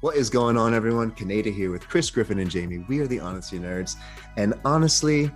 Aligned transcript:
What 0.00 0.16
is 0.16 0.30
going 0.30 0.56
on, 0.56 0.74
everyone? 0.74 1.12
Kaneda 1.12 1.52
here 1.52 1.70
with 1.70 1.88
Chris 1.88 2.10
Griffin 2.10 2.38
and 2.38 2.50
Jamie. 2.50 2.84
We 2.88 3.00
are 3.00 3.06
the 3.06 3.20
Honesty 3.20 3.58
Nerds. 3.58 3.96
And 4.36 4.54
honestly, 4.64 5.30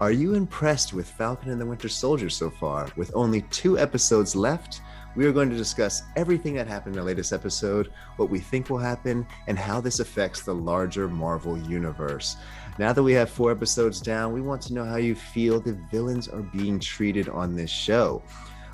are 0.00 0.12
you 0.12 0.34
impressed 0.34 0.92
with 0.92 1.08
Falcon 1.08 1.50
and 1.50 1.60
the 1.60 1.66
Winter 1.66 1.88
Soldier 1.88 2.30
so 2.30 2.50
far? 2.50 2.88
With 2.96 3.10
only 3.14 3.42
two 3.42 3.78
episodes 3.78 4.34
left, 4.34 4.80
we 5.14 5.26
are 5.26 5.32
going 5.32 5.50
to 5.50 5.56
discuss 5.56 6.02
everything 6.16 6.54
that 6.54 6.66
happened 6.66 6.96
in 6.96 7.00
the 7.00 7.06
latest 7.06 7.32
episode, 7.32 7.92
what 8.16 8.30
we 8.30 8.38
think 8.38 8.70
will 8.70 8.78
happen, 8.78 9.26
and 9.46 9.58
how 9.58 9.80
this 9.80 10.00
affects 10.00 10.42
the 10.42 10.54
larger 10.54 11.08
Marvel 11.08 11.58
universe. 11.58 12.36
Now 12.78 12.92
that 12.92 13.02
we 13.02 13.12
have 13.12 13.30
four 13.30 13.50
episodes 13.50 14.00
down, 14.00 14.32
we 14.32 14.40
want 14.40 14.62
to 14.62 14.74
know 14.74 14.84
how 14.84 14.96
you 14.96 15.14
feel 15.14 15.60
the 15.60 15.78
villains 15.90 16.28
are 16.28 16.42
being 16.42 16.80
treated 16.80 17.28
on 17.28 17.54
this 17.54 17.70
show. 17.70 18.22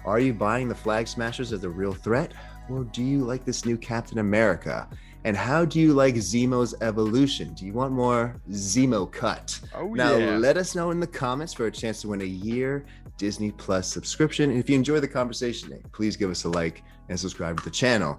Are 0.04 0.20
you 0.20 0.32
buying 0.32 0.68
the 0.68 0.74
Flag 0.74 1.08
Smashers 1.08 1.52
as 1.52 1.64
a 1.64 1.68
real 1.68 1.92
threat, 1.92 2.32
or 2.70 2.84
do 2.84 3.02
you 3.02 3.24
like 3.24 3.44
this 3.44 3.64
new 3.64 3.76
Captain 3.76 4.18
America? 4.18 4.88
And 5.24 5.36
how 5.36 5.64
do 5.64 5.80
you 5.80 5.92
like 5.92 6.14
Zemo's 6.14 6.74
evolution? 6.80 7.52
Do 7.54 7.66
you 7.66 7.72
want 7.72 7.92
more 7.92 8.40
Zemo 8.50 9.10
cut? 9.10 9.58
Oh, 9.74 9.88
now, 9.88 10.16
yeah. 10.16 10.36
let 10.36 10.56
us 10.56 10.74
know 10.74 10.90
in 10.90 11.00
the 11.00 11.06
comments 11.06 11.52
for 11.52 11.66
a 11.66 11.70
chance 11.70 12.00
to 12.02 12.08
win 12.08 12.20
a 12.20 12.24
year 12.24 12.84
Disney 13.18 13.50
Plus 13.50 13.88
subscription. 13.88 14.50
And 14.50 14.58
if 14.58 14.70
you 14.70 14.76
enjoy 14.76 15.00
the 15.00 15.08
conversation, 15.08 15.82
please 15.92 16.16
give 16.16 16.30
us 16.30 16.44
a 16.44 16.48
like 16.48 16.82
and 17.08 17.18
subscribe 17.18 17.58
to 17.58 17.64
the 17.64 17.70
channel. 17.70 18.18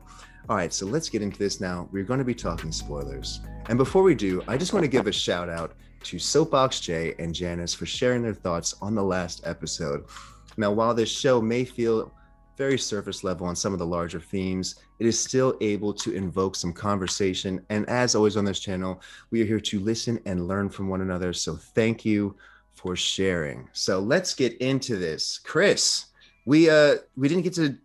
All 0.49 0.55
right, 0.55 0.73
so 0.73 0.85
let's 0.85 1.09
get 1.09 1.21
into 1.21 1.38
this 1.38 1.62
now. 1.62 1.88
We're 1.91 2.04
going 2.04 2.20
to 2.20 2.26
be 2.26 2.35
talking 2.35 2.71
spoilers. 2.71 3.41
And 3.70 3.77
before 3.77 4.04
we 4.04 4.16
do, 4.16 4.43
I 4.48 4.57
just 4.57 4.73
want 4.73 4.84
to 4.84 4.90
give 4.90 5.07
a 5.07 5.12
shout 5.12 5.49
out 5.49 5.73
to 6.04 6.20
Soapbox 6.20 6.79
Jay 6.79 7.13
and 7.20 7.34
Janice 7.34 7.73
for 7.73 7.85
sharing 7.85 8.21
their 8.21 8.34
thoughts 8.34 8.76
on 8.81 8.95
the 8.95 9.04
last 9.04 9.41
episode. 9.45 10.05
Now, 10.57 10.71
while 10.71 10.93
this 10.93 11.09
show 11.09 11.41
may 11.41 11.66
feel 11.66 12.12
very 12.59 12.77
surface 12.77 13.23
level 13.23 13.48
on 13.48 13.55
some 13.55 13.72
of 13.72 13.80
the 13.80 13.86
larger 13.86 14.20
themes, 14.20 14.76
it 14.99 15.08
is 15.08 15.18
still 15.18 15.55
able 15.62 15.94
to 15.94 16.13
invoke 16.13 16.58
some 16.58 16.73
conversation. 16.73 17.66
And 17.70 17.88
as 17.88 18.16
always 18.16 18.35
on 18.35 18.44
this 18.44 18.59
channel, 18.59 19.02
we 19.32 19.41
are 19.41 19.45
here 19.45 19.62
to 19.62 19.80
listen 19.80 20.20
and 20.26 20.45
learn 20.45 20.70
from 20.70 20.90
one 20.90 20.99
another. 20.99 21.32
So 21.32 21.55
thank 21.55 22.04
you 22.04 22.35
for 22.74 22.98
sharing. 22.98 23.70
So 23.71 23.99
let's 23.99 24.34
get 24.34 24.57
into 24.57 24.98
this. 24.98 25.40
Chris, 25.40 26.07
we 26.46 26.70
uh 26.70 26.98
we 27.16 27.29
didn't 27.29 27.43
get 27.43 27.54
to 27.54 27.77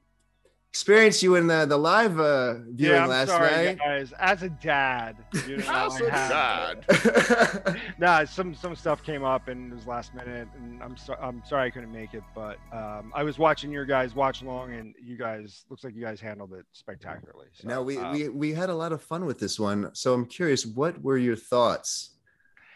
experience 0.74 1.22
you 1.22 1.36
in 1.36 1.46
the, 1.46 1.64
the 1.66 1.76
live 1.76 2.18
uh 2.18 2.54
viewing 2.70 2.96
yeah, 2.96 3.04
I'm 3.04 3.08
last 3.08 3.28
sorry, 3.28 3.64
night. 3.66 3.78
guys. 3.78 4.12
As 4.18 4.42
a 4.42 4.48
dad, 4.48 5.14
you 5.46 5.58
know, 5.58 5.64
As 5.68 6.02
I 6.02 6.04
a 6.06 6.10
had- 6.10 6.84
dad. 6.88 7.80
Nah, 8.00 8.24
some 8.24 8.56
some 8.56 8.74
stuff 8.74 9.00
came 9.04 9.22
up 9.22 9.46
and 9.46 9.70
it 9.70 9.76
was 9.76 9.86
last 9.86 10.12
minute, 10.14 10.48
and 10.56 10.82
I'm 10.82 10.96
so, 10.96 11.14
I'm 11.22 11.42
sorry 11.46 11.68
I 11.68 11.70
couldn't 11.70 11.92
make 11.92 12.12
it, 12.12 12.24
but 12.34 12.58
um, 12.72 13.12
I 13.14 13.22
was 13.22 13.38
watching 13.38 13.70
your 13.70 13.84
guys 13.84 14.16
watch 14.16 14.42
along, 14.42 14.74
and 14.74 14.96
you 15.00 15.16
guys 15.16 15.64
looks 15.70 15.84
like 15.84 15.94
you 15.94 16.02
guys 16.02 16.20
handled 16.20 16.52
it 16.54 16.66
spectacularly. 16.72 17.46
So, 17.52 17.68
no, 17.68 17.80
we, 17.84 17.96
um, 17.98 18.12
we 18.12 18.28
we 18.28 18.52
had 18.52 18.68
a 18.68 18.74
lot 18.74 18.90
of 18.90 19.00
fun 19.00 19.26
with 19.26 19.38
this 19.38 19.60
one. 19.60 19.90
So 19.94 20.12
I'm 20.12 20.26
curious, 20.26 20.66
what 20.66 21.00
were 21.00 21.18
your 21.18 21.36
thoughts 21.36 22.10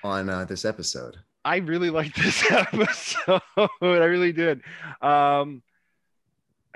on 0.05 0.29
uh, 0.31 0.45
this 0.45 0.65
episode? 0.65 1.17
I 1.45 1.57
really 1.57 1.91
liked 1.91 2.15
this 2.17 2.45
episode. 2.51 3.41
I 3.57 3.67
really 4.15 4.33
did. 4.33 4.63
Um, 5.03 5.63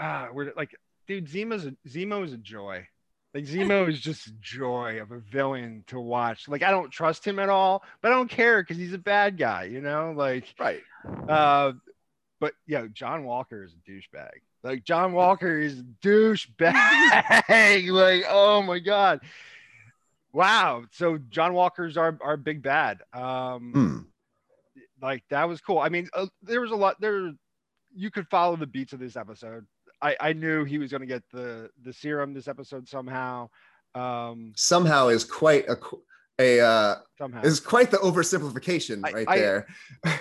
ah, 0.01 0.29
we're 0.33 0.53
like, 0.57 0.75
dude, 1.07 1.27
Zemo's 1.29 1.67
a, 1.67 1.73
Zemo 1.89 2.25
is 2.25 2.33
a 2.33 2.39
joy. 2.39 2.87
Like 3.35 3.45
Zemo 3.45 3.89
is 3.89 3.99
just 4.01 4.31
joy 4.41 5.01
of 5.01 5.11
a 5.11 5.19
villain 5.19 5.85
to 5.87 5.99
watch. 5.99 6.49
Like 6.49 6.63
I 6.63 6.71
don't 6.71 6.91
trust 6.91 7.27
him 7.27 7.39
at 7.39 7.49
all, 7.49 7.83
but 8.03 8.13
I 8.13 8.15
don't 8.15 8.29
care 8.31 8.63
because 8.63 8.77
he's 8.77 8.93
a 8.93 8.99
bad 8.99 9.39
guy. 9.39 9.65
You 9.65 9.81
know, 9.81 10.13
like 10.15 10.45
right. 10.59 10.81
uh, 11.29 11.73
but 12.41 12.53
yo, 12.67 12.89
John 12.89 13.25
Walker 13.25 13.65
is 13.65 13.73
a 13.73 13.91
douchebag. 13.91 14.31
Like 14.63 14.85
John 14.85 15.13
Walker 15.13 15.59
is 15.59 15.81
a 15.81 15.85
douchebag. 16.07 17.89
like, 17.91 18.25
oh 18.29 18.63
my 18.63 18.79
god. 18.79 19.21
Wow. 20.33 20.85
So 20.93 21.19
John 21.31 21.55
Walker's 21.55 21.97
our, 21.97 22.19
our 22.23 22.37
big 22.37 22.63
bad. 22.63 23.01
Um 23.13 23.73
Hmm. 23.73 23.99
like 25.05 25.25
that 25.31 25.49
was 25.49 25.61
cool. 25.61 25.79
I 25.79 25.89
mean, 25.89 26.09
uh, 26.15 26.27
there 26.43 26.61
was 26.61 26.71
a 26.71 26.77
lot 26.77 27.01
there. 27.01 27.33
You 27.95 28.11
could 28.11 28.29
follow 28.29 28.57
the 28.57 28.67
beats 28.67 28.93
of 28.93 29.01
this 29.01 29.17
episode. 29.17 29.67
I, 30.03 30.17
I 30.21 30.33
knew 30.33 30.65
he 30.65 30.79
was 30.79 30.91
going 30.91 31.01
to 31.03 31.07
get 31.07 31.23
the 31.33 31.71
the 31.85 31.93
serum 31.93 32.35
this 32.35 32.49
episode 32.49 32.89
somehow. 32.89 33.49
Um, 33.95 34.53
Somehow 34.57 35.09
is 35.09 35.23
quite 35.25 35.69
a 35.69 35.77
a 36.39 36.61
uh, 36.61 36.97
somehow. 37.19 37.43
is 37.43 37.61
quite 37.61 37.91
the 37.91 37.99
oversimplification 37.99 39.01
I- 39.05 39.13
right 39.13 39.29
I- 39.29 39.39
there. 39.39 39.67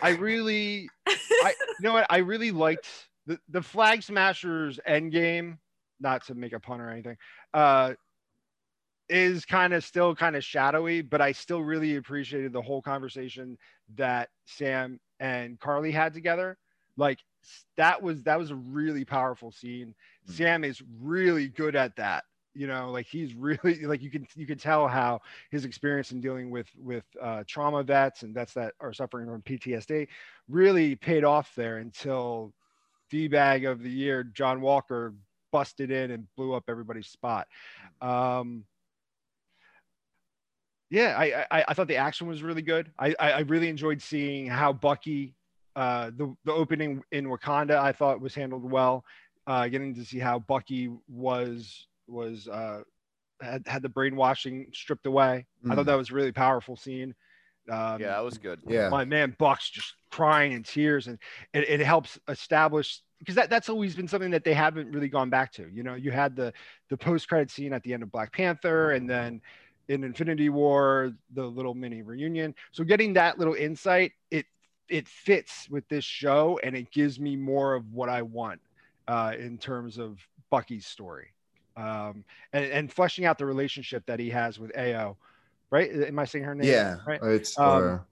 I 0.03 0.09
really, 0.12 0.90
I 1.08 1.53
you 1.58 1.84
know 1.84 1.94
what? 1.94 2.06
I 2.09 2.18
really 2.18 2.52
liked 2.52 2.88
the 3.25 3.40
the 3.50 3.62
Flag 3.62 4.03
Smashers 4.03 4.80
end 4.86 5.12
game. 5.12 5.58
Not 6.00 6.25
to 6.28 6.36
make 6.36 6.53
a 6.53 6.59
pun 6.59 6.81
or 6.81 6.90
anything. 6.90 7.16
Uh, 7.53 7.94
is 9.09 9.46
kind 9.46 9.74
of 9.74 9.84
still 9.84 10.16
kind 10.16 10.36
of 10.36 10.44
shadowy, 10.44 11.02
but 11.02 11.22
I 11.22 11.31
still 11.34 11.62
really 11.62 11.98
appreciated 11.98 12.53
the 12.53 12.62
whole 12.62 12.81
conversation 12.81 13.58
that 13.96 14.30
Sam 14.46 15.00
and 15.19 15.59
Karli 15.59 15.92
had 15.92 16.13
together. 16.13 16.58
Like 16.98 17.19
that 17.78 18.02
was 18.02 18.24
that 18.24 18.38
was 18.40 18.52
a 18.52 18.56
really 18.56 19.06
powerful 19.06 19.52
scene. 19.52 19.94
Mm. 20.29 20.34
Sam 20.34 20.63
is 20.63 20.81
really 21.02 21.47
good 21.47 21.75
at 21.75 21.96
that. 21.97 22.24
You 22.53 22.68
know, 22.68 22.91
like 22.91 23.06
he's 23.06 23.34
really 23.34 23.85
like 23.85 24.02
you 24.02 24.09
can 24.09 24.28
you 24.35 24.46
can 24.46 24.57
tell 24.57 24.88
how 24.88 25.22
his 25.50 25.66
experience 25.66 26.12
in 26.12 26.22
dealing 26.22 26.51
with 26.51 26.68
with 26.78 27.06
uh, 27.22 27.44
trauma 27.47 27.84
vets 27.84 28.24
and 28.24 28.34
vets 28.34 28.53
that 28.53 28.74
are 28.80 28.94
suffering 28.94 29.28
from 29.28 29.41
PTSD 29.41 30.07
really 30.50 30.96
paid 30.96 31.24
off 31.24 31.53
there 31.56 31.78
until 31.78 32.53
D 33.09 33.28
bag 33.28 33.66
of 33.66 33.81
the 33.81 33.90
year 33.90 34.24
John 34.24 34.62
Walker 34.62 35.13
busted 35.51 35.91
in 35.91 36.12
and 36.12 36.28
blew 36.35 36.53
up 36.53 36.66
everybody's 36.68 37.07
spot. 37.07 37.47
Um, 38.01 38.66
yeah, 40.90 41.16
I, 41.18 41.46
I 41.50 41.66
I 41.69 41.74
thought 41.74 41.88
the 41.88 41.96
action 41.96 42.28
was 42.28 42.44
really 42.44 42.62
good. 42.62 42.91
I 43.00 43.16
I, 43.18 43.31
I 43.31 43.40
really 43.40 43.69
enjoyed 43.69 44.01
seeing 44.01 44.47
how 44.47 44.74
Bucky, 44.74 45.34
uh, 45.76 46.12
the 46.16 46.36
the 46.46 46.52
opening 46.52 47.04
in 47.12 47.26
Wakanda, 47.28 47.78
I 47.78 47.92
thought 47.92 48.22
was 48.22 48.36
handled 48.36 48.70
well. 48.70 49.04
Uh, 49.48 49.68
getting 49.68 49.96
to 49.96 50.06
see 50.06 50.20
how 50.20 50.40
Bucky 50.40 50.90
was 51.08 51.88
was 52.08 52.48
uh, 52.48 52.82
had 53.42 53.66
had 53.68 53.81
the 53.81 53.90
brainwashing 53.90 54.68
stripped 54.74 55.06
away. 55.06 55.46
I 55.66 55.70
Mm. 55.70 55.76
thought 55.76 55.86
that 55.88 55.96
was 55.96 56.12
a 56.12 56.14
really 56.14 56.31
powerful 56.31 56.76
scene. 56.76 57.16
Um, 57.70 58.02
Yeah, 58.02 58.08
that 58.10 58.24
was 58.24 58.38
good. 58.38 58.60
Yeah. 58.68 58.90
my 58.90 59.06
man 59.06 59.36
Buck's 59.38 59.70
just 59.70 59.96
crying 60.12 60.52
in 60.52 60.64
tears, 60.64 61.08
and 61.08 61.18
it, 61.54 61.70
it 61.70 61.80
helps 61.80 62.20
establish 62.28 63.02
because 63.20 63.36
that, 63.36 63.50
that's 63.52 63.70
always 63.70 63.96
been 63.96 64.08
something 64.08 64.31
that 64.31 64.44
they 64.44 64.54
haven't 64.54 64.92
really 64.92 65.08
gone 65.10 65.30
back 65.30 65.52
to. 65.54 65.70
You 65.72 65.84
know, 65.84 65.94
you 65.96 66.12
had 66.12 66.36
the 66.36 66.54
the 66.90 66.98
post 66.98 67.28
credit 67.28 67.52
scene 67.52 67.72
at 67.74 67.84
the 67.84 67.94
end 67.94 68.04
of 68.04 68.12
Black 68.12 68.34
Panther, 68.34 68.92
and 68.92 69.10
then 69.10 69.42
in 69.90 70.04
Infinity 70.04 70.50
War, 70.50 71.12
the 71.34 71.46
little 71.46 71.74
mini 71.76 72.02
reunion. 72.02 72.56
So 72.72 72.84
getting 72.84 73.14
that 73.14 73.38
little 73.38 73.54
insight, 73.54 74.14
it 74.31 74.46
it 74.91 75.07
fits 75.07 75.69
with 75.69 75.88
this 75.88 76.06
show, 76.06 76.59
and 76.63 76.75
it 76.75 76.91
gives 76.91 77.19
me 77.19 77.35
more 77.35 77.74
of 77.74 77.91
what 77.94 78.09
I 78.09 78.22
want 78.22 78.62
uh, 79.07 79.34
in 79.38 79.57
terms 79.57 79.97
of 79.97 80.19
Bucky's 80.50 80.85
story, 80.85 81.29
um, 81.78 82.24
and 82.53 82.66
and 82.66 82.91
fleshing 82.91 83.25
out 83.25 83.38
the 83.38 83.46
relationship 83.46 84.06
that 84.06 84.19
he 84.19 84.30
has 84.30 84.59
with 84.59 84.75
Ao. 84.78 85.18
Right? 85.72 85.90
Am 85.91 86.19
I 86.19 86.25
saying 86.25 86.44
her 86.44 86.53
name? 86.53 86.69
Yeah, 86.69 86.97
Right. 87.07 87.22
it's 87.24 87.57
Um, 87.57 87.66
or 87.66 88.06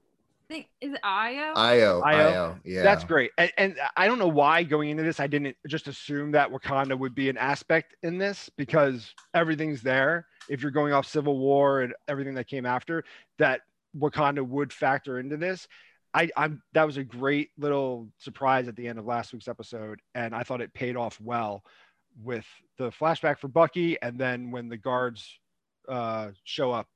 think 0.50 0.68
is 0.82 0.94
it 0.94 1.00
Io? 1.04 1.54
Io, 1.56 2.02
Io? 2.02 2.02
Io, 2.02 2.60
yeah. 2.66 2.82
That's 2.82 3.04
great. 3.04 3.32
And, 3.38 3.52
and 3.58 3.76
I 3.96 4.08
don't 4.08 4.20
know 4.20 4.28
why 4.28 4.64
going 4.64 4.90
into 4.90 5.04
this, 5.04 5.20
I 5.20 5.28
didn't 5.28 5.56
just 5.68 5.88
assume 5.88 6.32
that 6.32 6.52
Wakanda 6.52 6.98
would 6.98 7.16
be 7.16 7.30
an 7.30 7.38
aspect 7.38 7.96
in 8.02 8.18
this 8.18 8.50
because 8.58 9.14
everything's 9.34 9.82
there. 9.82 10.26
If 10.50 10.62
you're 10.62 10.72
going 10.72 10.92
off 10.92 11.06
Civil 11.06 11.38
War 11.38 11.82
and 11.82 11.94
everything 12.08 12.34
that 12.34 12.48
came 12.48 12.66
after, 12.66 13.04
that 13.38 13.62
Wakanda 13.98 14.46
would 14.46 14.74
factor 14.74 15.20
into 15.20 15.38
this. 15.38 15.68
I, 16.14 16.30
I'm 16.36 16.62
that 16.74 16.86
was 16.86 16.98
a 16.98 17.04
great 17.04 17.50
little 17.58 18.08
surprise 18.18 18.68
at 18.68 18.76
the 18.76 18.88
end 18.88 18.98
of 19.00 19.06
last 19.06 19.32
week's 19.34 19.48
episode, 19.48 20.00
and 20.16 20.34
I 20.34 20.44
thought 20.44 20.62
it 20.62 20.74
paid 20.74 20.96
off 20.96 21.20
well 21.22 21.64
with 22.24 22.46
the 22.78 22.90
flashback 22.92 23.38
for 23.40 23.48
Bucky, 23.48 24.02
and 24.02 24.18
then 24.18 24.52
when 24.52 24.70
the 24.70 24.78
guards 24.78 25.40
uh, 25.88 26.30
show 26.44 26.72
up 26.72 26.88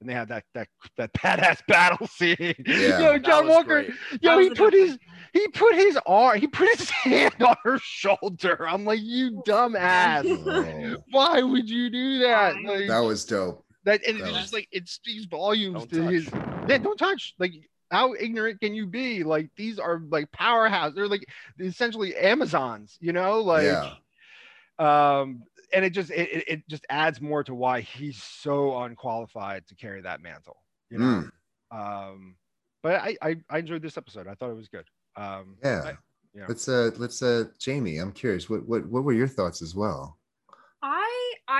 and 0.00 0.08
they 0.08 0.14
had 0.14 0.28
that 0.28 0.44
that 0.54 0.68
that 0.96 1.12
badass 1.18 1.60
battle 1.68 2.06
scene. 2.06 2.36
Yeah. 2.66 2.98
Yo, 2.98 3.18
John 3.18 3.46
Walker, 3.46 3.84
great. 3.84 3.90
Yo, 4.20 4.38
he 4.38 4.50
put 4.50 4.72
his 4.72 4.98
he 5.32 5.46
put 5.48 5.74
his 5.74 5.98
arm, 6.06 6.40
he 6.40 6.46
put 6.48 6.68
his 6.76 6.90
hand 7.04 7.42
on 7.42 7.56
her 7.64 7.78
shoulder. 7.78 8.66
I'm 8.68 8.84
like, 8.84 9.00
you 9.02 9.42
dumbass. 9.46 10.24
Oh, 10.26 10.96
Why 11.10 11.42
would 11.42 11.68
you 11.70 11.88
do 11.90 12.18
that? 12.20 12.54
Like, 12.64 12.88
that 12.88 12.98
was 13.00 13.24
dope. 13.24 13.64
that 13.84 14.00
and 14.06 14.16
that 14.18 14.22
it's 14.24 14.32
was- 14.32 14.40
just 14.40 14.52
like 14.54 14.68
it 14.72 14.88
speaks 14.88 15.24
volumes 15.26 15.84
Don't 15.86 15.90
to 15.90 16.00
touch. 16.02 16.12
his 16.12 16.30
yeah, 16.68 16.78
don't 16.78 16.96
touch. 16.98 17.34
Like 17.38 17.52
how 17.92 18.14
ignorant 18.14 18.58
can 18.60 18.74
you 18.74 18.86
be? 18.86 19.22
Like 19.22 19.50
these 19.54 19.78
are 19.78 20.00
like 20.10 20.32
powerhouse. 20.32 20.94
They're 20.94 21.06
like 21.06 21.26
essentially 21.60 22.16
Amazons, 22.16 22.96
you 23.00 23.12
know? 23.12 23.40
Like 23.42 23.64
Yeah. 23.64 23.94
um 24.78 25.42
and 25.74 25.84
it 25.84 25.90
just 25.90 26.10
it, 26.10 26.28
it- 26.32 26.44
it 26.48 26.68
just 26.68 26.84
adds 26.90 27.20
more 27.20 27.44
to 27.44 27.54
why 27.54 27.80
he's 27.82 28.20
so 28.22 28.76
unqualified 28.82 29.66
to 29.68 29.74
carry 29.74 30.00
that 30.00 30.20
mantle, 30.22 30.56
you 30.90 30.98
know. 30.98 31.28
Mm, 31.70 31.78
Um 31.78 32.36
but 32.82 32.94
I, 33.00 33.16
I 33.22 33.36
I 33.50 33.58
enjoyed 33.58 33.82
this 33.82 33.96
episode. 33.98 34.26
I 34.26 34.34
thought 34.34 34.50
it 34.50 34.56
was 34.56 34.68
good. 34.68 34.86
Um 35.16 35.56
yeah. 35.62 35.82
I- 35.84 35.98
yeah. 36.34 36.46
Let's 36.48 36.66
uh 36.66 36.90
let's 36.96 37.22
uh 37.22 37.44
Jamie, 37.58 37.98
I'm 37.98 38.10
curious. 38.12 38.48
What 38.48 38.66
what 38.66 38.86
what 38.86 39.04
were 39.04 39.12
your 39.12 39.28
thoughts 39.28 39.60
as 39.60 39.74
well? 39.74 40.18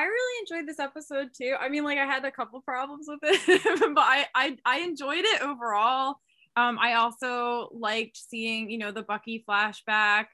I 0.02 0.06
really 0.06 0.40
enjoyed 0.40 0.68
this 0.68 0.80
episode 0.80 1.28
too. 1.32 1.54
I 1.60 1.68
mean, 1.68 1.84
like 1.84 1.98
I 1.98 2.06
had 2.06 2.24
a 2.24 2.30
couple 2.32 2.60
problems 2.60 3.06
with 3.08 3.20
it, 3.22 3.62
but 3.94 4.02
I, 4.02 4.26
I 4.34 4.56
I 4.64 4.78
enjoyed 4.80 5.24
it 5.24 5.42
overall. 5.42 6.16
Um, 6.56 6.76
I 6.80 6.94
also 6.94 7.68
liked 7.72 8.16
seeing, 8.16 8.68
you 8.68 8.78
know, 8.78 8.90
the 8.90 9.04
Bucky 9.04 9.44
flashback, 9.48 10.26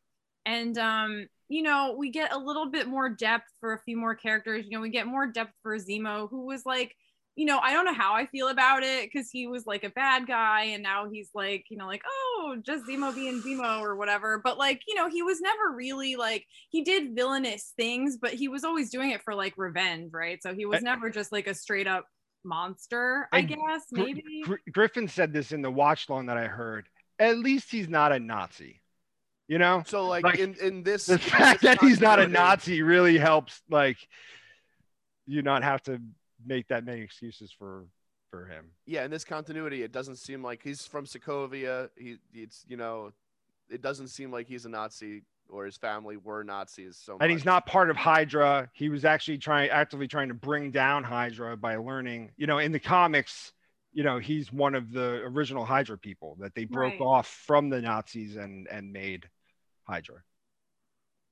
and 0.46 0.78
um, 0.78 1.26
you 1.50 1.62
know, 1.62 1.94
we 1.98 2.10
get 2.10 2.32
a 2.32 2.38
little 2.38 2.70
bit 2.70 2.88
more 2.88 3.10
depth 3.10 3.44
for 3.60 3.74
a 3.74 3.78
few 3.80 3.98
more 3.98 4.14
characters. 4.14 4.64
You 4.64 4.70
know, 4.78 4.80
we 4.80 4.88
get 4.88 5.06
more 5.06 5.26
depth 5.26 5.52
for 5.62 5.76
Zemo, 5.76 6.30
who 6.30 6.46
was 6.46 6.64
like 6.64 6.96
you 7.38 7.44
know, 7.44 7.60
I 7.60 7.72
don't 7.72 7.84
know 7.84 7.94
how 7.94 8.14
I 8.14 8.26
feel 8.26 8.48
about 8.48 8.82
it 8.82 9.08
because 9.08 9.30
he 9.30 9.46
was 9.46 9.64
like 9.64 9.84
a 9.84 9.90
bad 9.90 10.26
guy 10.26 10.64
and 10.64 10.82
now 10.82 11.08
he's 11.08 11.30
like, 11.36 11.66
you 11.70 11.76
know, 11.76 11.86
like, 11.86 12.02
oh, 12.04 12.56
just 12.66 12.84
Zemo 12.84 13.14
being 13.14 13.40
Zemo 13.42 13.80
or 13.80 13.94
whatever. 13.94 14.40
But 14.42 14.58
like, 14.58 14.82
you 14.88 14.96
know, 14.96 15.08
he 15.08 15.22
was 15.22 15.40
never 15.40 15.70
really 15.72 16.16
like, 16.16 16.44
he 16.70 16.82
did 16.82 17.14
villainous 17.14 17.74
things, 17.76 18.16
but 18.20 18.34
he 18.34 18.48
was 18.48 18.64
always 18.64 18.90
doing 18.90 19.12
it 19.12 19.22
for 19.22 19.36
like 19.36 19.54
revenge, 19.56 20.10
right? 20.12 20.42
So 20.42 20.52
he 20.52 20.66
was 20.66 20.82
never 20.82 21.10
just 21.10 21.30
like 21.30 21.46
a 21.46 21.54
straight 21.54 21.86
up 21.86 22.06
monster, 22.42 23.28
I 23.32 23.38
And 23.38 23.48
guess, 23.50 23.82
maybe. 23.92 24.42
Gr- 24.44 24.56
Griffin 24.72 25.06
said 25.06 25.32
this 25.32 25.52
in 25.52 25.62
the 25.62 25.70
watch 25.70 26.08
long 26.08 26.26
that 26.26 26.38
I 26.38 26.46
heard. 26.46 26.88
At 27.20 27.38
least 27.38 27.70
he's 27.70 27.88
not 27.88 28.10
a 28.10 28.18
Nazi. 28.18 28.82
You 29.46 29.58
know, 29.58 29.84
So 29.86 30.08
like, 30.08 30.24
Like, 30.24 30.40
in 30.40 30.54
in 30.60 30.82
this, 30.82 31.06
the 31.06 31.18
fact 31.18 31.62
this 31.62 31.78
that 31.78 31.86
he's 31.86 32.00
not 32.00 32.18
a 32.18 32.26
Nazi 32.26 32.82
really 32.82 33.16
helps, 33.16 33.62
like, 33.70 33.96
you 35.28 35.42
not 35.42 35.62
have 35.62 35.82
to 35.84 36.00
make 36.44 36.68
that 36.68 36.84
many 36.84 37.00
excuses 37.00 37.52
for 37.56 37.84
for 38.30 38.44
him. 38.46 38.66
Yeah, 38.86 39.04
in 39.04 39.10
this 39.10 39.24
continuity, 39.24 39.82
it 39.82 39.92
doesn't 39.92 40.16
seem 40.16 40.42
like 40.42 40.62
he's 40.62 40.86
from 40.86 41.06
Sokovia. 41.06 41.88
He, 41.96 42.18
it's 42.34 42.64
you 42.68 42.76
know, 42.76 43.12
it 43.70 43.80
doesn't 43.82 44.08
seem 44.08 44.30
like 44.30 44.46
he's 44.46 44.64
a 44.66 44.68
Nazi 44.68 45.22
or 45.48 45.64
his 45.64 45.78
family 45.78 46.18
were 46.18 46.44
Nazis. 46.44 46.98
So 47.02 47.16
and 47.20 47.30
he's 47.30 47.46
not 47.46 47.64
part 47.64 47.88
of 47.88 47.96
Hydra. 47.96 48.68
He 48.74 48.90
was 48.90 49.06
actually 49.06 49.38
trying, 49.38 49.70
actively 49.70 50.06
trying 50.06 50.28
to 50.28 50.34
bring 50.34 50.70
down 50.70 51.04
Hydra 51.04 51.56
by 51.56 51.76
learning. 51.76 52.32
You 52.36 52.46
know, 52.46 52.58
in 52.58 52.70
the 52.70 52.78
comics, 52.78 53.54
you 53.94 54.04
know, 54.04 54.18
he's 54.18 54.52
one 54.52 54.74
of 54.74 54.92
the 54.92 55.22
original 55.24 55.64
Hydra 55.64 55.96
people 55.96 56.36
that 56.40 56.54
they 56.54 56.66
broke 56.66 56.92
Right. 56.92 57.00
off 57.00 57.28
from 57.28 57.70
the 57.70 57.80
Nazis 57.80 58.36
and 58.36 58.68
and 58.68 58.92
made 58.92 59.26
Hydra. 59.84 60.16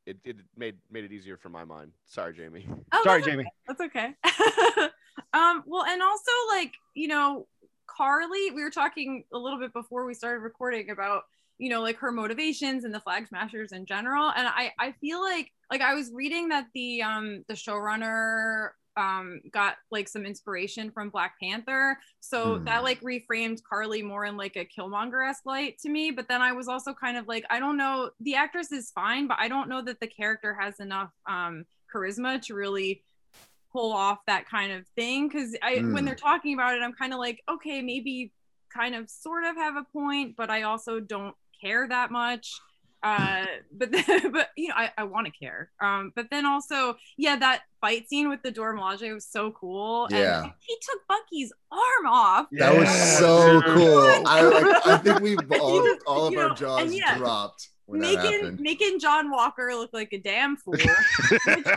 It, 0.07 0.17
it 0.25 0.37
made 0.57 0.77
made 0.91 1.05
it 1.05 1.13
easier 1.13 1.37
for 1.37 1.49
my 1.51 1.65
mind. 1.65 1.93
Sorry, 2.07 2.33
Jamie. 2.33 2.67
Oh, 2.93 3.03
Sorry, 3.03 3.21
that's 3.21 3.31
Jamie. 3.31 3.45
That's 3.67 3.81
okay. 3.83 4.15
um, 5.33 5.63
well, 5.67 5.85
and 5.85 6.03
also 6.03 6.31
like, 6.51 6.75
you 6.95 7.09
know, 7.09 7.47
Karli, 7.87 8.51
we 8.51 8.63
were 8.63 8.71
talking 8.71 9.25
a 9.33 9.39
little 9.39 9.59
bit 9.59 9.73
before 9.73 10.05
we 10.07 10.15
started 10.15 10.41
recording 10.41 10.91
about, 10.91 11.23
you 11.59 11.71
know, 11.71 11.81
like 11.83 11.97
her 11.99 12.13
motivations 12.13 12.85
and 12.85 12.95
the 12.95 13.01
flag 13.01 13.27
smashers 13.29 13.73
in 13.73 13.87
general. 13.87 14.31
And 14.37 14.47
I, 14.47 14.73
I 14.79 14.93
feel 15.01 15.21
like 15.23 15.51
like 15.71 15.81
I 15.81 15.95
was 15.95 16.11
reading 16.13 16.49
that 16.49 16.67
the 16.75 17.03
um 17.03 17.45
the 17.49 17.55
showrunner 17.55 18.71
um 18.97 19.41
got 19.53 19.77
like 19.91 20.09
some 20.09 20.25
inspiration 20.25 20.91
from 20.91 21.11
Black 21.11 21.35
Panther. 21.43 21.99
So 22.21 22.59
Hmm. 22.59 22.65
that 22.65 22.83
like 22.83 23.01
reframed 23.03 23.61
Karli 23.69 24.03
more 24.03 24.25
in 24.25 24.37
like 24.37 24.57
a 24.57 24.67
Killmonger-esque 24.67 25.47
light 25.47 25.79
to 25.81 25.89
me. 25.91 26.11
But 26.11 26.29
then 26.29 26.43
I 26.43 26.53
was 26.53 26.69
also 26.69 26.93
kind 26.95 27.17
of 27.17 27.29
like, 27.29 27.45
I 27.51 27.59
don't 27.59 27.77
know, 27.77 28.11
the 28.21 28.35
actress 28.37 28.73
is 28.73 28.91
fine, 28.91 29.27
but 29.29 29.39
I 29.41 29.49
don't 29.49 29.69
know 29.69 29.83
that 29.83 30.01
the 30.01 30.07
character 30.07 30.55
has 30.61 30.81
enough 30.81 31.11
um 31.29 31.65
charisma 31.95 32.41
to 32.43 32.55
really 32.55 33.03
pull 33.77 33.93
off 33.93 34.19
that 34.27 34.49
kind 34.49 34.73
of 34.73 34.87
thing 34.97 35.29
because 35.29 35.55
i 35.63 35.75
Mm. 35.77 35.93
when 35.95 36.05
they're 36.07 36.15
talking 36.15 36.55
about 36.55 36.75
it 36.77 36.83
i'm 36.83 36.93
kind 36.95 37.13
of 37.13 37.19
like 37.19 37.43
okay 37.55 37.83
maybe 37.83 38.33
kind 38.73 38.95
of 38.95 39.11
sort 39.11 39.45
of 39.45 39.55
have 39.57 39.77
a 39.77 39.85
point 39.93 40.35
but 40.37 40.49
i 40.51 40.63
also 40.63 40.99
don't 41.01 41.35
care 41.63 41.87
that 41.89 42.11
much. 42.11 42.53
Uh 43.03 43.45
but 43.73 43.91
but 44.37 44.49
you 44.57 44.69
know 44.69 44.75
i, 44.77 44.91
I 44.99 45.05
want 45.05 45.27
to 45.27 45.33
care. 45.33 45.71
Um 45.81 46.13
but 46.17 46.27
then 46.31 46.45
also 46.47 46.97
yeah 47.17 47.37
that 47.37 47.63
fight 47.81 48.09
scene 48.09 48.29
with 48.31 48.43
the 48.43 48.51
Dora 48.51 48.77
Milaje 48.79 49.13
was 49.13 49.27
so 49.37 49.53
cool. 49.53 50.09
Yeah. 50.11 50.43
and 50.45 50.53
he 50.67 50.77
took 50.83 51.01
bucky's 51.07 51.53
arm 51.71 52.07
off. 52.09 52.47
That 52.53 52.75
was 52.77 52.89
so 53.19 53.61
cool. 53.63 54.23
I 54.27 54.43
like, 54.43 54.87
I 54.87 54.97
think 55.05 55.21
we 55.21 55.37
all, 55.61 55.85
just- 55.85 56.07
all 56.07 56.27
of 56.29 56.35
our 56.37 56.49
know, 56.49 56.55
jaws 56.55 56.93
yeah, 56.95 57.17
dropped 57.19 57.69
making 57.89 58.57
making 58.61 58.99
john 58.99 59.31
walker 59.31 59.71
look 59.81 59.91
like 59.93 60.13
a 60.13 60.19
damn 60.19 60.57
fool 60.57 60.75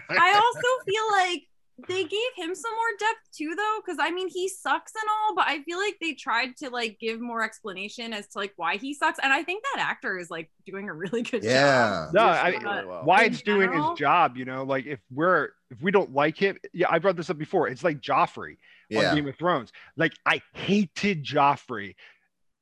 I 0.10 0.42
also 0.44 0.70
feel 0.90 1.06
like 1.22 1.44
they 1.88 2.04
gave 2.04 2.32
him 2.36 2.54
some 2.56 2.72
more 2.72 2.98
depth 3.00 3.32
too, 3.36 3.54
though, 3.56 3.80
because 3.86 3.98
I 4.02 4.12
mean 4.12 4.28
he 4.28 4.48
sucks 4.50 4.94
and 4.96 5.10
all, 5.10 5.36
but 5.36 5.46
I 5.48 5.62
feel 5.64 5.78
like 5.78 5.98
they 6.02 6.14
tried 6.14 6.56
to 6.58 6.70
like 6.70 6.98
give 7.00 7.20
more 7.22 7.44
explanation 7.44 8.14
as 8.14 8.28
to 8.30 8.40
like 8.40 8.54
why 8.58 8.78
he 8.78 8.94
sucks, 8.94 9.20
and 9.22 9.32
I 9.32 9.44
think 9.44 9.64
that 9.76 9.82
actor 9.88 10.18
is 10.18 10.30
like 10.30 10.50
doing 10.66 10.90
a 10.90 10.94
really 10.94 11.22
good 11.22 11.44
job. 11.44 11.52
Yeah. 11.52 12.08
No, 12.14 12.28
He's 12.28 12.38
I 12.38 12.52
doing 12.52 12.64
mean, 12.64 12.74
really 12.74 12.88
well. 12.88 13.04
Wyatt's 13.06 13.40
In 13.42 13.46
doing 13.46 13.74
his 13.74 13.86
job. 13.98 14.38
You 14.38 14.46
know, 14.46 14.64
like 14.64 14.86
if 14.86 15.00
we're 15.12 15.50
if 15.72 15.82
we 15.82 15.92
don't 15.92 16.14
like 16.14 16.38
him, 16.38 16.58
yeah, 16.74 16.88
I 16.90 17.00
brought 17.00 17.16
this 17.16 17.30
up 17.30 17.38
before. 17.38 17.68
It's 17.68 17.84
like 17.84 18.02
Joffrey 18.02 18.58
Yeah. 18.90 19.10
on 19.10 19.16
Game 19.16 19.28
of 19.28 19.36
Thrones. 19.38 19.72
Like 19.98 20.14
I 20.26 20.42
hated 20.54 21.24
Joffrey, 21.24 21.96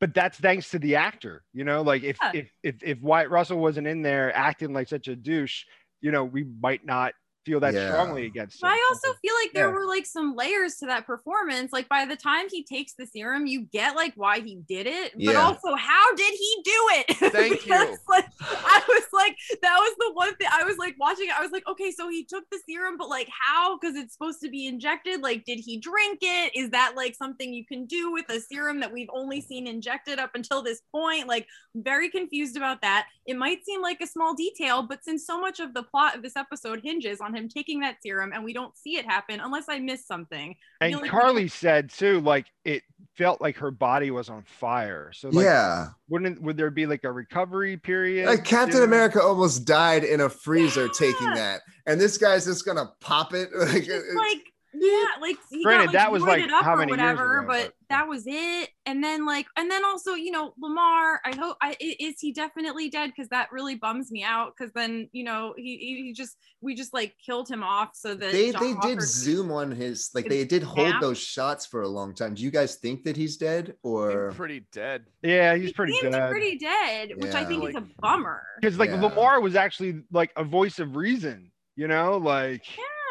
but 0.01 0.13
that's 0.13 0.37
thanks 0.37 0.71
to 0.71 0.79
the 0.79 0.95
actor. 0.97 1.43
You 1.53 1.63
know, 1.63 1.81
like 1.81 2.03
if 2.03 2.17
Yeah. 2.21 2.31
if 2.33 2.51
if 2.63 2.75
if 2.83 3.01
Wyatt 3.01 3.29
Russell 3.29 3.59
wasn't 3.59 3.87
in 3.87 4.01
there 4.01 4.35
acting 4.35 4.73
like 4.73 4.87
such 4.89 5.07
a 5.07 5.15
douche, 5.15 5.63
you 6.01 6.11
know, 6.11 6.23
we 6.25 6.43
might 6.59 6.85
not 6.85 7.13
feel 7.47 7.59
that 7.61 7.73
Yeah. 7.73 7.87
strongly 7.89 8.25
against 8.25 8.55
him. 8.57 8.67
But 8.67 8.73
I 8.73 8.85
also 8.89 9.13
feel 9.21 9.33
like 9.41 9.53
there 9.53 9.67
Yeah. 9.69 9.73
were 9.73 9.85
like 9.87 10.05
some 10.05 10.35
layers 10.35 10.75
to 10.77 10.85
that 10.87 11.05
performance. 11.07 11.71
Like 11.71 11.87
by 11.87 12.05
the 12.05 12.15
time 12.17 12.47
he 12.51 12.63
takes 12.63 12.93
the 12.93 13.05
serum, 13.07 13.47
you 13.47 13.61
get 13.61 13.95
like 13.95 14.13
why 14.15 14.39
he 14.41 14.55
did 14.67 14.85
it, 14.85 15.13
but 15.13 15.21
Yeah. 15.33 15.41
also 15.41 15.75
how 15.75 16.13
did 16.15 16.33
he 16.33 16.61
do 16.63 16.87
it? 16.99 17.17
Thank 17.33 17.65
you. 17.65 17.97
Like, 18.09 18.25
I 18.41 18.81
was 18.87 19.05
like, 19.13 19.37
that 19.61 19.77
was 19.79 19.95
the 19.97 20.11
one 20.13 20.35
thing 20.35 20.47
I 20.51 20.63
was 20.63 20.77
like 20.77 20.95
watching 20.99 21.27
it. 21.27 21.37
I 21.39 21.41
was 21.41 21.51
like, 21.51 21.67
okay, 21.67 21.91
so 21.91 22.09
he 22.09 22.25
took 22.25 22.43
the 22.51 22.59
serum, 22.67 22.97
but 22.97 23.09
like 23.09 23.29
how? 23.31 23.77
Because 23.79 23.95
it's 23.95 24.13
supposed 24.13 24.41
to 24.41 24.49
be 24.49 24.67
injected. 24.67 25.21
Like, 25.21 25.45
did 25.45 25.59
he 25.59 25.77
drink 25.77 26.19
it? 26.21 26.51
Is 26.55 26.69
that 26.71 26.93
like 26.95 27.15
something 27.15 27.53
you 27.53 27.65
can 27.65 27.85
do 27.85 28.11
with 28.11 28.29
a 28.29 28.39
serum 28.41 28.79
that 28.81 28.91
we've 28.91 29.09
only 29.13 29.39
seen 29.41 29.67
injected 29.67 30.19
up 30.19 30.31
until 30.35 30.61
this 30.61 30.81
point? 30.91 31.27
Like, 31.27 31.47
very 31.75 32.09
confused 32.09 32.57
about 32.57 32.81
that. 32.81 33.07
It 33.25 33.37
might 33.37 33.63
seem 33.65 33.81
like 33.81 34.01
a 34.01 34.07
small 34.07 34.33
detail, 34.33 34.83
but 34.83 35.03
since 35.03 35.25
so 35.25 35.39
much 35.39 35.59
of 35.59 35.73
the 35.73 35.83
plot 35.83 36.15
of 36.15 36.23
this 36.23 36.35
episode 36.35 36.81
hinges 36.83 37.21
on 37.21 37.33
him 37.37 37.47
taking 37.49 37.79
that 37.81 37.97
serum 38.01 38.31
and 38.33 38.43
we 38.43 38.53
don't 38.53 38.75
see 38.77 38.97
it 38.97 39.05
happen 39.05 39.39
unless 39.39 39.65
I 39.69 39.79
miss 39.79 40.05
something. 40.05 40.55
I 40.81 40.85
and 40.85 40.93
feel 40.93 41.01
like 41.01 41.11
we 41.13 41.19
Karli 41.19 41.47
said 41.47 41.89
too, 41.89 42.19
like 42.21 42.47
it 42.65 42.83
felt 43.15 43.41
like 43.41 43.57
her 43.57 43.71
body 43.71 44.11
was 44.11 44.29
on 44.29 44.43
fire. 44.43 45.11
So 45.13 45.29
like, 45.29 45.45
yeah. 45.45 45.87
wouldn't 46.09 46.41
would 46.41 46.57
there 46.57 46.71
be 46.71 46.85
like 46.85 47.03
a 47.03 47.11
recovery 47.11 47.77
period? 47.77 48.27
Like 48.27 48.43
Captain 48.43 48.77
too? 48.77 48.83
America 48.83 49.21
almost 49.21 49.65
died 49.65 50.03
in 50.03 50.21
a 50.21 50.29
freezer 50.29 50.87
taking 50.89 51.33
that. 51.35 51.61
And 51.85 52.01
this 52.01 52.17
guy's 52.17 52.45
just 52.45 52.65
gonna 52.65 52.91
pop 52.99 53.33
it. 53.33 53.49
Like, 53.57 53.83
Just 53.83 53.89
it- 53.89 54.15
like 54.15 54.43
yeah, 54.79 55.05
like 55.21 55.37
he 55.49 55.63
Granted, 55.63 55.85
got, 55.85 55.93
like, 55.93 55.93
that 55.93 56.11
was, 56.11 56.23
like, 56.23 56.51
up 56.51 56.63
how 56.63 56.73
or 56.73 56.77
many 56.77 56.93
years 56.93 57.13
ago, 57.13 57.43
but, 57.47 57.63
but- 57.65 57.73
that 57.89 58.05
was 58.09 58.23
it. 58.27 58.69
And 58.85 59.01
then 59.01 59.25
like, 59.25 59.45
and 59.55 59.71
then 59.71 59.85
also, 59.85 60.11
you 60.13 60.29
know, 60.29 60.53
Lamar. 60.61 61.21
I 61.25 61.33
hope 61.37 61.55
I 61.61 61.69
i- 61.81 61.95
is 62.01 62.15
he 62.19 62.33
definitely 62.33 62.89
dead 62.89 63.11
because 63.15 63.29
that 63.29 63.49
really 63.53 63.75
bums 63.75 64.11
me 64.11 64.23
out. 64.25 64.51
Because 64.57 64.73
then 64.73 65.07
you 65.13 65.23
know 65.23 65.53
he, 65.55 65.77
he 65.77 66.03
he 66.03 66.13
just 66.13 66.35
we 66.59 66.75
just 66.75 66.93
like 66.93 67.15
killed 67.25 67.47
him 67.47 67.63
off 67.63 67.91
so 67.93 68.13
that 68.13 68.33
they 68.33 68.51
John 68.51 68.61
they 68.61 68.73
Walker 68.73 68.87
did 68.89 69.01
zoom 69.03 69.51
on 69.53 69.71
his 69.71 70.09
like 70.13 70.27
they 70.27 70.43
did 70.43 70.63
hold 70.63 70.89
snap. 70.89 71.01
those 71.01 71.17
shots 71.17 71.65
for 71.65 71.83
a 71.83 71.87
long 71.87 72.13
time. 72.13 72.33
Do 72.33 72.43
you 72.43 72.51
guys 72.51 72.75
think 72.75 73.05
that 73.05 73.15
he's 73.15 73.37
dead 73.37 73.67
Seemed 73.67 73.75
or 73.83 74.31
pretty 74.33 74.65
dead. 74.73 75.05
Yeah, 75.23 75.55
he's 75.55 75.67
he 75.67 75.73
pretty 75.73 75.93
seemed 75.93 76.11
dead. 76.11 76.29
pretty 76.29 76.57
dead, 76.57 77.11
which 77.15 77.33
I 77.33 77.41
Yeah. 77.43 77.47
think 77.47 77.69
is 77.69 77.75
a 77.75 77.85
bummer. 77.99 78.43
because 78.59 78.77
like 78.77 78.89
Yeah. 78.89 79.01
Lamar 79.01 79.39
was 79.39 79.55
actually 79.55 80.01
like 80.11 80.33
a 80.35 80.43
voice 80.43 80.79
of 80.79 80.97
reason, 80.97 81.53
you 81.77 81.87
know, 81.87 82.17
like 82.17 82.65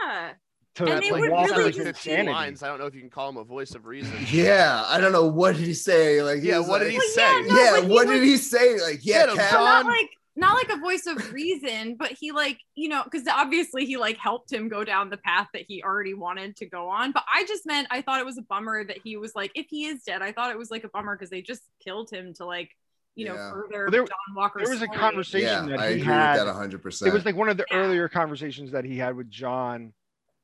Yeah, 0.05 0.33
to 0.77 0.85
And 0.87 1.03
they 1.03 1.11
like 1.11 1.21
would 1.23 1.31
Walker's 1.31 1.51
really 1.53 1.65
like 1.65 1.75
just- 1.75 1.87
15 1.87 2.13
insanity. 2.13 2.33
lines. 2.33 2.63
I 2.63 2.69
don't 2.69 2.79
know 2.79 2.87
if 2.87 2.95
you 2.95 3.01
can 3.01 3.11
call 3.11 3.29
him 3.29 3.37
a 3.39 3.45
voice 3.45 3.75
of 3.75 3.87
reason. 3.87 4.13
yeah, 4.31 4.85
I 4.87 5.01
don't 5.01 5.13
know 5.13 5.27
what 5.27 5.57
did 5.57 5.65
he 5.67 5.75
say. 5.75 6.23
Like 6.23 6.41
he 6.41 6.49
Yeah, 6.49 6.59
was 6.59 6.69
what 6.69 6.79
did 6.81 6.91
he 6.93 6.99
Well, 6.99 7.09
say? 7.09 7.23
yeah, 7.23 7.47
no, 7.47 7.57
yeah, 7.63 7.71
but 7.75 7.83
he 7.85 7.89
what 7.93 8.07
was- 8.07 8.17
did 8.19 8.25
he 8.25 8.37
say? 8.37 8.81
Like, 8.81 9.01
yeah, 9.03 9.27
Cap. 9.35 9.53
Not 9.53 9.87
like 9.87 10.11
not 10.39 10.53
like 10.55 10.69
a 10.69 10.77
voice 10.79 11.07
of 11.07 11.33
reason, 11.33 11.97
but 11.99 12.13
he 12.13 12.31
like 12.33 12.59
you 12.75 12.89
know 12.91 13.03
because 13.05 13.27
obviously 13.27 13.87
he 13.87 13.97
like 13.97 14.19
helped 14.19 14.53
him 14.53 14.69
go 14.69 14.85
down 14.85 15.09
the 15.09 15.17
path 15.17 15.49
that 15.55 15.63
he 15.67 15.83
already 15.83 16.13
wanted 16.15 16.57
to 16.57 16.67
go 16.67 16.89
on. 16.91 17.13
But 17.13 17.25
I 17.33 17.45
just 17.47 17.65
meant 17.67 17.89
I 17.91 18.03
thought 18.03 18.21
it 18.21 18.27
was 18.27 18.37
a 18.37 18.43
bummer 18.43 18.85
that 18.85 18.99
he 19.03 19.17
was 19.17 19.35
like 19.35 19.51
if 19.55 19.67
he 19.71 19.87
is 19.87 20.03
dead, 20.03 20.21
I 20.23 20.33
thought 20.33 20.51
it 20.51 20.59
was 20.59 20.71
like 20.71 20.85
a 20.85 20.89
bummer 20.89 21.17
because 21.17 21.31
they 21.31 21.41
just 21.41 21.63
killed 21.83 22.11
him 22.11 22.35
to 22.35 22.45
like 22.45 22.71
you 23.15 23.25
know 23.25 23.35
Yeah. 23.35 23.51
further 23.51 23.69
Well, 23.85 23.91
there- 23.91 24.01
John 24.03 24.35
Walker's 24.37 24.65
there 24.65 24.73
was 24.75 24.83
a 24.83 24.89
conversation- 24.89 25.71
Yeah, 25.71 25.77
that 25.77 25.81
I 25.81 25.87
he 25.89 25.93
agree 25.95 26.05
had- 26.05 26.37
with 26.37 26.47
that 26.49 26.53
hundred 26.53 26.83
percent. 26.83 27.09
It 27.11 27.15
was 27.15 27.25
like 27.25 27.35
one 27.35 27.49
of 27.49 27.57
the 27.57 27.65
Yeah. 27.71 27.79
earlier 27.79 28.07
conversations 28.11 28.73
that 28.73 28.85
he 28.85 28.99
had 28.99 29.17
with 29.17 29.31
John 29.31 29.95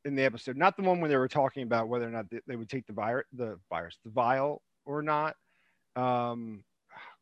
in 0.05 0.15
the 0.15 0.23
episode, 0.25 0.57
not 0.57 0.77
the 0.77 0.83
one 0.83 1.01
when 1.01 1.11
they 1.11 1.17
were 1.17 1.29
talking 1.29 1.63
about 1.63 1.89
whether 1.89 2.07
or 2.07 2.11
not 2.11 2.29
they, 2.31 2.41
they 2.47 2.57
would 2.57 2.69
take 2.69 2.87
the 2.87 2.93
virus, 2.93 3.27
the 3.33 3.59
virus, 3.71 3.99
the 4.05 4.11
vial 4.11 4.63
or 4.85 5.03
not. 5.03 5.37
Um, 5.97 6.65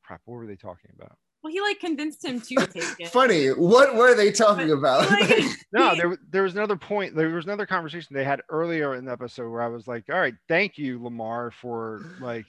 crap, 0.04 0.20
what 0.24 0.36
were 0.36 0.46
they 0.46 0.56
talking 0.56 0.90
about? 0.98 1.16
Well, 1.42 1.52
he 1.52 1.60
like 1.60 1.80
convinced 1.80 2.24
him 2.24 2.40
to 2.40 2.54
take 2.66 2.84
it. 3.00 3.08
funny. 3.08 3.48
What 3.48 3.94
were 3.94 4.14
they 4.14 4.30
talking 4.30 4.68
But, 4.68 4.74
about? 4.74 5.10
like, 5.10 5.44
No, 5.72 5.94
there, 5.94 6.18
there 6.30 6.42
was 6.42 6.54
another 6.54 6.76
point. 6.76 7.14
There 7.14 7.28
was 7.30 7.44
another 7.46 7.64
conversation 7.66 8.14
they 8.14 8.24
had 8.24 8.42
earlier 8.50 8.94
in 8.94 9.04
the 9.06 9.12
episode 9.12 9.50
where 9.50 9.62
I 9.62 9.68
was 9.68 9.86
like, 9.88 10.04
"All 10.10 10.18
right, 10.18 10.34
thank 10.48 10.76
you, 10.78 11.02
Lamar, 11.02 11.50
for 11.50 12.02
like, 12.20 12.46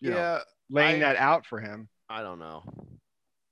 you 0.00 0.10
know, 0.10 0.16
Yeah, 0.16 0.38
laying 0.70 0.96
I- 1.02 1.12
that 1.12 1.16
out 1.16 1.44
for 1.46 1.60
him." 1.60 1.88
I 2.08 2.22
don't 2.22 2.38
know. 2.38 2.62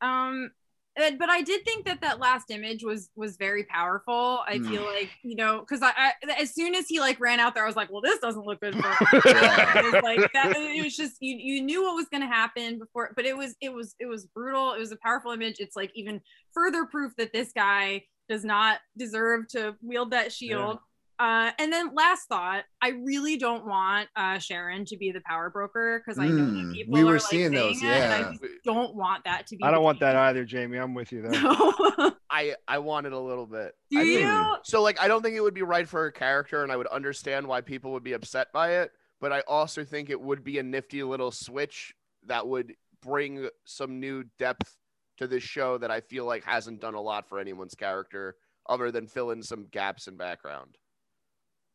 um 0.01 0.51
but 0.97 1.29
I 1.29 1.43
did 1.43 1.65
think 1.65 1.85
that 1.87 2.01
that 2.03 2.19
last 2.21 2.51
image 2.51 2.83
was 2.85 3.11
was 3.17 3.37
very 3.37 3.65
powerful. 3.65 4.43
I 4.47 4.59
Mm. 4.59 4.71
feel 4.71 4.85
like 4.85 5.11
you 5.23 5.37
know 5.37 5.61
because 5.61 5.83
I, 5.83 5.91
I 5.97 6.13
as 6.41 6.55
soon 6.55 6.75
as 6.75 6.87
he 6.89 7.01
like 7.01 7.19
ran 7.21 7.41
out 7.41 7.55
there, 7.55 7.65
I 7.65 7.67
was 7.67 7.77
like, 7.77 7.91
well, 7.91 8.01
this 8.01 8.19
doesn't 8.21 8.45
look 8.47 8.61
good 8.61 8.75
for. 8.75 8.83
Yeah. 9.27 9.79
it 9.79 9.93
was 9.93 10.03
like 10.03 10.33
that. 10.33 10.55
It 10.57 10.85
was 10.85 10.97
just 10.97 11.17
you 11.21 11.37
you 11.37 11.63
knew 11.63 11.83
what 11.83 11.95
was 11.97 12.07
going 12.09 12.23
to 12.23 12.29
happen 12.29 12.79
before, 12.79 13.13
but 13.17 13.25
it 13.27 13.37
was 13.37 13.55
it 13.61 13.73
was 13.73 13.95
it 13.99 14.07
was 14.07 14.27
brutal. 14.27 14.73
It 14.75 14.79
was 14.79 14.93
a 14.93 14.97
powerful 14.97 15.33
image. 15.33 15.57
It's 15.59 15.77
like 15.77 15.91
even 15.95 16.21
further 16.53 16.87
proof 16.87 17.13
that 17.19 17.33
this 17.33 17.53
guy 17.53 18.05
does 18.29 18.45
not 18.45 18.79
deserve 18.97 19.49
to 19.49 19.75
wield 19.83 20.13
that 20.13 20.33
shield. 20.33 20.79
Uh, 21.19 21.53
and 21.59 21.73
then 21.73 21.95
last 21.95 22.27
thought, 22.29 22.65
I 22.83 22.89
really 22.91 23.37
don't 23.37 23.67
want 23.67 24.09
uh, 24.17 24.39
Sharon 24.39 24.85
to 24.87 24.97
be 24.97 25.13
the 25.13 25.21
power 25.27 25.49
broker 25.51 26.03
because 26.05 26.19
I 26.19 26.29
know 26.29 26.45
Mm, 26.45 26.69
that 26.69 26.73
people 26.75 26.93
we 26.95 27.05
were 27.05 27.11
are 27.11 27.15
like 27.15 27.23
those, 27.23 27.31
saying 27.31 27.55
it, 27.55 27.63
and 27.85 28.13
I 28.13 28.31
just 28.33 28.43
don't 28.65 28.95
want 28.97 29.25
that 29.25 29.47
to 29.49 29.57
be. 29.57 29.63
I 29.63 29.71
don't 29.71 29.79
the 29.81 29.85
want 29.85 30.01
that 30.01 30.17
either, 30.17 30.45
Jamie. 30.45 30.79
I'm 30.79 30.93
with 30.95 31.13
you 31.13 31.23
there. 31.23 31.41
No. 31.41 32.13
I 32.31 32.55
I 32.67 32.79
want 32.79 33.07
it 33.07 33.13
a 33.13 33.19
little 33.19 33.47
bit. 33.47 33.75
Do 33.91 33.99
I 34.01 34.03
you? 34.03 34.19
think- 34.19 34.65
so 34.65 34.83
like 34.83 35.01
I 35.01 35.07
don't 35.07 35.23
think 35.23 35.37
it 35.37 35.41
would 35.41 35.55
be 35.55 35.63
right 35.63 35.89
for 35.89 36.01
her 36.03 36.11
character, 36.11 36.63
and 36.65 36.73
I 36.73 36.77
would 36.77 36.89
understand 36.89 37.47
why 37.47 37.61
people 37.61 37.93
would 37.93 38.03
be 38.05 38.13
upset 38.15 38.53
by 38.53 38.79
it. 38.83 38.91
But 39.21 39.33
I 39.33 39.41
also 39.47 39.85
think 39.85 40.11
it 40.11 40.21
would 40.21 40.43
be 40.43 40.59
a 40.59 40.63
nifty 40.63 41.03
little 41.05 41.31
switch 41.31 41.95
that 42.27 42.47
would 42.47 42.75
bring 43.03 43.49
some 43.65 44.01
new 44.01 44.25
depth 44.39 44.77
to 45.19 45.27
this 45.29 45.45
show 45.45 45.79
that 45.79 45.91
I 45.93 46.01
feel 46.01 46.25
like 46.25 46.43
hasn't 46.45 46.81
done 46.81 46.95
a 46.95 47.01
lot 47.01 47.29
for 47.29 47.39
anyone's 47.39 47.75
character 47.77 48.35
other 48.69 48.91
than 48.91 49.07
fill 49.07 49.31
in 49.31 49.43
some 49.43 49.67
gaps 49.71 50.09
in 50.09 50.17
background. 50.17 50.77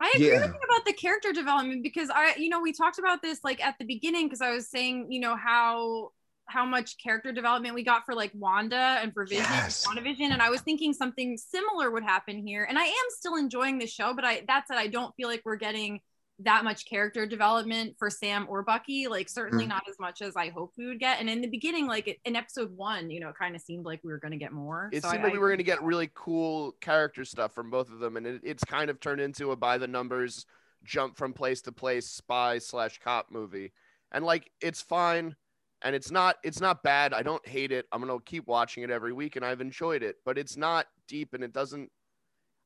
I 0.02 0.14
agree 0.16 0.28
Yeah. 0.28 0.40
with 0.42 0.54
you 0.54 0.60
about 0.64 0.86
the 0.86 0.94
character 0.94 1.34
development 1.34 1.84
because 1.84 2.10
I, 2.10 2.36
you 2.38 2.50
know, 2.50 2.62
we 2.62 2.72
talked 2.72 3.00
about 3.00 3.22
this 3.22 3.44
like 3.44 3.62
at 3.64 3.76
the 3.80 3.86
beginning 3.86 4.28
because 4.28 4.42
I 4.42 4.52
was 4.52 4.70
saying, 4.70 5.12
you 5.12 5.20
know, 5.20 5.36
how 5.36 6.12
how 6.48 6.66
much 6.66 6.98
character 6.98 7.32
development 7.32 7.76
we 7.76 7.84
got 7.84 8.06
for 8.06 8.16
like 8.16 8.32
Wanda 8.34 8.76
and 9.04 9.14
for 9.14 9.26
Vision, 9.26 9.46
Yes. 9.52 9.86
WandaVision, 9.86 10.32
and 10.32 10.42
I 10.42 10.50
was 10.50 10.62
thinking 10.62 10.94
something 10.94 11.38
similar 11.38 11.92
would 11.92 12.04
happen 12.04 12.40
here. 12.46 12.64
And 12.68 12.80
I 12.80 12.86
am 12.86 13.06
still 13.10 13.36
enjoying 13.36 13.78
the 13.78 13.86
show, 13.86 14.14
but 14.16 14.26
I 14.26 14.44
that 14.48 14.68
said, 14.68 14.78
I 14.78 14.88
don't 14.88 15.14
feel 15.16 15.28
like 15.28 15.42
we're 15.46 15.58
getting 15.58 16.00
that 16.42 16.64
much 16.64 16.86
character 16.86 17.26
development 17.26 17.96
for 18.00 18.10
Sam 18.10 18.46
or 18.50 18.64
Bucky. 18.64 19.08
Like 19.08 19.28
certainly 19.30 19.66
Mm. 19.66 19.70
not 19.70 19.84
as 19.90 20.00
much 20.00 20.22
as 20.22 20.36
I 20.36 20.50
hoped 20.50 20.78
we 20.78 20.88
would 20.88 21.00
get. 21.00 21.20
And 21.20 21.30
in 21.30 21.42
the 21.42 21.48
beginning, 21.50 21.86
like 21.88 22.20
in 22.24 22.36
episode 22.36 22.76
one, 22.78 23.10
you 23.10 23.20
know, 23.20 23.30
it 23.30 23.36
kind 23.38 23.56
of 23.56 23.62
seemed 23.62 23.86
like 23.86 24.00
we 24.04 24.12
were 24.12 24.20
going 24.20 24.32
to 24.32 24.38
get 24.38 24.52
more. 24.54 24.90
It 24.94 25.04
So 25.04 25.10
seemed 25.10 25.22
I- 25.22 25.24
like 25.26 25.34
we 25.34 25.40
were 25.40 25.50
going 25.50 25.58
to 25.58 25.64
get 25.64 25.84
really 25.84 26.10
cool 26.14 26.72
character 26.82 27.26
stuff 27.26 27.54
from 27.54 27.70
both 27.70 27.92
of 27.92 28.00
them, 28.00 28.16
and 28.18 28.26
it, 28.26 28.42
it's 28.44 28.64
kind 28.64 28.90
of 28.90 29.00
turned 29.00 29.20
into 29.22 29.52
a 29.52 29.56
by 29.56 29.78
the 29.78 29.88
numbers 29.88 30.46
jump 30.84 31.18
from 31.18 31.34
place 31.34 31.62
to 31.64 31.72
place 31.74 32.08
spy 32.08 32.58
slash 32.58 33.00
cop 33.00 33.28
movie, 33.30 33.74
and 34.14 34.24
like 34.24 34.50
it's 34.62 34.82
fine, 34.82 35.36
and 35.82 35.94
it's 35.94 36.10
not 36.10 36.38
it's 36.44 36.62
not 36.62 36.84
bad. 36.84 37.14
I 37.14 37.22
don't 37.22 37.46
hate 37.46 37.74
it. 37.74 37.86
I'm 37.92 38.00
gonna 38.00 38.18
keep 38.26 38.48
watching 38.48 38.84
it 38.84 38.90
every 38.90 39.12
week, 39.12 39.36
and 39.36 39.44
I've 39.44 39.60
enjoyed 39.60 40.04
it, 40.04 40.16
but 40.24 40.38
it's 40.38 40.56
not 40.56 40.86
deep, 41.10 41.34
and 41.34 41.44
it 41.44 41.52
doesn't. 41.52 41.92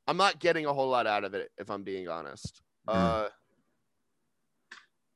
I'm 0.06 0.18
not 0.18 0.38
getting 0.40 0.66
a 0.68 0.74
whole 0.74 0.90
lot 0.90 1.08
out 1.08 1.24
of 1.24 1.34
it, 1.34 1.50
if 1.58 1.72
I'm 1.72 1.84
being 1.84 2.08
honest. 2.08 2.62
Mm. 2.88 2.94
Uh, 2.94 3.30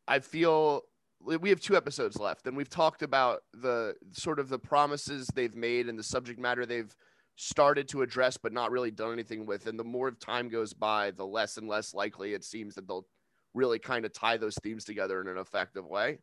I 0.08 0.20
feel 0.20 0.84
we 1.20 1.50
have 1.50 1.60
two 1.60 1.76
episodes 1.76 2.18
left, 2.18 2.48
and 2.48 2.56
we've 2.56 2.70
talked 2.70 3.02
about 3.02 3.42
the 3.54 3.96
sort 4.14 4.40
of 4.40 4.50
the 4.50 4.60
promises 4.60 5.28
they've 5.34 5.56
made 5.56 5.90
and 5.90 5.98
the 5.98 6.04
subject 6.04 6.40
matter 6.40 6.66
they've 6.66 6.96
started 7.36 7.88
to 7.90 8.02
address, 8.02 8.38
but 8.38 8.54
not 8.54 8.72
really 8.72 8.92
done 8.92 9.14
anything 9.14 9.46
with. 9.46 9.68
And 9.68 9.80
the 9.80 9.84
more 9.84 10.12
time 10.12 10.50
goes 10.50 10.74
by, 10.74 11.12
the 11.12 11.26
less 11.26 11.58
and 11.58 11.68
less 11.68 11.94
likely 11.94 12.34
it 12.34 12.44
seems 12.44 12.76
that 12.76 12.88
they'll 12.88 13.06
really 13.54 13.80
kind 13.80 14.06
of 14.06 14.14
tie 14.14 14.38
those 14.38 14.56
themes 14.64 14.86
together 14.86 15.20
in 15.22 15.28
an 15.28 15.38
effective 15.38 15.86
way. 15.86 16.20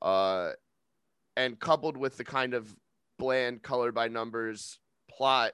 Uh, 0.00 0.52
and 1.36 1.58
coupled 1.58 1.96
with 1.96 2.16
the 2.16 2.24
kind 2.24 2.54
of 2.54 2.74
bland, 3.18 3.62
colored 3.62 3.94
by 3.94 4.08
numbers 4.08 4.78
plot, 5.10 5.52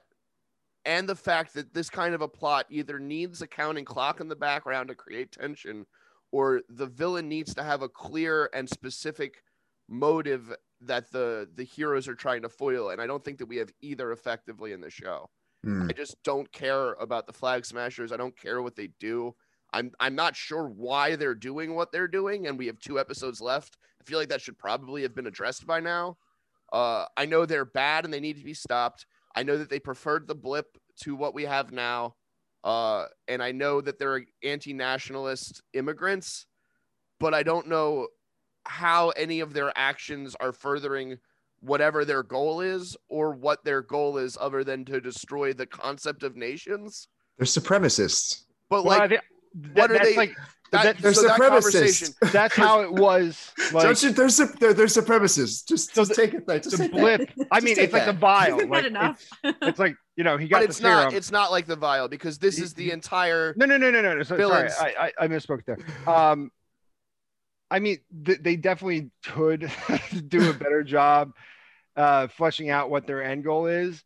and 0.85 1.09
the 1.09 1.15
fact 1.15 1.53
that 1.53 1.73
this 1.73 1.89
kind 1.89 2.13
of 2.13 2.21
a 2.21 2.27
plot 2.27 2.65
either 2.69 2.99
needs 2.99 3.41
a 3.41 3.47
counting 3.47 3.83
clock 3.83 4.21
in 4.21 4.29
the 4.29 4.35
background 4.35 4.87
to 4.87 4.95
create 4.95 5.31
tension 5.31 5.85
or 6.31 6.61
the 6.69 6.85
villain 6.85 7.27
needs 7.29 7.53
to 7.55 7.63
have 7.63 7.81
a 7.81 7.89
clear 7.89 8.49
and 8.53 8.69
specific 8.69 9.43
motive 9.89 10.53
that 10.81 11.11
the 11.11 11.49
the 11.55 11.63
heroes 11.63 12.07
are 12.07 12.15
trying 12.15 12.41
to 12.41 12.49
foil. 12.49 12.89
And 12.89 13.01
i 13.01 13.07
don't 13.07 13.23
think 13.23 13.37
that 13.39 13.47
we 13.47 13.57
have 13.57 13.71
either 13.81 14.11
effectively 14.11 14.73
in 14.73 14.81
the 14.81 14.89
show. 14.89 15.29
Mm. 15.65 15.89
i 15.89 15.93
just 15.93 16.21
don't 16.23 16.51
care 16.51 16.93
about 16.93 17.27
the 17.27 17.33
flag 17.33 17.65
smashers. 17.65 18.11
I 18.11 18.17
don't 18.17 18.37
care 18.37 18.61
what 18.61 18.75
they 18.75 18.89
do. 18.99 19.35
I'm 19.73 19.91
i'm 19.99 20.15
not 20.15 20.35
sure 20.35 20.67
why 20.67 21.15
they're 21.15 21.35
doing 21.35 21.75
what 21.75 21.91
they're 21.91 22.07
doing 22.07 22.47
and 22.47 22.57
we 22.57 22.67
have 22.67 22.79
two 22.79 22.99
episodes 22.99 23.41
left. 23.41 23.77
I 24.01 24.03
feel 24.03 24.19
like 24.19 24.29
that 24.29 24.41
should 24.41 24.57
probably 24.57 25.01
have 25.01 25.15
been 25.15 25.27
addressed 25.27 25.65
by 25.65 25.79
now. 25.79 26.17
Uh 26.71 27.05
i 27.15 27.25
know 27.25 27.45
they're 27.45 27.65
bad 27.65 28.05
and 28.05 28.13
they 28.13 28.19
need 28.19 28.37
to 28.37 28.45
be 28.45 28.53
stopped. 28.53 29.05
I 29.35 29.43
know 29.43 29.57
that 29.57 29.69
they 29.69 29.79
preferred 29.79 30.27
the 30.27 30.35
blip 30.35 30.77
to 31.03 31.15
what 31.15 31.33
we 31.33 31.43
have 31.43 31.71
now 31.71 32.15
uh, 32.67 33.05
and 33.29 33.41
I 33.41 33.51
know 33.53 33.79
that 33.81 33.97
they're 33.97 34.23
anti-nationalist 34.43 35.61
immigrants, 35.73 36.45
but 37.19 37.33
I 37.33 37.41
don't 37.43 37.67
know 37.67 38.07
how 38.65 39.09
any 39.11 39.39
of 39.39 39.53
their 39.53 39.71
actions 39.77 40.35
are 40.41 40.51
furthering 40.51 41.17
whatever 41.61 42.05
their 42.05 42.21
goal 42.23 42.59
is, 42.61 42.95
or 43.09 43.31
what 43.31 43.63
their 43.63 43.81
goal 43.81 44.17
is, 44.17 44.37
other 44.39 44.63
than 44.63 44.85
to 44.85 44.99
destroy 45.01 45.53
the 45.53 45.65
concept 45.65 46.21
of 46.23 46.35
nations. 46.35 47.07
They're 47.37 47.45
supremacists. 47.47 48.43
But 48.69 48.83
Well, 48.83 48.93
I 48.95 48.97
like, 48.99 49.09
think 49.09 49.21
what 49.73 49.89
are 49.89 49.93
that's 49.95 50.09
they- 50.09 50.15
like 50.17 50.35
that, 50.71 50.83
that- 50.83 50.97
They're 50.99 51.13
so 51.13 51.23
that 51.23 52.19
that's 52.33 52.55
how 52.55 52.81
it 52.81 52.91
was. 52.91 53.53
Like 53.71 53.83
Don't 53.85 54.03
you, 54.03 54.11
they're, 54.11 54.27
they're, 54.59 54.73
they're 54.73 54.85
supremacists. 54.87 55.65
Just, 55.65 55.95
So 55.95 56.01
just 56.01 56.09
the- 56.09 56.15
take 56.15 56.33
it. 56.33 56.47
Like, 56.47 56.63
just 56.63 56.77
the 56.77 56.83
take 56.83 56.91
that. 56.91 56.99
blip. 57.35 57.47
I 57.51 57.59
mean, 57.61 57.75
take 57.75 57.85
it's 57.85 57.93
like 57.93 58.05
the 58.05 58.11
that. 58.11 58.19
vial. 58.19 58.57
Good 58.57 58.69
Like, 58.69 58.85
enough. 58.85 59.25
It's, 59.43 59.57
it's 59.61 59.79
like 59.79 59.95
you 60.17 60.23
know 60.25 60.35
he 60.35 60.47
got 60.49 60.57
but 60.57 60.63
the 60.63 60.65
it's 60.69 60.77
serum. 60.79 61.03
not. 61.05 61.13
It's 61.13 61.31
not 61.31 61.51
like 61.51 61.65
the 61.67 61.75
vial 61.77 62.09
because 62.09 62.37
this 62.39 62.59
is 62.59 62.73
the 62.73 62.91
entire. 62.91 63.53
No, 63.55 63.65
no, 63.65 63.77
no, 63.77 63.89
no, 63.91 64.01
no. 64.01 64.15
no. 64.15 64.23
So, 64.23 64.37
sorry, 64.37 64.69
I, 64.71 65.05
I, 65.19 65.25
I 65.25 65.27
misspoke 65.29 65.63
there. 65.65 65.77
Um, 66.13 66.51
I 67.71 67.79
mean, 67.79 67.99
th- 68.25 68.39
they 68.41 68.55
definitely 68.55 69.11
could 69.25 69.71
do 70.27 70.49
a 70.49 70.53
better 70.53 70.83
job 70.83 71.33
uh, 71.95 72.27
fleshing 72.27 72.69
out 72.69 72.89
what 72.89 73.05
their 73.07 73.23
end 73.23 73.43
goal 73.43 73.67
is. 73.67 74.03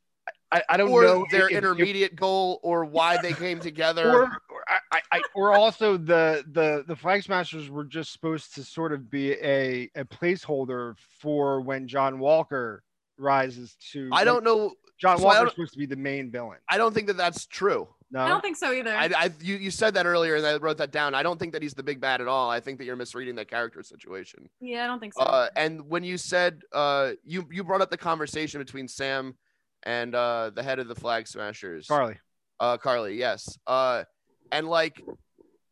I, 0.54 0.64
I 0.68 0.76
don't 0.78 0.90
Or 0.92 1.04
know 1.04 1.26
their 1.32 1.46
if- 1.46 1.52
if- 1.52 1.58
intermediate 1.60 2.16
goal, 2.18 2.60
or 2.62 2.84
why 2.84 3.22
they 3.22 3.32
came 3.34 3.60
together. 3.70 4.12
or, 4.12 4.24
or 4.24 4.64
I, 4.68 4.80
I, 4.92 5.02
I- 5.14 5.22
or 5.34 5.54
also 5.54 5.96
the 5.96 6.44
the 6.52 6.84
the 6.88 6.96
flag 6.96 7.24
smashers 7.24 7.70
were 7.70 7.86
just 7.86 8.12
supposed 8.12 8.54
to 8.56 8.64
sort 8.66 8.92
of 8.92 9.10
be 9.10 9.32
a 9.34 9.90
a 9.96 10.04
placeholder 10.04 10.96
for 11.22 11.62
when 11.62 11.88
John 11.88 12.20
Walker 12.20 12.84
rises 13.22 13.76
to. 13.92 14.10
I 14.12 14.24
don't 14.24 14.44
know. 14.44 14.74
John 15.00 15.18
so 15.18 15.28
I 15.28 15.36
Walker's 15.36 15.54
supposed 15.54 15.74
to 15.74 15.80
be 15.80 15.86
the 15.86 15.96
main 15.96 16.30
villain. 16.30 16.60
I 16.70 16.78
don't 16.78 16.94
think 16.94 17.08
that 17.08 17.18
that's 17.18 17.46
true. 17.48 17.88
No, 18.12 18.20
I 18.20 18.28
don't 18.28 18.42
think 18.42 18.58
so 18.58 18.74
either. 18.74 18.94
I, 18.94 19.10
I 19.16 19.32
you, 19.42 19.56
you 19.56 19.72
said 19.72 19.94
that 19.94 20.06
earlier 20.06 20.36
and 20.36 20.46
I 20.46 20.58
wrote 20.58 20.78
that 20.78 20.92
down. 20.92 21.16
I 21.16 21.24
don't 21.24 21.40
think 21.40 21.54
that 21.54 21.62
he's 21.62 21.74
the 21.74 21.82
big 21.82 22.02
bad 22.02 22.20
at 22.20 22.28
all. 22.28 22.50
I 22.50 22.60
think 22.60 22.78
that 22.78 22.86
you're 22.86 22.98
misreading 22.98 23.36
that 23.36 23.50
character 23.50 23.82
situation. 23.84 24.50
yeah, 24.60 24.84
I 24.84 24.88
don't 24.88 25.00
think 25.00 25.14
so. 25.14 25.22
Uh, 25.22 25.48
and 25.56 25.88
when 25.88 26.04
you 26.04 26.18
said 26.18 26.62
uh, 26.74 27.12
you 27.24 27.48
you 27.50 27.64
brought 27.64 27.82
up 27.82 27.90
the 27.90 27.98
conversation 27.98 28.60
between 28.60 28.88
Sam 28.88 29.36
and 29.84 30.14
uh, 30.14 30.52
the 30.54 30.62
head 30.62 30.80
of 30.80 30.90
the 30.90 30.96
Flag 30.96 31.28
Smashers, 31.28 31.88
Karli. 31.88 32.18
uh, 32.60 32.78
Karli, 32.78 33.16
yes. 33.16 33.58
Uh, 33.66 34.04
and 34.52 34.68
like 34.68 35.02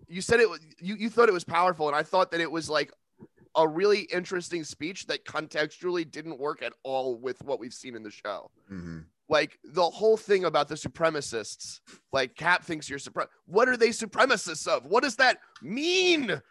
you 0.07 0.21
said, 0.21 0.39
it 0.39 0.49
was 0.49 0.59
you 0.79 0.95
you 0.95 1.09
thought 1.09 1.27
it 1.27 1.33
was 1.33 1.43
powerful, 1.43 1.87
and 1.87 1.95
I 1.95 2.03
thought 2.03 2.31
that 2.31 2.39
it 2.39 2.49
was 2.49 2.69
like 2.69 2.93
a 3.55 3.67
really 3.67 4.01
interesting 4.13 4.63
speech 4.63 5.07
that 5.07 5.25
contextually 5.25 6.09
didn't 6.09 6.37
work 6.39 6.61
at 6.61 6.73
all 6.83 7.15
with 7.17 7.41
what 7.43 7.59
we've 7.59 7.73
seen 7.73 7.95
in 7.95 8.03
the 8.03 8.11
show 8.11 8.49
Mhm. 8.71 9.05
like 9.27 9.59
the 9.63 9.89
whole 9.89 10.17
thing 10.17 10.45
about 10.45 10.67
the 10.67 10.75
supremacists 10.75 11.79
like 12.11 12.35
cap 12.35 12.63
thinks 12.63 12.89
you're 12.89 12.99
supre 12.99 13.27
what 13.45 13.67
are 13.67 13.77
they 13.77 13.89
supremacists 13.89 14.67
of 14.67 14.85
what 14.85 15.03
does 15.03 15.15
that 15.17 15.39
mean 15.61 16.41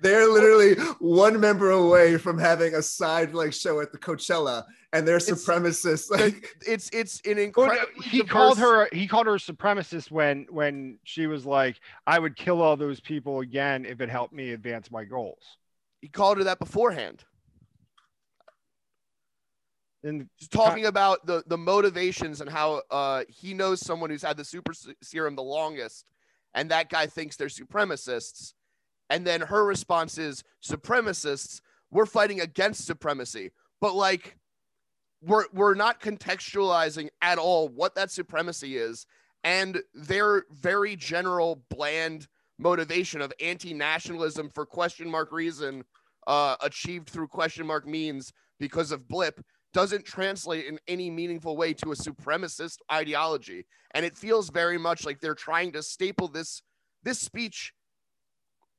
They're 0.00 0.28
literally 0.28 0.74
one 1.00 1.40
member 1.40 1.70
away 1.70 2.18
from 2.18 2.38
having 2.38 2.74
a 2.76 2.82
side 2.82 3.34
like 3.34 3.52
show 3.52 3.80
at 3.80 3.90
the 3.90 3.98
Coachella, 3.98 4.64
and 4.92 5.04
they're 5.06 5.16
It's- 5.16 5.44
supremacists. 5.44 6.08
Like, 6.08 6.54
it's 6.68 6.88
it's 6.92 7.20
an 7.26 7.34
Well, 7.34 7.44
incredible 7.46 7.92
no, 7.96 8.02
he 8.02 8.22
called 8.22 8.58
her 8.58 8.88
he 8.92 9.08
called 9.08 9.26
her 9.26 9.34
a 9.34 9.38
supremacist 9.40 10.12
when 10.12 10.46
when 10.50 11.00
she 11.02 11.26
was 11.26 11.44
like 11.44 11.80
i 12.06 12.16
would 12.16 12.36
kill 12.36 12.62
all 12.62 12.76
those 12.76 13.00
people 13.00 13.40
again 13.40 13.84
if 13.84 14.00
it 14.00 14.08
helped 14.08 14.32
me 14.32 14.52
advance 14.52 14.88
my 14.92 15.02
goals 15.04 15.42
he 16.00 16.08
called 16.08 16.38
her 16.38 16.44
that 16.44 16.58
beforehand. 16.58 17.24
And 20.04 20.28
He's 20.36 20.48
talking 20.48 20.86
about 20.86 21.26
the 21.26 21.42
the 21.46 21.58
motivations 21.58 22.40
and 22.40 22.48
how 22.48 22.82
uh 22.90 23.24
he 23.28 23.52
knows 23.52 23.80
someone 23.80 24.10
who's 24.10 24.22
had 24.22 24.36
the 24.36 24.44
super 24.44 24.72
serum 25.02 25.34
the 25.34 25.42
longest 25.42 26.04
and 26.54 26.70
that 26.70 26.88
guy 26.88 27.06
thinks 27.06 27.36
they're 27.36 27.48
supremacists. 27.48 28.54
And 29.10 29.26
then 29.26 29.40
her 29.40 29.64
response 29.64 30.18
is 30.18 30.44
supremacists? 30.62 31.60
We're 31.90 32.06
fighting 32.06 32.40
against 32.40 32.86
supremacy. 32.86 33.52
But 33.80 33.94
like 33.94 34.36
we're 35.22 35.46
we're 35.52 35.74
not 35.74 36.00
contextualizing 36.00 37.08
at 37.22 37.38
all 37.38 37.68
what 37.68 37.94
that 37.94 38.10
supremacy 38.10 38.76
is. 38.76 39.06
And 39.44 39.80
their 39.94 40.44
very 40.50 40.96
general 40.96 41.62
bland 41.70 42.26
motivation 42.58 43.20
of 43.20 43.32
anti-nationalism 43.40 44.50
for 44.54 44.66
question 44.66 45.08
mark 45.08 45.30
reason 45.32 45.84
uh 46.26 46.56
achieved 46.62 47.08
through 47.08 47.28
question 47.28 47.66
mark 47.66 47.86
means 47.86 48.32
because 48.58 48.90
of 48.90 49.06
blip 49.08 49.40
doesn't 49.72 50.04
translate 50.04 50.66
in 50.66 50.78
any 50.88 51.10
meaningful 51.10 51.56
way 51.56 51.72
to 51.74 51.92
a 51.92 51.94
supremacist 51.94 52.78
ideology. 52.90 53.66
And 53.92 54.04
it 54.04 54.16
feels 54.16 54.50
very 54.50 54.78
much 54.78 55.04
like 55.04 55.20
they're 55.20 55.34
trying 55.34 55.72
to 55.72 55.82
staple 55.82 56.28
this 56.28 56.62
this 57.02 57.20
speech 57.20 57.72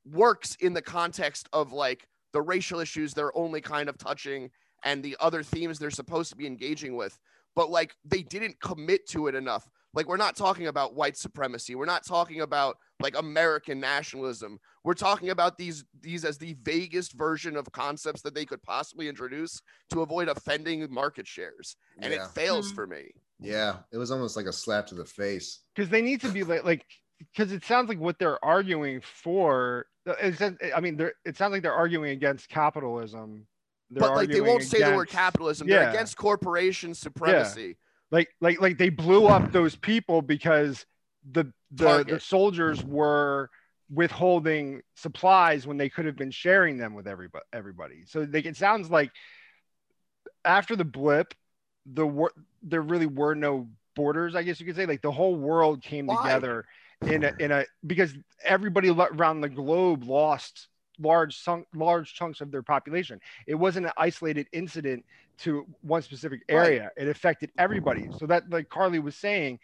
works 0.05 0.55
in 0.59 0.73
the 0.73 0.81
context 0.81 1.47
of 1.53 1.71
like 1.71 2.07
the 2.33 2.41
racial 2.41 2.79
issues 2.79 3.13
they're 3.13 3.35
only 3.37 3.61
kind 3.61 3.89
of 3.89 3.97
touching 3.97 4.49
and 4.83 5.03
the 5.03 5.15
other 5.19 5.43
themes 5.43 5.77
they're 5.77 5.91
supposed 5.91 6.29
to 6.31 6.35
be 6.35 6.47
engaging 6.47 6.95
with. 6.95 7.17
But 7.55 7.69
like 7.69 7.95
they 8.05 8.23
didn't 8.23 8.59
commit 8.61 9.07
to 9.09 9.27
it 9.27 9.35
enough 9.35 9.69
like 9.93 10.07
we're 10.07 10.17
not 10.17 10.35
talking 10.35 10.67
about 10.67 10.95
white 10.95 11.17
supremacy. 11.17 11.75
We're 11.75 11.85
not 11.85 12.05
talking 12.05 12.41
about 12.41 12.77
like 13.01 13.17
american 13.17 13.79
nationalism. 13.79 14.59
We're 14.83 14.93
talking 14.93 15.29
about 15.29 15.57
these 15.57 15.83
these 16.01 16.25
as 16.25 16.37
the 16.37 16.55
vaguest 16.63 17.13
version 17.13 17.55
of 17.55 17.71
concepts 17.71 18.21
that 18.21 18.33
they 18.35 18.45
could 18.45 18.61
possibly 18.63 19.07
introduce 19.07 19.61
to 19.91 20.01
avoid 20.01 20.27
offending 20.29 20.85
market 20.91 21.27
shares. 21.27 21.75
And 22.01 22.13
Yeah. 22.13 22.25
it 22.25 22.31
fails 22.31 22.71
Mhm. 22.71 22.75
for 22.75 22.87
me. 22.87 23.11
Yeah, 23.39 23.77
it 23.91 23.97
was 23.97 24.11
almost 24.11 24.35
like 24.35 24.45
a 24.47 24.53
slap 24.53 24.87
to 24.87 24.95
the 24.95 25.05
face. 25.05 25.59
because 25.75 25.89
they 25.89 26.01
need 26.01 26.21
to 26.21 26.29
be 26.31 26.43
like 26.43 26.63
like 26.63 26.85
because 27.33 27.51
it 27.51 27.63
sounds 27.65 27.89
like 27.89 27.99
what 27.99 28.17
they're 28.19 28.43
arguing 28.45 29.01
for 29.01 29.85
it 30.05 30.37
says, 30.37 30.55
i 30.75 30.79
mean 30.79 30.97
they're, 30.97 31.13
it 31.25 31.37
sounds 31.37 31.51
like 31.51 31.61
they're 31.61 31.73
arguing 31.73 32.11
against 32.11 32.49
capitalism. 32.49 33.45
They're 33.91 34.01
but 34.01 34.15
like 34.15 34.29
they 34.29 34.41
won't 34.41 34.63
say 34.63 34.79
the 34.83 34.91
word 34.95 35.03
against- 35.03 35.11
capitalism. 35.13 35.67
They're 35.67 35.89
against 35.89 36.15
corporation 36.17 36.93
supremacy 36.93 37.77
like 38.11 38.29
like 38.41 38.61
like 38.61 38.77
they 38.77 38.89
blew 38.89 39.27
up 39.27 39.51
those 39.51 39.75
people 39.75 40.21
because 40.21 40.85
the 41.31 41.51
the, 41.71 42.03
the 42.07 42.19
soldiers 42.19 42.83
were 42.83 43.49
withholding 43.91 44.81
supplies 44.95 45.65
when 45.65 45.77
they 45.77 45.89
could 45.89 46.05
have 46.05 46.15
been 46.15 46.31
sharing 46.31 46.77
them 46.77 46.93
with 46.93 47.07
everybody 47.07 47.45
everybody. 47.53 48.03
So 48.05 48.25
they, 48.25 48.39
it 48.39 48.57
sounds 48.57 48.89
like 48.89 49.11
after 50.45 50.75
the 50.75 50.85
blip 50.85 51.33
the 51.85 52.05
wor- 52.05 52.33
there 52.61 52.81
really 52.81 53.05
were 53.05 53.33
no 53.33 53.67
borders 53.95 54.35
i 54.35 54.43
guess 54.43 54.59
you 54.59 54.65
could 54.65 54.75
say. 54.75 54.85
Like 54.85 55.01
the 55.01 55.11
whole 55.11 55.35
world 55.35 55.81
came 55.81 56.07
Why? 56.07 56.15
together 56.17 56.65
in 57.05 57.23
a 57.23 57.31
in 57.39 57.51
a 57.51 57.65
because 57.85 58.13
everybody 58.43 58.89
around 58.89 59.41
the 59.41 59.49
globe 59.49 60.03
lost 60.03 60.67
large 60.99 61.41
large 61.73 62.13
chunks 62.13 62.41
of 62.41 62.51
their 62.51 62.63
population. 62.63 63.19
It 63.47 63.55
wasn't 63.55 63.87
an 63.87 63.93
isolated 63.97 64.47
incident 64.51 65.05
to 65.41 65.65
one 65.81 66.01
specific 66.01 66.41
Right. 66.49 66.55
area 66.57 66.91
it 66.97 67.07
affected 67.07 67.51
everybody 67.57 68.09
so 68.17 68.25
that 68.27 68.49
like 68.49 68.69
karli 68.69 68.99
was 68.99 69.15
saying 69.15 69.59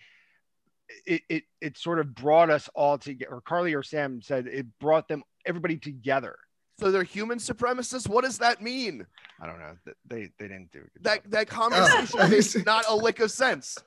it 1.06 1.22
it, 1.30 1.44
it 1.62 1.78
sort 1.78 2.00
of 2.00 2.14
brought 2.14 2.50
us 2.50 2.70
all 2.76 2.98
together 2.98 3.32
or 3.34 3.42
karli 3.42 3.74
or 3.74 3.84
sam 3.84 4.22
said 4.22 4.48
it 4.48 4.66
brought 4.80 5.08
them 5.08 5.24
everybody 5.46 5.78
together 5.78 6.38
so 6.80 6.92
they're 6.92 7.04
human 7.04 7.38
supremacists 7.40 8.08
what 8.08 8.24
does 8.24 8.38
that 8.38 8.62
mean 8.62 9.06
i 9.42 9.46
don't 9.46 9.60
know 9.60 9.74
they 10.08 10.30
they 10.40 10.48
didn't 10.48 10.72
do 10.72 10.80
a 10.80 11.04
that 11.04 11.24
job. 11.24 11.32
that 11.32 11.48
conversation 11.62 12.20
oh. 12.22 12.28
makes 12.28 12.66
not 12.66 12.86
a 12.90 12.96
lick 12.96 13.20
of 13.20 13.32
sense. 13.32 13.78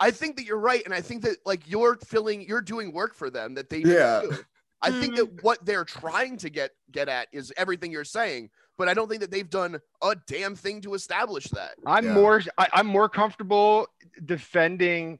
I 0.00 0.10
think 0.10 0.36
that 0.36 0.44
you're 0.44 0.58
right, 0.58 0.84
and 0.84 0.92
I 0.92 1.00
think 1.00 1.22
that 1.22 1.36
like 1.46 1.70
you're 1.70 1.96
filling, 1.96 2.42
you're 2.42 2.60
doing 2.60 2.92
work 2.92 3.14
for 3.14 3.30
them 3.30 3.54
that 3.54 3.70
they 3.70 3.78
Yeah. 3.78 4.22
do. 4.22 4.36
I 4.82 4.90
think 4.90 5.14
that 5.16 5.36
mm. 5.36 5.42
what 5.42 5.64
they're 5.64 5.84
trying 5.84 6.36
to 6.38 6.50
get 6.50 6.72
get 6.90 7.08
at 7.08 7.28
is 7.32 7.52
everything 7.56 7.92
you're 7.92 8.04
saying, 8.04 8.50
but 8.76 8.88
I 8.88 8.94
don't 8.94 9.08
think 9.08 9.20
that 9.20 9.30
they've 9.30 9.48
done 9.48 9.78
a 10.02 10.16
damn 10.26 10.54
thing 10.56 10.80
to 10.82 10.94
establish 10.94 11.44
that. 11.46 11.74
i'm 11.86 12.04
Yeah. 12.06 12.14
more 12.14 12.42
I, 12.58 12.68
i'm 12.72 12.86
more 12.86 13.08
comfortable 13.08 13.86
defending 14.24 15.18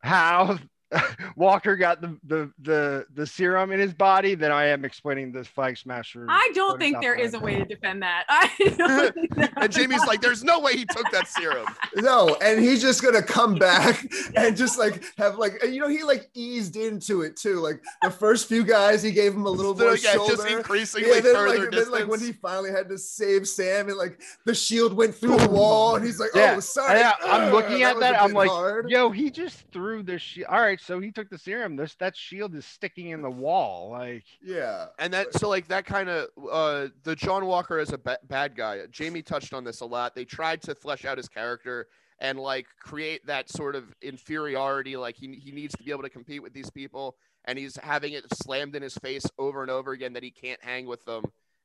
how 0.00 0.58
walker 1.36 1.76
got 1.76 2.00
the, 2.00 2.16
the 2.24 2.50
the 2.62 3.06
the 3.14 3.26
serum 3.26 3.72
in 3.72 3.80
his 3.80 3.94
body 3.94 4.34
then 4.34 4.52
i 4.52 4.66
am 4.66 4.84
explaining 4.84 5.32
the 5.32 5.42
flag 5.44 5.76
smasher 5.78 6.26
I 6.28 6.50
don't 6.54 6.78
think 6.78 7.00
there 7.00 7.14
is 7.14 7.34
a 7.34 7.40
way 7.40 7.56
to 7.56 7.64
defend 7.64 8.02
that. 8.02 8.24
I 8.28 8.50
that- 8.58 9.52
And 9.62 9.72
Jamie's 9.72 10.04
like, 10.06 10.20
"There's 10.20 10.42
no 10.44 10.60
way 10.60 10.72
he 10.76 10.84
took 10.86 11.10
that 11.12 11.28
serum." 11.28 11.66
No, 11.96 12.36
and 12.42 12.60
he's 12.60 12.80
just 12.80 13.02
gonna 13.02 13.22
come 13.22 13.54
back 13.56 14.04
and 14.36 14.56
just 14.56 14.78
like 14.78 15.02
have 15.18 15.36
like 15.38 15.62
you 15.64 15.80
know 15.80 15.88
he 15.88 16.02
like 16.02 16.28
eased 16.34 16.76
into 16.76 17.22
it 17.22 17.36
too. 17.36 17.60
Like 17.60 17.82
the 18.02 18.10
first 18.10 18.48
few 18.48 18.64
guys, 18.64 19.02
he 19.02 19.10
gave 19.12 19.32
him 19.34 19.46
a 19.46 19.50
little 19.50 19.76
So, 19.76 19.84
more 19.84 19.96
yeah, 19.96 20.12
shoulder. 20.12 20.36
just 20.36 20.48
increasingly 20.48 21.08
yeah, 21.08 21.20
then, 21.20 21.34
further 21.34 21.48
like, 21.60 21.70
distance. 21.70 21.90
then 21.90 22.00
like 22.00 22.08
when 22.10 22.20
he 22.20 22.32
finally 22.32 22.70
had 22.70 22.88
to 22.88 22.98
save 22.98 23.46
Sam 23.48 23.88
and 23.88 23.96
like 23.96 24.20
the 24.44 24.54
shield 24.54 24.92
went 24.94 25.14
through 25.14 25.36
the 25.38 25.48
wall 25.48 25.96
and 25.96 26.04
he's 26.04 26.18
like, 26.20 26.30
Yeah. 26.34 26.54
oh 26.56 26.60
sorry. 26.60 26.98
Yeah, 26.98 27.12
I'm 27.24 27.48
Ugh, 27.48 27.52
looking 27.54 27.82
at 27.82 27.94
was 27.96 28.04
a 28.04 28.12
that, 28.12 28.22
I'm 28.22 28.32
like, 28.32 28.50
hard. 28.50 28.90
Yo, 28.90 29.10
he 29.10 29.30
just 29.30 29.64
threw 29.72 30.02
the 30.02 30.18
shield. 30.18 30.48
All 30.50 30.60
right, 30.60 30.80
so 30.82 31.00
he 31.00 31.10
took 31.10 31.30
the 31.30 31.38
serum. 31.38 31.76
This 31.76 31.94
that 31.96 32.16
shield 32.16 32.54
is 32.54 32.66
sticking 32.66 33.10
in 33.10 33.22
the 33.22 33.30
wall. 33.30 33.90
Like, 33.90 34.24
yeah. 34.42 34.86
And 34.98 35.12
that 35.14 35.34
so 35.34 35.48
like 35.48 35.68
that 35.68 35.86
kind 35.86 36.08
of 36.08 36.28
uh 36.50 36.88
the 37.04 37.16
John 37.16 37.46
Walker 37.46 37.78
as 37.78 37.92
a 37.92 37.98
ba- 37.98 38.18
bad 38.24 38.56
guy. 38.56 38.80
Jamie 38.90 39.22
touched 39.22 39.54
on 39.54 39.64
this 39.64 39.80
a 39.80 39.86
lot. 39.86 40.14
They 40.14 40.24
tried 40.24 40.62
to 40.62 40.74
flesh 40.74 41.04
out 41.04 41.16
his 41.16 41.28
character 41.28 41.88
and 42.18 42.38
like 42.38 42.66
create 42.78 43.26
that 43.26 43.50
sort 43.50 43.74
of 43.74 43.94
inferiority 44.00 44.96
like 44.96 45.16
he 45.16 45.34
he 45.34 45.50
needs 45.50 45.74
to 45.74 45.82
be 45.82 45.90
able 45.90 46.02
to 46.02 46.10
compete 46.10 46.42
with 46.42 46.52
these 46.52 46.70
people 46.70 47.16
and 47.44 47.58
he's 47.58 47.76
having 47.82 48.12
it 48.12 48.24
slammed 48.34 48.76
in 48.76 48.82
his 48.82 48.94
face 48.98 49.26
over 49.38 49.62
and 49.62 49.70
over 49.70 49.92
again 49.92 50.12
that 50.12 50.22
he 50.22 50.30
can't 50.30 50.62
hang 50.62 50.86
with 50.86 51.04
them 51.04 51.24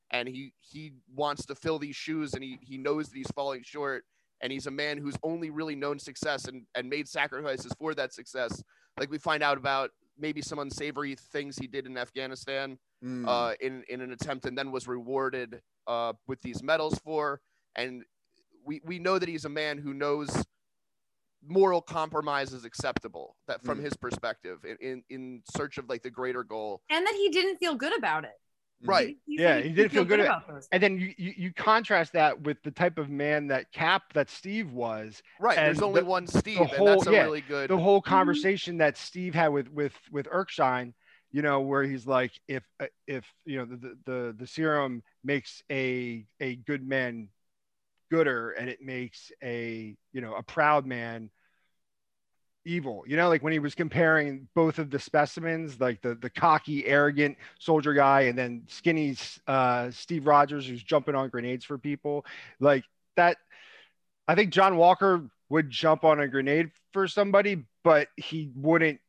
and 0.10 0.28
he 0.28 0.54
he 0.60 0.94
wants 1.16 1.46
to 1.46 1.56
fill 1.56 1.80
these 1.80 1.96
shoes 1.96 2.34
and 2.34 2.44
he 2.44 2.58
he 2.62 2.78
knows 2.78 3.08
that 3.08 3.18
he's 3.18 3.32
falling 3.36 3.62
short 3.64 4.04
and 4.42 4.52
he's 4.52 4.68
a 4.68 4.72
man 4.72 4.98
who's 4.98 5.16
only 5.24 5.50
really 5.50 5.76
known 5.76 6.00
success 6.00 6.46
and 6.46 6.66
and 6.76 6.90
made 6.90 7.08
sacrifices 7.08 7.72
for 7.80 7.94
that 7.96 8.14
success 8.14 8.64
like 9.00 9.10
we 9.12 9.18
find 9.18 9.44
out 9.44 9.58
about 9.58 9.92
maybe 10.20 10.42
some 10.42 10.58
unsavory 10.60 11.16
things 11.16 11.58
he 11.58 11.68
did 11.68 11.86
in 11.86 11.98
Afghanistan 11.98 12.78
Mm. 13.04 13.28
uh, 13.28 13.54
in 13.62 13.84
in 13.90 14.02
an 14.02 14.12
attempt, 14.12 14.48
and 14.48 14.58
then 14.58 14.72
was 14.72 14.88
rewarded 14.88 15.62
uh, 15.86 16.14
with 16.26 16.42
these 16.42 16.64
medals 16.64 16.98
for. 17.06 17.40
And 17.76 18.04
we 18.66 18.82
we 18.84 18.98
know 18.98 19.20
that 19.20 19.30
he's 19.30 19.46
a 19.46 19.50
man 19.50 19.78
who 19.78 19.94
knows 19.94 20.30
moral 21.46 21.80
compromise 21.82 22.54
is 22.54 22.66
acceptable. 22.66 23.36
That 23.48 23.64
from 23.64 23.78
Mm. 23.80 23.84
his 23.84 23.96
perspective, 23.96 24.66
in, 24.66 24.78
in 24.82 25.04
in 25.10 25.44
search 25.56 25.78
of 25.78 25.88
like 25.90 26.02
the 26.02 26.10
greater 26.10 26.44
goal. 26.44 26.82
and 26.90 27.06
that 27.06 27.14
he 27.14 27.30
didn't 27.30 27.58
feel 27.58 27.76
good 27.76 27.96
about 27.96 28.24
it. 28.24 28.34
Right. 28.84 29.18
He 29.26 29.42
Yeah, 29.42 29.56
said 29.56 29.66
he 29.66 29.74
didn't 29.74 29.92
feel 29.92 30.06
good 30.06 30.20
at- 30.20 30.28
about 30.28 30.48
those. 30.48 30.68
and 30.72 30.82
then 30.84 31.00
you, 31.00 31.14
you 31.18 31.34
you 31.36 31.54
contrast 31.54 32.14
that 32.14 32.42
with 32.42 32.62
the 32.64 32.72
type 32.72 32.98
of 33.00 33.10
man 33.10 33.48
that 33.48 33.72
Cap 33.72 34.14
that 34.14 34.30
Steve 34.30 34.72
was. 34.72 35.22
Right. 35.40 35.56
There's 35.56 35.82
only 35.82 36.02
the- 36.02 36.06
one 36.06 36.28
Steve, 36.28 36.60
and 36.60 36.88
that's 36.88 37.08
a 37.08 37.12
yeah, 37.12 37.24
really 37.24 37.42
good. 37.42 37.70
The 37.70 37.78
whole 37.78 38.02
Mhm. 38.02 38.06
conversation 38.06 38.78
that 38.78 38.96
Steve 38.98 39.34
had 39.34 39.48
with 39.50 39.70
with 39.72 39.94
with 40.12 40.28
Erskine, 40.28 40.94
you 41.32 41.42
know, 41.42 41.62
where 41.62 41.84
he's 41.84 42.06
like, 42.06 42.32
if 42.48 42.64
uh, 42.80 42.86
if 43.08 43.26
you 43.46 43.58
know 43.58 43.66
the 43.66 43.78
the 43.78 43.98
the, 44.06 44.36
the 44.40 44.48
serum 44.48 45.02
makes 45.24 45.64
a 45.72 46.28
a 46.40 46.58
good 46.58 46.88
man 46.88 47.30
gooder, 48.12 48.52
and 48.52 48.70
it 48.70 48.82
makes 48.82 49.32
a 49.44 49.96
you 50.14 50.22
know 50.22 50.36
a 50.36 50.44
proud 50.44 50.86
man 50.86 51.32
evil 52.68 53.04
you 53.08 53.16
know 53.16 53.30
like 53.30 53.42
when 53.42 53.54
he 53.54 53.60
was 53.60 53.74
comparing 53.74 54.48
both 54.54 54.78
of 54.78 54.90
the 54.90 55.00
specimens 55.00 55.80
like 55.80 56.02
the 56.02 56.16
the 56.16 56.30
cocky 56.30 56.86
arrogant 56.86 57.38
soldier 57.60 57.94
guy 57.94 58.22
and 58.22 58.38
then 58.38 58.62
skinny 58.68 59.16
uh 59.48 59.90
steve 59.90 60.28
rogers 60.28 60.68
who's 60.68 60.84
jumping 60.84 61.16
on 61.16 61.30
grenades 61.30 61.64
for 61.64 61.78
people 61.78 62.26
like 62.60 62.84
that 63.16 63.38
i 64.28 64.36
think 64.36 64.52
john 64.52 64.76
walker 64.76 65.30
would 65.50 65.70
jump 65.70 66.04
on 66.04 66.20
a 66.20 66.28
grenade 66.28 66.70
for 66.92 67.08
somebody 67.08 67.64
but 67.84 68.10
he 68.18 68.52
wouldn't 68.54 69.00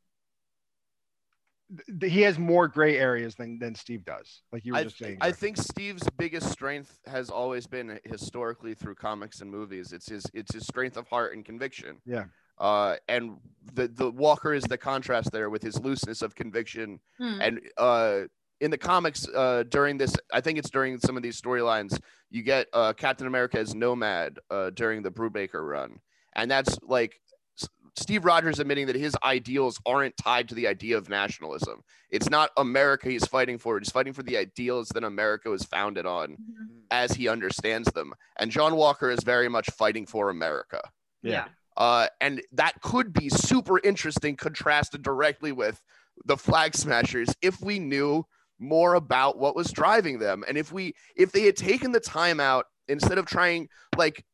he 2.00 2.22
has 2.22 2.38
more 2.38 2.68
gray 2.68 2.96
areas 2.96 3.34
than 3.34 3.58
than 3.58 3.74
steve 3.74 4.04
does 4.04 4.42
like 4.52 4.64
you 4.64 4.72
were 4.72 4.78
I, 4.78 4.84
just 4.84 4.98
saying 4.98 5.18
I 5.20 5.32
think 5.32 5.58
Steve's 5.58 6.08
biggest 6.16 6.50
strength 6.50 6.98
has 7.06 7.28
always 7.28 7.66
been 7.66 8.00
historically 8.04 8.72
through 8.72 8.94
comics 8.94 9.42
and 9.42 9.50
movies. 9.50 9.92
It's 9.92 10.08
his 10.08 10.24
it's 10.32 10.54
his 10.54 10.66
strength 10.66 10.96
of 10.96 11.06
heart 11.08 11.34
and 11.34 11.44
conviction. 11.44 11.98
Yeah. 12.06 12.24
Uh, 12.60 12.96
and 13.08 13.38
the 13.74 13.88
the 13.88 14.10
Walker 14.10 14.52
is 14.54 14.64
the 14.64 14.78
contrast 14.78 15.30
there 15.32 15.50
with 15.50 15.62
his 15.62 15.78
looseness 15.80 16.22
of 16.22 16.34
conviction. 16.34 17.00
Hmm. 17.18 17.40
And 17.40 17.60
uh, 17.76 18.20
in 18.60 18.70
the 18.70 18.78
comics, 18.78 19.28
uh, 19.28 19.64
during 19.68 19.98
this, 19.98 20.14
I 20.32 20.40
think 20.40 20.58
it's 20.58 20.70
during 20.70 20.98
some 20.98 21.16
of 21.16 21.22
these 21.22 21.40
storylines, 21.40 21.98
you 22.30 22.42
get 22.42 22.66
uh, 22.72 22.92
Captain 22.94 23.26
America 23.26 23.58
as 23.58 23.74
Nomad 23.74 24.38
uh, 24.50 24.70
during 24.70 25.02
the 25.02 25.10
Brubaker 25.10 25.66
run, 25.66 26.00
and 26.34 26.50
that's 26.50 26.76
like 26.82 27.20
S- 27.62 27.68
Steve 27.96 28.24
Rogers 28.24 28.58
admitting 28.58 28.86
that 28.88 28.96
his 28.96 29.14
ideals 29.22 29.80
aren't 29.86 30.16
tied 30.16 30.48
to 30.48 30.54
the 30.56 30.66
idea 30.66 30.96
of 30.98 31.08
nationalism. 31.08 31.82
It's 32.10 32.28
not 32.28 32.50
America 32.56 33.08
he's 33.08 33.26
fighting 33.26 33.58
for; 33.58 33.78
he's 33.78 33.90
fighting 33.92 34.12
for 34.12 34.24
the 34.24 34.36
ideals 34.36 34.88
that 34.88 35.04
America 35.04 35.50
was 35.50 35.62
founded 35.62 36.06
on, 36.06 36.30
Mhm. 36.32 36.80
as 36.90 37.12
he 37.12 37.28
understands 37.28 37.92
them. 37.92 38.12
And 38.40 38.50
John 38.50 38.74
Walker 38.74 39.10
is 39.10 39.22
very 39.22 39.48
much 39.48 39.70
fighting 39.70 40.06
for 40.06 40.30
America. 40.30 40.80
Yeah. 41.22 41.46
Uh, 41.78 42.08
and 42.20 42.42
that 42.52 42.74
could 42.82 43.12
be 43.12 43.28
super 43.28 43.78
interesting, 43.84 44.36
contrasted 44.36 45.00
directly 45.02 45.52
with 45.52 45.80
the 46.24 46.36
Flag 46.36 46.74
Smashers 46.74 47.28
if 47.40 47.60
we 47.62 47.78
knew 47.78 48.26
more 48.58 48.94
about 48.94 49.38
what 49.38 49.54
was 49.54 49.70
driving 49.70 50.18
them, 50.18 50.42
and 50.48 50.58
if 50.58 50.72
we 50.72 50.92
if 51.16 51.30
they 51.30 51.42
had 51.44 51.56
taken 51.56 51.92
the 51.92 52.00
time 52.00 52.40
out 52.40 52.66
instead 52.88 53.16
of 53.16 53.24
trying 53.26 53.68
like, 53.96 54.24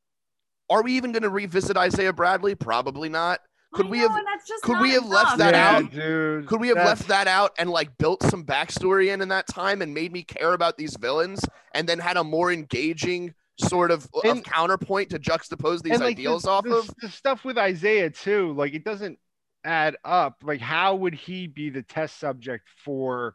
are 0.71 0.83
we 0.83 0.93
even 0.97 1.13
going 1.13 1.23
to 1.25 1.29
revisit 1.29 1.77
Isaiah 1.77 2.15
Bradley? 2.15 2.55
Probably 2.55 3.11
not. 3.11 3.41
Could 3.75 3.87
I 3.87 3.91
we 3.91 3.99
know, 3.99 4.09
have- 4.09 4.25
that's 4.25 4.49
just 4.49 4.63
could 4.63 4.81
we 4.81 4.93
have 4.93 5.05
left 5.05 5.37
that 5.37 5.53
yeah, 5.53 5.77
out? 5.77 5.91
dude 5.93 6.47
Could 6.47 6.61
we 6.61 6.69
have 6.69 6.77
that's- 6.79 7.01
left 7.01 7.09
that 7.09 7.27
out 7.29 7.51
and 7.59 7.69
like 7.69 7.99
built 7.99 8.23
some 8.23 8.45
backstory 8.45 9.13
in 9.13 9.21
in 9.21 9.29
that 9.29 9.47
time 9.49 9.83
and 9.83 9.93
made 9.93 10.13
me 10.13 10.23
care 10.23 10.55
about 10.55 10.79
these 10.79 10.97
villains 10.97 11.45
and 11.73 11.87
then 11.87 11.99
had 11.99 12.17
a 12.17 12.25
more 12.25 12.51
engaging 12.51 13.35
sort 13.57 13.91
of, 13.91 14.09
of 14.25 14.43
counterpoint 14.43 15.11
to 15.11 15.19
juxtapose 15.19 15.83
these 15.83 16.01
like, 16.01 16.19
ideals 16.19 16.43
the, 16.43 16.51
off 16.51 16.65
the, 16.65 16.77
of. 16.77 16.91
the 17.01 17.09
stuff 17.09 17.45
with 17.45 17.57
Isaiah 17.59 18.11
too, 18.11 18.53
like 18.55 18.75
it 18.75 18.85
doesn't 18.85 19.19
add 19.65 19.97
up. 20.05 20.43
Like, 20.43 20.61
how 20.61 20.97
would 20.97 21.15
he 21.15 21.47
be 21.47 21.71
the 21.71 21.83
test 21.83 22.19
subject 22.19 22.69
for 22.85 23.35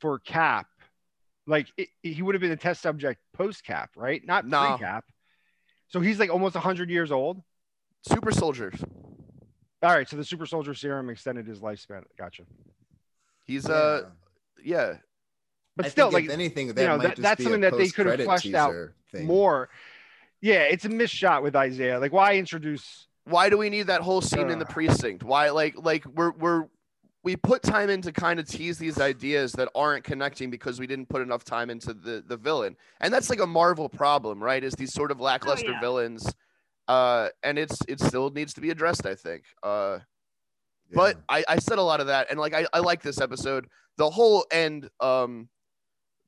for 0.00 0.18
Cap? 0.18 0.66
Like, 1.46 1.68
it, 1.76 1.88
he 2.02 2.22
would 2.22 2.34
have 2.34 2.42
been 2.42 2.52
a 2.52 2.56
test 2.56 2.82
subject 2.82 3.20
post 3.34 3.64
Cap, 3.64 3.90
right? 3.96 4.22
Not 4.24 4.46
No. 4.46 4.76
pre 4.76 4.78
Cap. 4.78 5.04
So 5.88 6.00
he's 6.00 6.18
like 6.18 6.30
almost 6.30 6.56
hundred 6.56 6.90
years 6.90 7.12
old. 7.12 7.42
Super 8.06 8.30
soldiers. 8.30 8.74
All 9.82 9.90
right, 9.90 10.08
so 10.08 10.16
the 10.16 10.24
super 10.24 10.46
soldier 10.46 10.74
serum 10.74 11.08
extended 11.10 11.46
his 11.46 11.60
lifespan. 11.60 12.02
Gotcha. 12.18 12.44
He's 13.44 13.68
uh 13.68 14.08
yeah. 14.64 14.94
But 15.76 15.86
I 15.86 15.88
still, 15.90 16.06
think 16.06 16.14
like 16.14 16.24
if 16.24 16.30
anything, 16.30 16.68
that 16.68 16.76
know, 16.76 16.96
might 16.96 17.02
that- 17.02 17.10
just 17.10 17.22
that's 17.22 17.38
be 17.38 17.44
something 17.44 17.64
a 17.64 17.70
that 17.70 17.78
they 17.78 17.88
could 17.88 18.06
have 18.06 18.18
post-credit 18.18 18.24
fleshed 18.24 18.54
out 18.54 18.70
teaser 18.70 18.94
thing. 19.12 19.26
more. 19.26 19.68
Yeah, 20.40 20.62
it's 20.62 20.84
a 20.84 20.88
missed 20.88 21.14
shot 21.14 21.42
with 21.42 21.56
Isaiah. 21.56 21.98
Like, 21.98 22.12
why 22.12 22.36
introduce? 22.36 23.08
Why 23.24 23.50
do 23.50 23.58
we 23.58 23.68
need 23.68 23.88
that 23.88 24.00
whole 24.00 24.20
scene 24.20 24.48
in 24.48 24.58
the 24.58 24.66
precinct? 24.66 25.22
Why 25.22 25.50
like 25.50 25.74
like 25.76 26.06
we're 26.06 26.30
we're 26.32 26.66
we 27.24 27.36
put 27.36 27.62
time 27.62 27.90
in 27.90 28.00
to 28.02 28.12
kind 28.12 28.38
of 28.40 28.48
tease 28.48 28.78
these 28.78 28.98
ideas 28.98 29.52
that 29.52 29.68
aren't 29.74 30.04
connecting 30.04 30.50
because 30.50 30.78
we 30.78 30.86
didn't 30.86 31.08
put 31.08 31.20
enough 31.20 31.44
time 31.44 31.68
into 31.68 31.92
the 31.92 32.24
the 32.26 32.36
villain. 32.36 32.76
And 33.00 33.12
that's 33.12 33.28
like 33.28 33.40
a 33.40 33.46
Marvel 33.46 33.88
problem, 33.88 34.42
right? 34.42 34.62
Is 34.62 34.72
these 34.74 34.92
sort 34.92 35.10
of 35.10 35.20
lackluster 35.20 35.72
yeah. 35.72 35.80
villains. 35.80 36.32
Uh 36.86 37.28
and 37.42 37.58
it's 37.58 37.78
it 37.86 38.00
still 38.00 38.30
needs 38.30 38.54
to 38.54 38.60
be 38.60 38.70
addressed, 38.70 39.04
I 39.04 39.14
think. 39.14 39.44
Uh 39.62 39.98
but 40.94 41.18
I, 41.28 41.44
I 41.46 41.58
said 41.58 41.76
a 41.76 41.82
lot 41.82 42.00
of 42.00 42.06
that 42.06 42.28
and 42.30 42.40
like 42.40 42.54
I, 42.54 42.66
I 42.72 42.78
like 42.78 43.02
this 43.02 43.20
episode 43.20 43.66
the 43.98 44.08
whole 44.08 44.46
end 44.50 44.88
um 45.00 45.50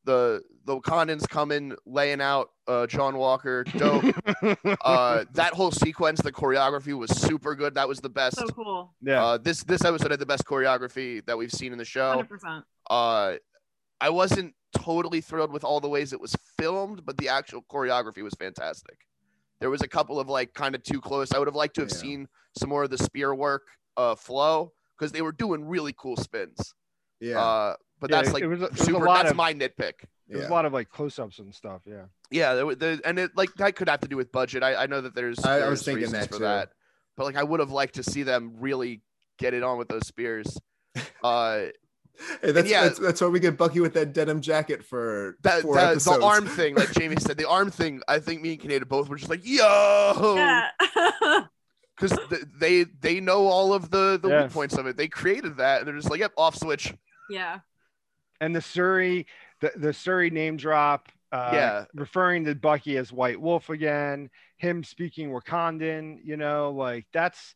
the 0.05 0.43
the 0.65 0.81
wakandans 0.81 1.29
coming 1.29 1.75
laying 1.85 2.21
out 2.21 2.51
uh 2.69 2.87
john 2.87 3.17
walker 3.17 3.65
dope. 3.65 4.05
Uh 4.85 5.25
that 5.35 5.53
whole 5.53 5.71
sequence 5.71 6.21
the 6.23 6.33
choreography 6.33 6.97
was 6.97 7.11
super 7.11 7.55
good. 7.55 7.75
That 7.75 7.87
was 7.89 8.01
the 8.01 8.09
best. 8.09 8.37
So 8.39 8.47
cool. 8.49 8.95
yeah, 9.03 9.23
uh 9.25 9.39
this 9.39 9.63
this 9.65 9.85
episode 9.85 10.11
had 10.11 10.21
the 10.21 10.27
best 10.27 10.45
choreography 10.45 11.25
that 11.27 11.37
we've 11.37 11.53
seen 11.53 11.73
in 11.73 11.79
the 11.79 11.85
show. 11.85 12.23
100%. 12.23 12.63
uh 12.89 13.37
i 14.01 14.09
wasn't 14.09 14.55
totally 14.75 15.21
thrilled 15.21 15.53
with 15.53 15.65
all 15.65 15.81
the 15.81 15.89
ways 15.89 16.13
it 16.15 16.21
was 16.21 16.35
filmed 16.59 17.05
but 17.05 17.17
the 17.19 17.29
actual 17.29 17.63
choreography 17.71 18.23
was 18.23 18.35
fantastic. 18.35 18.97
There 19.61 19.69
was 19.69 19.83
a 19.83 19.89
couple 19.89 20.19
of 20.19 20.29
like 20.29 20.55
kind 20.55 20.75
of 20.75 20.83
too 20.83 21.01
close. 21.03 21.33
I 21.33 21.39
would 21.39 21.49
have 21.49 21.55
liked 21.55 21.75
to 21.75 21.83
have 21.83 21.91
Yeah. 21.91 21.97
seen 21.97 22.29
some 22.59 22.71
more 22.71 22.85
of 22.85 22.91
the 22.91 22.99
spear 22.99 23.35
work 23.35 23.65
uh 23.99 24.15
flow 24.15 24.73
because 24.99 25.13
they 25.13 25.21
were 25.23 25.33
doing 25.33 25.65
really 25.67 25.95
cool 25.99 26.17
spins. 26.17 26.75
Yeah, 27.21 27.39
uh 27.43 27.75
but 28.01 28.11
Yeah, 28.11 28.17
that's 28.17 28.29
it 28.31 28.35
like 28.35 28.45
was 28.45 28.63
a- 28.63 28.65
it 28.67 28.71
was 28.73 28.81
a 28.81 28.85
super 28.85 29.05
lot 29.07 29.17
that's 29.23 29.31
of- 29.31 29.37
my 29.37 29.53
nitpick 29.55 29.93
there's 30.29 30.43
yeah. 30.43 30.49
a 30.49 30.51
lot 30.53 30.65
of 30.65 30.73
like 30.73 30.89
close-ups 30.89 31.41
and 31.41 31.53
stuff. 31.53 31.83
Yeah. 31.85 32.05
yeah 32.31 32.55
there, 32.55 32.75
there, 32.77 33.01
and 33.05 33.19
it 33.19 33.33
like 33.37 33.53
that 33.57 33.75
could 33.75 33.89
have 33.89 34.01
to 34.01 34.09
do 34.09 34.17
with 34.17 34.31
budget 34.33 34.63
i, 34.63 34.75
I 34.75 34.87
know 34.87 35.01
that 35.01 35.15
there's, 35.15 35.39
I- 35.45 35.61
I 35.61 35.69
was 35.69 35.83
thinking 35.83 36.03
reasons 36.05 36.21
that 36.27 36.29
for 36.31 36.39
too. 36.39 36.45
that 36.45 36.71
but 37.17 37.25
like 37.27 37.37
i 37.37 37.43
would 37.43 37.61
have 37.61 37.71
liked 37.73 37.97
to 37.97 38.03
see 38.03 38.23
them 38.23 38.55
really 38.61 39.03
get 39.39 39.55
it 39.55 39.63
on 39.63 39.77
with 39.79 39.89
those 39.89 40.07
spears 40.07 40.57
uh 41.25 41.63
Hey, 42.43 42.53
that's, 42.53 42.69
yeah. 42.71 42.83
that's 42.83 42.99
that's 42.99 43.21
why 43.23 43.29
we 43.29 43.41
get 43.41 43.57
Bucky 43.57 43.81
with 43.81 43.95
that 43.95 44.13
denim 44.13 44.43
jacket 44.43 44.85
for 44.85 45.39
that, 45.43 45.63
four 45.63 45.75
that 45.77 45.99
the 46.01 46.21
arm 46.23 46.47
thing, 46.47 46.75
like 46.75 46.93
Jamie 46.93 47.17
said, 47.19 47.39
the 47.39 47.49
arm 47.49 47.71
thing. 47.71 48.03
I 48.07 48.19
think 48.19 48.43
me 48.43 48.51
and 48.53 48.61
Kaneda 48.61 48.87
both 48.87 49.09
were 49.09 49.17
just 49.17 49.31
like, 49.31 49.41
yo, 49.43 50.35
Yeah. 50.37 50.69
because 51.99 52.19
they 52.59 52.85
they 53.01 53.21
know 53.21 53.47
all 53.47 53.73
of 53.73 53.91
the 53.91 54.19
the 54.23 54.29
Yeah. 54.29 54.43
weak 54.43 54.53
points 54.53 54.77
of 54.77 54.87
it. 54.87 54.99
They 54.99 55.09
created 55.09 55.57
that, 55.59 55.79
and 55.79 55.89
they're 55.89 55.97
just 55.97 56.11
like, 56.11 56.21
yep, 56.21 56.33
off 56.37 56.57
switch. 56.57 56.93
yeah. 57.31 57.61
And 58.40 58.55
the 58.57 58.61
Shuri, 58.61 59.26
the, 59.61 59.72
the 59.76 59.92
Shuri 59.92 60.31
name 60.31 60.57
drop. 60.57 61.09
Uh, 61.33 61.50
Yeah. 61.53 61.85
Referring 61.94 62.44
to 62.46 62.55
Bucky 62.55 62.96
as 62.96 63.12
White 63.12 63.40
Wolf 63.40 63.68
again. 63.70 64.31
Him 64.57 64.83
speaking 64.83 65.31
Wakandan. 65.31 66.18
You 66.24 66.37
know, 66.37 66.72
like 66.72 67.07
that's. 67.12 67.55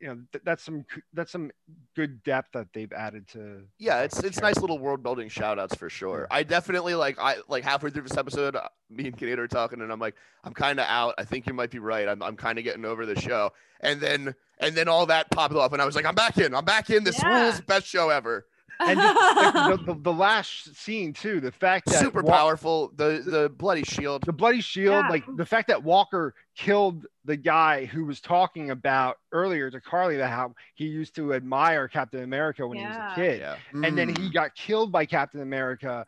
You 0.00 0.08
know, 0.08 0.18
th- 0.32 0.42
that's 0.44 0.64
some 0.64 0.84
that's 1.12 1.30
some 1.30 1.52
good 1.94 2.20
depth 2.24 2.48
that 2.54 2.66
they've 2.72 2.92
added 2.92 3.28
to. 3.28 3.62
Yeah, 3.78 4.00
it's 4.02 4.18
it's 4.18 4.40
nice 4.40 4.56
little 4.58 4.80
world 4.80 5.00
building 5.00 5.28
shout 5.28 5.60
outs 5.60 5.76
for 5.76 5.88
sure. 5.88 6.26
I 6.28 6.42
definitely 6.42 6.96
like 6.96 7.20
I 7.20 7.36
like 7.46 7.62
halfway 7.62 7.90
through 7.90 8.02
this 8.02 8.16
episode, 8.16 8.56
uh, 8.56 8.66
me 8.90 9.06
and 9.06 9.16
Kaneda 9.16 9.38
are 9.38 9.46
talking, 9.46 9.80
and 9.82 9.92
I'm 9.92 10.00
like, 10.00 10.16
I'm 10.42 10.54
kind 10.54 10.80
of 10.80 10.86
out. 10.88 11.14
I 11.18 11.24
think 11.24 11.46
you 11.46 11.52
might 11.54 11.70
be 11.70 11.78
right. 11.78 12.08
I'm 12.08 12.20
I'm 12.20 12.34
kind 12.34 12.58
of 12.58 12.64
getting 12.64 12.84
over 12.84 13.06
the 13.06 13.14
show, 13.20 13.52
and 13.80 14.00
then 14.00 14.34
and 14.58 14.74
then 14.74 14.88
all 14.88 15.06
that 15.06 15.30
popped 15.30 15.54
off, 15.54 15.72
and 15.72 15.80
I 15.80 15.84
was 15.84 15.94
like, 15.94 16.04
I'm 16.06 16.16
back 16.16 16.36
in. 16.36 16.52
I'm 16.52 16.64
back 16.64 16.90
in. 16.90 17.04
This 17.04 17.22
Yeah. 17.22 17.44
rules. 17.44 17.60
Best 17.60 17.86
show 17.86 18.08
ever. 18.10 18.44
And 18.80 18.98
the, 19.00 19.82
the, 19.86 19.94
the 20.00 20.12
last 20.26 20.74
scene 20.76 21.12
too 21.12 21.40
the 21.40 21.52
fact 21.52 21.86
that 21.86 21.98
Super 21.98 22.22
Wa- 22.22 22.30
powerful. 22.36 22.92
The 22.96 23.22
the 23.24 23.48
bloody 23.48 23.82
shield. 23.84 24.24
the 24.26 24.32
bloody 24.32 24.60
shield 24.60 25.04
Yeah. 25.04 25.08
like 25.08 25.24
the 25.36 25.46
fact 25.46 25.68
that 25.68 25.82
walker 25.82 26.34
killed 26.56 27.06
the 27.24 27.36
guy 27.36 27.86
who 27.86 28.04
was 28.04 28.20
talking 28.20 28.70
about 28.70 29.16
earlier 29.32 29.70
to 29.70 29.80
karli 29.80 30.16
that 30.16 30.28
how 30.28 30.54
he 30.74 30.86
used 30.86 31.14
to 31.16 31.34
admire 31.34 31.88
captain 31.88 32.22
america 32.22 32.66
when 32.66 32.78
he 32.78 32.84
was 32.84 32.96
a 32.96 33.12
kid 33.14 33.40
Yeah. 33.40 33.56
and 33.84 33.96
then 33.96 34.14
Mm. 34.14 34.18
he 34.18 34.30
got 34.30 34.54
killed 34.54 34.92
by 34.92 35.06
captain 35.06 35.40
america 35.40 36.06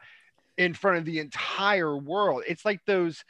in 0.56 0.74
front 0.74 0.98
of 0.98 1.04
the 1.04 1.18
entire 1.20 1.96
world 1.96 2.42
it's 2.46 2.64
like 2.64 2.80
those 2.86 3.24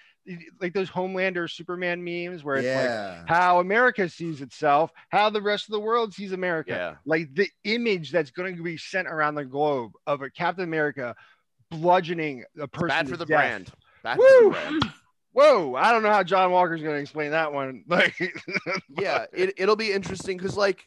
like 0.60 0.72
those 0.74 0.90
homelander 0.90 1.50
superman 1.50 2.02
memes 2.04 2.44
where 2.44 2.56
it's 2.56 2.66
like 2.66 2.74
yeah. 2.74 3.24
how 3.26 3.60
america 3.60 4.08
sees 4.08 4.40
itself 4.42 4.90
how 5.08 5.30
the 5.30 5.40
rest 5.40 5.66
of 5.66 5.72
the 5.72 5.80
world 5.80 6.12
sees 6.12 6.32
america 6.32 6.70
Yeah. 6.70 6.94
like 7.06 7.34
the 7.34 7.48
image 7.64 8.10
that's 8.10 8.30
going 8.30 8.56
to 8.56 8.62
be 8.62 8.76
sent 8.76 9.08
around 9.08 9.34
the 9.36 9.44
globe 9.44 9.92
of 10.06 10.22
a 10.22 10.30
Captain 10.30 10.64
America 10.64 11.14
bludgeoning 11.70 12.44
a 12.60 12.66
person. 12.68 12.88
Bad 12.88 13.06
to 13.06 13.12
for 13.12 13.16
the 13.18 13.26
death. 13.26 13.38
brand. 13.38 13.72
Bad 14.02 14.18
Woo! 14.18 14.24
for 14.26 14.42
the 14.44 14.50
brand. 14.50 14.82
Whoa! 15.32 15.74
I 15.74 15.92
don't 15.92 16.02
know 16.02 16.10
how 16.10 16.22
John 16.22 16.50
Walker's 16.50 16.82
going 16.82 16.94
to 16.94 17.00
explain 17.00 17.30
that 17.32 17.52
one. 17.52 17.84
Like, 17.88 18.14
yeah, 18.98 19.26
it, 19.32 19.54
it'll 19.56 19.76
be 19.76 19.92
interesting 19.92 20.36
because 20.36 20.56
like 20.56 20.84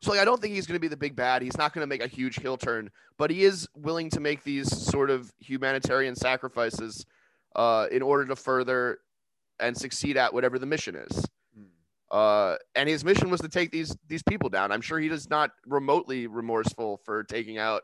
so 0.00 0.10
like 0.10 0.20
I 0.20 0.24
don't 0.24 0.40
think 0.40 0.54
he's 0.54 0.66
gonna 0.66 0.80
be 0.80 0.88
the 0.88 0.96
big 0.96 1.14
bad. 1.14 1.42
He's 1.42 1.56
not 1.56 1.72
gonna 1.72 1.86
make 1.86 2.02
a 2.02 2.08
huge 2.08 2.40
heel 2.40 2.56
turn, 2.56 2.90
but 3.18 3.30
he 3.30 3.44
is 3.44 3.68
willing 3.76 4.10
to 4.10 4.20
make 4.20 4.42
these 4.42 4.74
sort 4.74 5.10
of 5.10 5.32
humanitarian 5.38 6.16
sacrifices 6.16 7.06
uh, 7.56 7.86
in 7.90 8.02
order 8.02 8.24
to 8.26 8.36
further 8.36 8.98
and 9.60 9.76
succeed 9.76 10.16
at 10.16 10.32
whatever 10.34 10.58
the 10.58 10.66
mission 10.66 10.96
is. 10.96 11.26
Mm. 11.58 11.64
Uh, 12.10 12.56
and 12.74 12.88
his 12.88 13.04
mission 13.04 13.30
was 13.30 13.40
to 13.40 13.48
take 13.48 13.70
these 13.70 13.96
these 14.08 14.22
people 14.22 14.48
down. 14.48 14.72
I'm 14.72 14.80
sure 14.80 14.98
he 14.98 15.08
is 15.08 15.30
not 15.30 15.50
remotely 15.66 16.26
remorseful 16.26 17.00
for 17.04 17.24
taking 17.24 17.58
out 17.58 17.82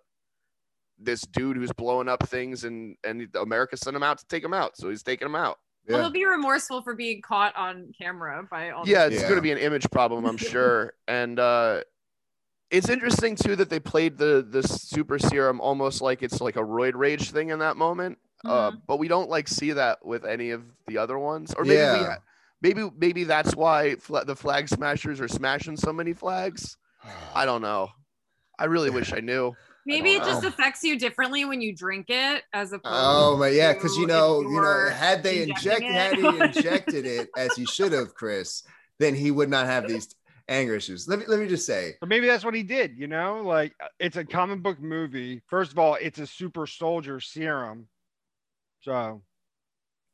this 0.98 1.20
dude 1.22 1.56
who's 1.56 1.72
blowing 1.72 2.08
up 2.08 2.28
things, 2.28 2.64
and 2.64 2.96
and 3.04 3.28
America 3.40 3.76
sent 3.76 3.94
him 3.94 4.02
out 4.02 4.18
to 4.18 4.26
take 4.26 4.42
him 4.44 4.52
out, 4.54 4.76
so 4.76 4.88
he's 4.90 5.02
taking 5.02 5.26
him 5.26 5.36
out. 5.36 5.58
Well, 5.88 6.00
he'll 6.00 6.10
be 6.10 6.26
remorseful 6.26 6.82
for 6.82 6.94
being 6.94 7.22
caught 7.22 7.56
on 7.56 7.92
camera 7.98 8.46
by 8.50 8.70
all. 8.70 8.86
yeah 8.86 9.08
these 9.08 9.14
it's 9.18 9.22
Yeah. 9.22 9.28
going 9.30 9.38
to 9.38 9.42
be 9.42 9.52
an 9.52 9.56
image 9.58 9.88
problem 9.90 10.26
i'm 10.26 10.36
sure 10.52 10.92
and 11.06 11.38
uh 11.40 11.80
it's 12.70 12.90
interesting 12.90 13.36
too 13.36 13.56
that 13.56 13.70
they 13.70 13.80
played 13.80 14.18
the 14.18 14.46
the 14.46 14.62
super 14.62 15.18
serum 15.18 15.62
almost 15.62 16.02
like 16.02 16.22
it's 16.22 16.42
like 16.42 16.56
a 16.56 16.60
roid 16.62 16.92
rage 16.94 17.30
thing 17.30 17.48
in 17.48 17.60
that 17.60 17.78
moment 17.78 18.18
uh 18.44 18.70
Mhm. 18.70 18.82
but 18.86 18.98
we 18.98 19.08
don't 19.08 19.28
like 19.28 19.48
see 19.48 19.72
that 19.72 20.04
with 20.04 20.24
any 20.24 20.50
of 20.50 20.62
the 20.86 20.98
other 20.98 21.18
ones 21.18 21.52
or 21.54 21.64
maybe 21.64 21.74
we 21.80 21.82
Yeah. 21.82 22.10
ha- 22.10 22.22
maybe 22.62 22.90
maybe 22.96 23.24
that's 23.24 23.56
why 23.56 23.96
fla- 23.96 24.24
the 24.24 24.36
flag 24.36 24.68
smashers 24.68 25.20
are 25.20 25.28
smashing 25.28 25.76
so 25.76 25.92
many 25.92 26.12
flags 26.12 26.76
i 27.34 27.44
don't 27.44 27.62
know 27.62 27.90
i 28.58 28.64
really 28.66 28.90
wish 28.90 29.12
i 29.12 29.20
knew 29.20 29.56
Maybe 29.86 30.10
it 30.10 30.18
don't 30.18 30.26
just 30.28 30.42
know. 30.42 30.48
affects 30.50 30.84
you 30.84 30.98
differently 30.98 31.46
when 31.46 31.62
you 31.62 31.74
drink 31.74 32.10
it 32.10 32.42
as 32.52 32.72
opposed. 32.74 32.84
Oh 32.84 33.38
my 33.38 33.48
yeah, 33.48 33.72
because 33.72 33.96
you 33.96 34.06
know, 34.06 34.42
you 34.42 34.60
know, 34.60 34.90
had 34.92 35.22
they 35.22 35.40
inject 35.40 35.80
injecting 35.80 35.94
had 35.94 36.18
he 36.18 36.38
injected 36.44 37.06
it 37.06 37.30
as 37.38 37.56
he 37.56 37.64
should 37.64 37.92
have, 37.92 38.12
Chris, 38.14 38.64
then 38.98 39.14
he 39.14 39.30
would 39.30 39.48
not 39.48 39.64
have 39.64 39.88
these 39.88 40.14
anger 40.46 40.74
issues. 40.74 41.08
Let 41.08 41.20
me 41.20 41.24
let 41.26 41.40
me 41.40 41.48
just 41.48 41.64
say, 41.64 41.94
or 42.02 42.06
maybe 42.08 42.26
that's 42.26 42.44
what 42.44 42.52
he 42.52 42.62
did. 42.62 42.98
You 42.98 43.06
know, 43.06 43.40
like 43.46 43.72
it's 43.98 44.18
a 44.18 44.26
comic 44.26 44.62
book 44.62 44.78
movie. 44.78 45.40
First 45.46 45.72
of 45.72 45.78
all, 45.78 45.94
it's 45.94 46.18
a 46.18 46.26
super 46.26 46.66
soldier 46.66 47.18
serum, 47.18 47.88
so. 48.80 49.22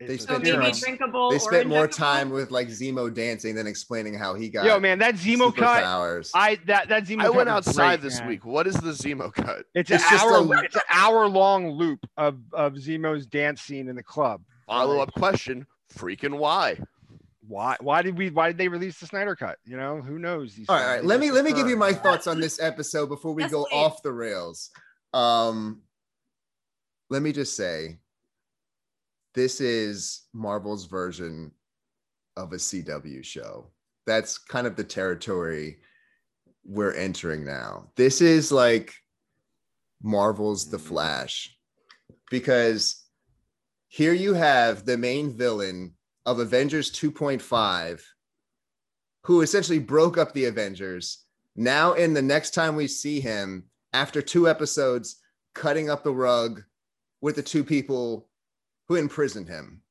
They 0.00 0.06
it's 0.06 0.14
a 0.14 0.18
So 0.18 0.24
spent 0.34 0.42
maybe 0.44 0.56
too 0.56 0.62
much- 0.62 0.80
drinkable. 0.80 1.30
they 1.30 1.36
or 1.36 1.40
spent 1.40 1.68
more 1.68 1.86
time 1.86 2.30
with 2.30 2.50
like 2.50 2.66
Zemo 2.68 3.14
dancing 3.14 3.54
than 3.54 3.68
explaining 3.68 4.14
how 4.14 4.34
he 4.34 4.48
got 4.48 4.64
Yo, 4.64 4.80
man, 4.80 4.98
that 4.98 5.14
Zemo 5.14 5.54
cut. 5.54 5.84
superpowers. 5.84 6.30
I 6.34 6.56
that 6.66 6.88
that 6.88 7.04
Zemo. 7.04 7.20
i 7.20 7.24
cut 7.26 7.34
went 7.36 7.48
outside 7.48 8.00
great, 8.00 8.10
this 8.10 8.18
man. 8.18 8.28
week 8.28 8.44
what 8.44 8.66
is 8.66 8.74
the 8.74 8.90
zemo 8.90 9.32
cut 9.32 9.64
It's, 9.74 9.90
It's 9.92 10.02
an 10.04 10.10
just 10.10 10.24
hour. 10.24 10.38
a- 10.52 10.64
it's 10.64 10.74
an 10.74 10.82
hour 10.90 11.28
long 11.28 11.70
loop 11.70 12.00
of 12.16 12.38
of 12.52 12.72
Zemo's 12.74 13.24
dance 13.26 13.62
scene 13.62 13.88
in 13.88 13.94
the 13.94 14.02
club. 14.02 14.42
follow-up 14.66 15.12
question 15.14 15.64
freaking 15.94 16.38
why 16.38 16.76
Why? 17.46 17.76
Why 17.80 18.02
did 18.02 18.18
we? 18.18 18.30
Why 18.30 18.48
did 18.48 18.58
they 18.58 18.68
release 18.68 18.98
the 18.98 19.06
Snyder 19.06 19.36
cut? 19.36 19.58
You 19.64 19.76
know, 19.76 20.00
who 20.00 20.18
knows? 20.18 20.54
These 20.56 20.66
all 20.68 20.74
right, 20.76 20.82
all 20.84 20.90
right. 20.96 21.04
Let 21.04 21.20
me 21.20 21.30
let 21.30 21.44
me 21.44 21.52
give 21.52 21.68
you 21.68 21.74
occur. 21.74 21.78
my 21.78 21.92
thoughts 21.92 22.26
on 22.26 22.40
this 22.40 22.58
episode 22.60 23.06
before 23.10 23.32
we 23.34 23.42
Yes, 23.42 23.52
go 23.52 23.64
please. 23.66 23.74
off 23.76 24.02
the 24.02 24.12
rails. 24.12 24.70
Um, 25.12 25.82
let 27.10 27.20
me 27.22 27.32
just 27.32 27.54
say, 27.54 27.98
this 29.34 29.60
is 29.60 30.22
Marvel's 30.32 30.86
version 30.86 31.50
of 32.36 32.52
a 32.52 32.56
CW 32.56 33.24
show. 33.24 33.66
That's 34.06 34.38
kind 34.38 34.66
of 34.66 34.76
the 34.76 34.84
territory 34.84 35.78
we're 36.64 36.94
entering 36.94 37.44
now. 37.44 37.90
This 37.96 38.20
is 38.20 38.52
like 38.52 38.94
Marvel's 40.02 40.70
The 40.70 40.78
mm. 40.78 40.82
Flash 40.82 41.56
because 42.30 43.04
here 43.88 44.12
you 44.12 44.34
have 44.34 44.84
the 44.84 44.98
main 44.98 45.36
villain 45.36 45.94
of 46.26 46.38
Avengers 46.38 46.90
2.5, 46.90 48.02
who 49.24 49.42
essentially 49.42 49.78
broke 49.78 50.18
up 50.18 50.32
the 50.32 50.46
Avengers. 50.46 51.24
Now, 51.54 51.92
in 51.92 52.14
the 52.14 52.22
next 52.22 52.54
time 52.54 52.76
we 52.76 52.88
see 52.88 53.20
him, 53.20 53.64
after 53.92 54.20
two 54.20 54.48
episodes, 54.48 55.16
cutting 55.54 55.88
up 55.88 56.02
the 56.02 56.12
rug 56.12 56.62
with 57.20 57.36
the 57.36 57.42
two 57.42 57.62
people 57.62 58.28
who 58.88 58.96
imprisoned 58.96 59.48
him. 59.48 59.82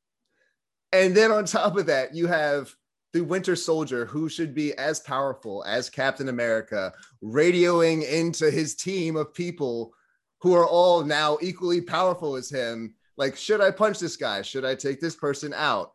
And 0.92 1.16
then 1.16 1.32
on 1.32 1.46
top 1.46 1.78
of 1.78 1.88
that, 1.88 2.14
you 2.14 2.28
have 2.28 2.74
the 3.14 3.22
Winter 3.22 3.56
Soldier, 3.56 4.06
who 4.06 4.28
should 4.28 4.54
be 4.54 4.74
as 4.76 5.00
powerful 5.00 5.64
as 5.66 5.90
Captain 5.90 6.30
America, 6.30 6.94
radioing 7.24 8.08
into 8.08 8.50
his 8.50 8.76
team 8.76 9.16
of 9.16 9.34
people 9.34 9.94
who 10.42 10.54
are 10.54 10.68
all 10.68 11.04
now 11.04 11.38
equally 11.42 11.80
powerful 11.80 12.36
as 12.36 12.50
him. 12.50 12.96
Like, 13.16 13.36
should 13.36 13.62
I 13.62 13.72
punch 13.72 14.00
this 14.00 14.18
guy? 14.18 14.42
Should 14.42 14.66
I 14.66 14.76
take 14.76 15.00
this 15.00 15.16
person 15.16 15.54
out? 15.56 15.94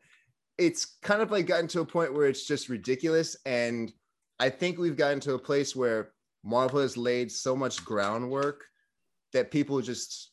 It's 0.56 0.96
kind 1.02 1.20
of 1.20 1.30
like 1.30 1.46
gotten 1.46 1.68
to 1.68 1.80
a 1.80 1.84
point 1.84 2.14
where 2.14 2.26
it's 2.26 2.46
just 2.46 2.68
ridiculous. 2.68 3.36
And 3.46 3.92
I 4.40 4.48
think 4.48 4.78
we've 4.78 4.96
gotten 4.96 5.20
to 5.20 5.34
a 5.34 5.38
place 5.38 5.74
where 5.74 6.12
Marvel 6.44 6.80
has 6.80 6.96
laid 6.96 7.30
so 7.30 7.54
much 7.54 7.84
groundwork 7.84 8.64
that 9.32 9.50
people 9.50 9.80
just 9.80 10.30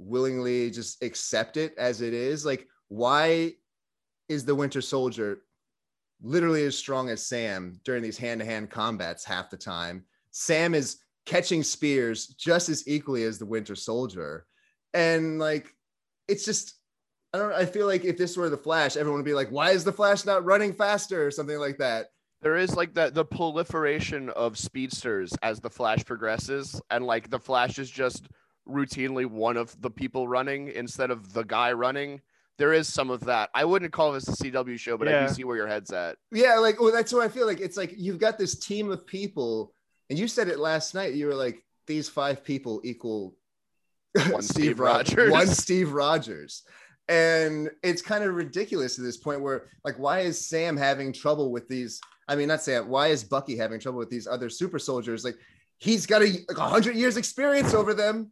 willingly 0.00 0.70
just 0.70 1.02
accept 1.02 1.56
it 1.56 1.74
as 1.78 2.00
it 2.00 2.14
is. 2.14 2.44
Like, 2.44 2.66
why 2.88 3.52
is 4.28 4.44
the 4.44 4.54
Winter 4.54 4.80
Soldier 4.80 5.42
literally 6.22 6.64
as 6.64 6.76
strong 6.76 7.08
as 7.08 7.24
Sam 7.24 7.80
during 7.84 8.02
these 8.02 8.18
hand 8.18 8.40
to 8.40 8.46
hand 8.46 8.70
combats 8.70 9.24
half 9.24 9.50
the 9.50 9.56
time. 9.56 10.04
Sam 10.30 10.74
is 10.74 10.98
catching 11.26 11.62
spears 11.62 12.28
just 12.28 12.68
as 12.68 12.86
equally 12.86 13.24
as 13.24 13.38
the 13.38 13.46
Winter 13.46 13.74
Soldier. 13.74 14.46
And 14.94 15.38
like, 15.38 15.74
it's 16.28 16.44
just, 16.44 16.74
I 17.32 17.38
don't 17.38 17.52
I 17.52 17.64
feel 17.64 17.86
like 17.86 18.04
if 18.04 18.18
this 18.18 18.36
were 18.36 18.50
the 18.50 18.56
Flash, 18.56 18.96
everyone 18.96 19.20
would 19.20 19.26
be 19.26 19.34
like, 19.34 19.50
why 19.50 19.70
is 19.70 19.84
the 19.84 19.92
Flash 19.92 20.24
not 20.24 20.44
running 20.44 20.72
faster 20.72 21.24
or 21.26 21.30
something 21.30 21.58
like 21.58 21.78
that? 21.78 22.08
There 22.42 22.56
is 22.56 22.74
like 22.74 22.94
the 22.94 23.10
the 23.10 23.24
proliferation 23.24 24.30
of 24.30 24.58
speedsters 24.58 25.32
as 25.42 25.60
the 25.60 25.70
Flash 25.70 26.04
progresses, 26.04 26.80
and 26.90 27.04
like 27.06 27.30
the 27.30 27.38
Flash 27.38 27.78
is 27.78 27.90
just 27.90 28.28
routinely 28.68 29.26
one 29.26 29.56
of 29.56 29.80
the 29.80 29.90
people 29.90 30.28
running 30.28 30.68
instead 30.68 31.10
of 31.10 31.32
the 31.32 31.42
guy 31.42 31.72
running 31.72 32.20
there 32.60 32.74
is 32.74 32.92
some 32.92 33.08
of 33.08 33.20
that. 33.20 33.48
I 33.54 33.64
wouldn't 33.64 33.90
call 33.90 34.12
this 34.12 34.28
a 34.28 34.32
CW 34.32 34.78
show, 34.78 34.98
but 34.98 35.08
yeah. 35.08 35.24
I 35.24 35.26
do 35.26 35.32
see 35.32 35.44
where 35.44 35.56
your 35.56 35.66
head's 35.66 35.90
at. 35.92 36.18
Yeah, 36.30 36.56
like 36.56 36.78
well, 36.78 36.92
that's 36.92 37.10
what 37.10 37.24
I 37.24 37.30
feel 37.30 37.46
like. 37.46 37.58
It's 37.58 37.78
like 37.78 37.94
you've 37.96 38.18
got 38.18 38.36
this 38.36 38.58
team 38.58 38.90
of 38.90 39.06
people, 39.06 39.72
and 40.10 40.18
you 40.18 40.28
said 40.28 40.48
it 40.48 40.58
last 40.58 40.94
night. 40.94 41.14
You 41.14 41.26
were 41.26 41.34
like, 41.34 41.64
these 41.86 42.10
five 42.10 42.44
people 42.44 42.82
equal 42.84 43.34
one 44.28 44.42
Steve, 44.42 44.64
Steve 44.64 44.80
Rogers. 44.80 45.32
One 45.32 45.46
Steve 45.46 45.92
Rogers. 45.92 46.62
And 47.08 47.70
it's 47.82 48.02
kind 48.02 48.22
of 48.22 48.34
ridiculous 48.34 48.94
to 48.96 49.00
this 49.00 49.16
point 49.16 49.40
where, 49.40 49.68
like, 49.82 49.98
why 49.98 50.20
is 50.20 50.46
Sam 50.46 50.76
having 50.76 51.14
trouble 51.14 51.50
with 51.50 51.66
these? 51.66 51.98
I 52.28 52.36
mean, 52.36 52.48
not 52.48 52.60
Sam. 52.60 52.88
Why 52.88 53.08
is 53.08 53.24
Bucky 53.24 53.56
having 53.56 53.80
trouble 53.80 53.98
with 53.98 54.10
these 54.10 54.26
other 54.26 54.50
super 54.50 54.78
soldiers? 54.78 55.24
Like, 55.24 55.36
he's 55.78 56.04
got 56.04 56.20
a 56.20 56.26
like, 56.46 56.58
hundred 56.58 56.94
years 56.94 57.16
experience 57.16 57.72
over 57.72 57.94
them 57.94 58.30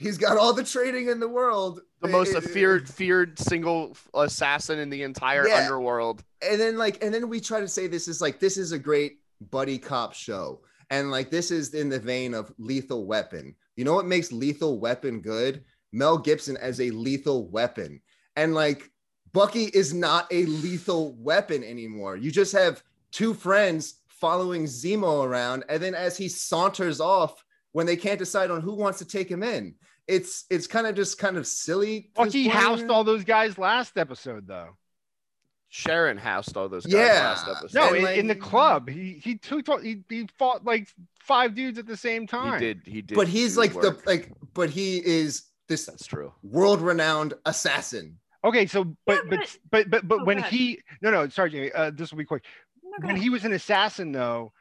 he's 0.00 0.18
got 0.18 0.36
all 0.36 0.52
the 0.52 0.64
training 0.64 1.08
in 1.08 1.20
the 1.20 1.28
world. 1.28 1.82
The 2.00 2.08
most 2.08 2.34
it, 2.34 2.40
feared 2.40 2.88
feared 2.88 3.38
single 3.38 3.96
assassin 4.14 4.78
in 4.78 4.90
the 4.90 5.02
entire 5.02 5.46
yeah. 5.46 5.56
underworld. 5.56 6.24
And 6.42 6.58
then 6.58 6.76
like 6.76 7.04
and 7.04 7.14
then 7.14 7.28
we 7.28 7.40
try 7.40 7.60
to 7.60 7.68
say 7.68 7.86
this 7.86 8.08
is 8.08 8.20
like 8.20 8.40
this 8.40 8.56
is 8.56 8.72
a 8.72 8.78
great 8.78 9.18
buddy 9.50 9.78
cop 9.78 10.14
show. 10.14 10.62
And 10.88 11.10
like 11.10 11.30
this 11.30 11.52
is 11.52 11.74
in 11.74 11.88
the 11.88 12.00
vein 12.00 12.34
of 12.34 12.52
Lethal 12.58 13.06
Weapon. 13.06 13.54
You 13.76 13.84
know 13.84 13.94
what 13.94 14.06
makes 14.06 14.32
Lethal 14.32 14.80
Weapon 14.80 15.20
good? 15.20 15.62
Mel 15.92 16.18
Gibson 16.18 16.56
as 16.56 16.80
a 16.80 16.90
lethal 16.90 17.48
weapon. 17.48 18.00
And 18.36 18.54
like 18.54 18.90
Bucky 19.32 19.64
is 19.64 19.92
not 19.92 20.26
a 20.30 20.44
lethal 20.46 21.14
weapon 21.18 21.62
anymore. 21.62 22.16
You 22.16 22.30
just 22.30 22.52
have 22.52 22.82
two 23.12 23.34
friends 23.34 24.00
following 24.08 24.64
Zemo 24.64 25.24
around 25.24 25.64
and 25.68 25.82
then 25.82 25.94
as 25.94 26.16
he 26.16 26.28
saunters 26.28 27.00
off 27.00 27.44
when 27.72 27.86
they 27.86 27.96
can't 27.96 28.18
decide 28.18 28.50
on 28.50 28.60
who 28.60 28.74
wants 28.74 28.98
to 28.98 29.04
take 29.04 29.30
him 29.30 29.42
in 29.42 29.74
it's 30.10 30.44
it's 30.50 30.66
kind 30.66 30.86
of 30.86 30.94
just 30.94 31.18
kind 31.18 31.36
of 31.36 31.46
silly. 31.46 32.10
Well, 32.16 32.28
he 32.28 32.48
housed 32.48 32.90
all 32.90 33.04
those 33.04 33.24
guys 33.24 33.56
last 33.56 33.96
episode 33.96 34.46
though. 34.46 34.76
Sharon 35.68 36.16
housed 36.18 36.56
all 36.56 36.68
those 36.68 36.84
guys 36.84 36.94
yeah. 36.94 37.22
last 37.22 37.48
episode. 37.48 37.74
No, 37.74 37.94
in, 37.94 38.02
like, 38.02 38.18
in, 38.18 38.26
the 38.26 38.34
club, 38.34 38.88
he 38.88 39.20
he 39.22 39.36
took 39.36 39.68
he, 39.82 40.02
he 40.08 40.26
fought 40.36 40.64
like 40.64 40.88
five 41.20 41.54
dudes 41.54 41.78
at 41.78 41.86
the 41.86 41.96
same 41.96 42.26
time. 42.26 42.60
He 42.60 42.66
did. 42.66 42.82
He 42.84 43.02
did. 43.02 43.14
But 43.14 43.28
he's 43.28 43.56
like 43.56 43.72
work. 43.74 44.02
the 44.02 44.10
like, 44.10 44.32
but 44.52 44.68
he 44.68 44.98
is 45.06 45.44
this. 45.68 45.86
That's 45.86 46.06
true. 46.06 46.32
World 46.42 46.80
renowned 46.80 47.34
assassin. 47.46 48.18
Okay, 48.42 48.66
so 48.66 48.84
but 49.06 49.24
yeah, 49.30 49.30
but, 49.30 49.48
but 49.70 49.90
but 49.90 50.08
but, 50.08 50.20
oh, 50.22 50.24
when 50.24 50.42
he 50.42 50.80
no 51.02 51.12
no 51.12 51.28
sorry 51.28 51.50
Jamie, 51.50 51.70
uh, 51.72 51.92
this 51.94 52.10
will 52.10 52.18
be 52.18 52.24
quick. 52.24 52.44
when 53.02 53.14
he 53.14 53.30
was 53.30 53.44
an 53.44 53.52
assassin 53.52 54.10
though, 54.10 54.52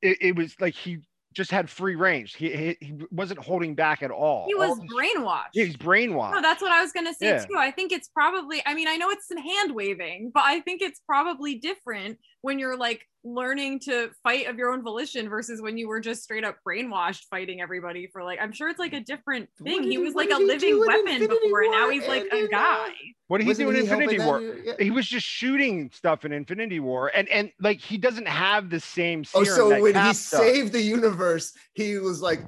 it, 0.00 0.16
it 0.22 0.36
was 0.36 0.58
like 0.60 0.74
he 0.74 1.00
just 1.34 1.50
had 1.50 1.68
free 1.68 1.94
range. 1.94 2.34
He, 2.34 2.50
he, 2.50 2.76
he 2.80 2.94
wasn't 3.10 3.40
holding 3.40 3.74
back 3.74 4.02
at 4.02 4.10
all. 4.10 4.46
He 4.48 4.54
was 4.54 4.70
all 4.70 4.86
brainwashed. 4.86 5.50
Yeah, 5.54 5.64
he's 5.64 5.76
brainwashed. 5.76 6.32
No, 6.32 6.42
that's 6.42 6.62
what 6.62 6.72
I 6.72 6.82
was 6.82 6.92
gonna 6.92 7.14
say 7.14 7.28
yeah. 7.28 7.44
too. 7.44 7.56
I 7.56 7.70
think 7.70 7.92
it's 7.92 8.08
probably. 8.08 8.62
I 8.66 8.74
mean, 8.74 8.88
I 8.88 8.96
know 8.96 9.10
it's 9.10 9.28
some 9.28 9.38
hand 9.38 9.74
waving, 9.74 10.30
but 10.32 10.44
I 10.44 10.60
think 10.60 10.82
it's 10.82 11.00
probably 11.06 11.56
different 11.56 12.18
when 12.42 12.58
you're 12.58 12.76
like 12.76 13.06
learning 13.24 13.80
to 13.80 14.10
fight 14.22 14.46
of 14.46 14.56
your 14.56 14.70
own 14.72 14.82
volition 14.82 15.28
versus 15.28 15.60
when 15.60 15.76
you 15.76 15.88
were 15.88 16.00
just 16.00 16.22
straight 16.22 16.44
up 16.44 16.56
brainwashed 16.66 17.24
fighting 17.30 17.60
everybody 17.60 18.08
for 18.12 18.22
like 18.22 18.38
I'm 18.40 18.52
sure 18.52 18.68
it's 18.68 18.78
like 18.78 18.92
a 18.92 19.00
different 19.00 19.48
thing. 19.62 19.82
He 19.82 19.98
was 19.98 20.14
like 20.14 20.30
a 20.30 20.36
living 20.36 20.78
weapon 20.78 21.26
before, 21.26 21.62
and 21.62 21.72
now 21.72 21.90
he's 21.90 22.06
like 22.06 22.26
a 22.32 22.44
uh, 22.44 22.46
guy. 22.48 22.88
What 23.26 23.38
did 23.38 23.46
he 23.46 23.54
do 23.54 23.70
in 23.70 23.76
Infinity 23.76 24.18
War? 24.18 24.40
Yeah. 24.40 24.72
He 24.78 24.90
was 24.90 25.06
just 25.06 25.26
shooting 25.26 25.90
stuff 25.92 26.24
in 26.24 26.32
Infinity 26.32 26.80
War, 26.80 27.10
and 27.14 27.28
and 27.28 27.50
like 27.60 27.80
he 27.80 27.98
doesn't 27.98 28.28
have 28.28 28.70
the 28.70 28.80
same. 28.80 29.24
oh, 29.34 29.44
so 29.44 29.80
when 29.80 29.92
Cap 29.92 30.06
he 30.06 30.08
does. 30.10 30.18
saved 30.20 30.72
the 30.72 30.80
universe, 30.80 31.52
he 31.74 31.98
was 31.98 32.22
like 32.22 32.40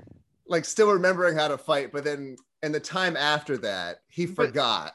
like 0.46 0.64
still 0.64 0.92
remembering 0.92 1.36
how 1.36 1.48
to 1.48 1.58
fight, 1.58 1.92
but 1.92 2.04
then 2.04 2.36
in 2.62 2.72
the 2.72 2.80
time 2.80 3.16
after 3.16 3.56
that, 3.58 3.98
he 4.08 4.26
but, 4.26 4.46
forgot. 4.46 4.94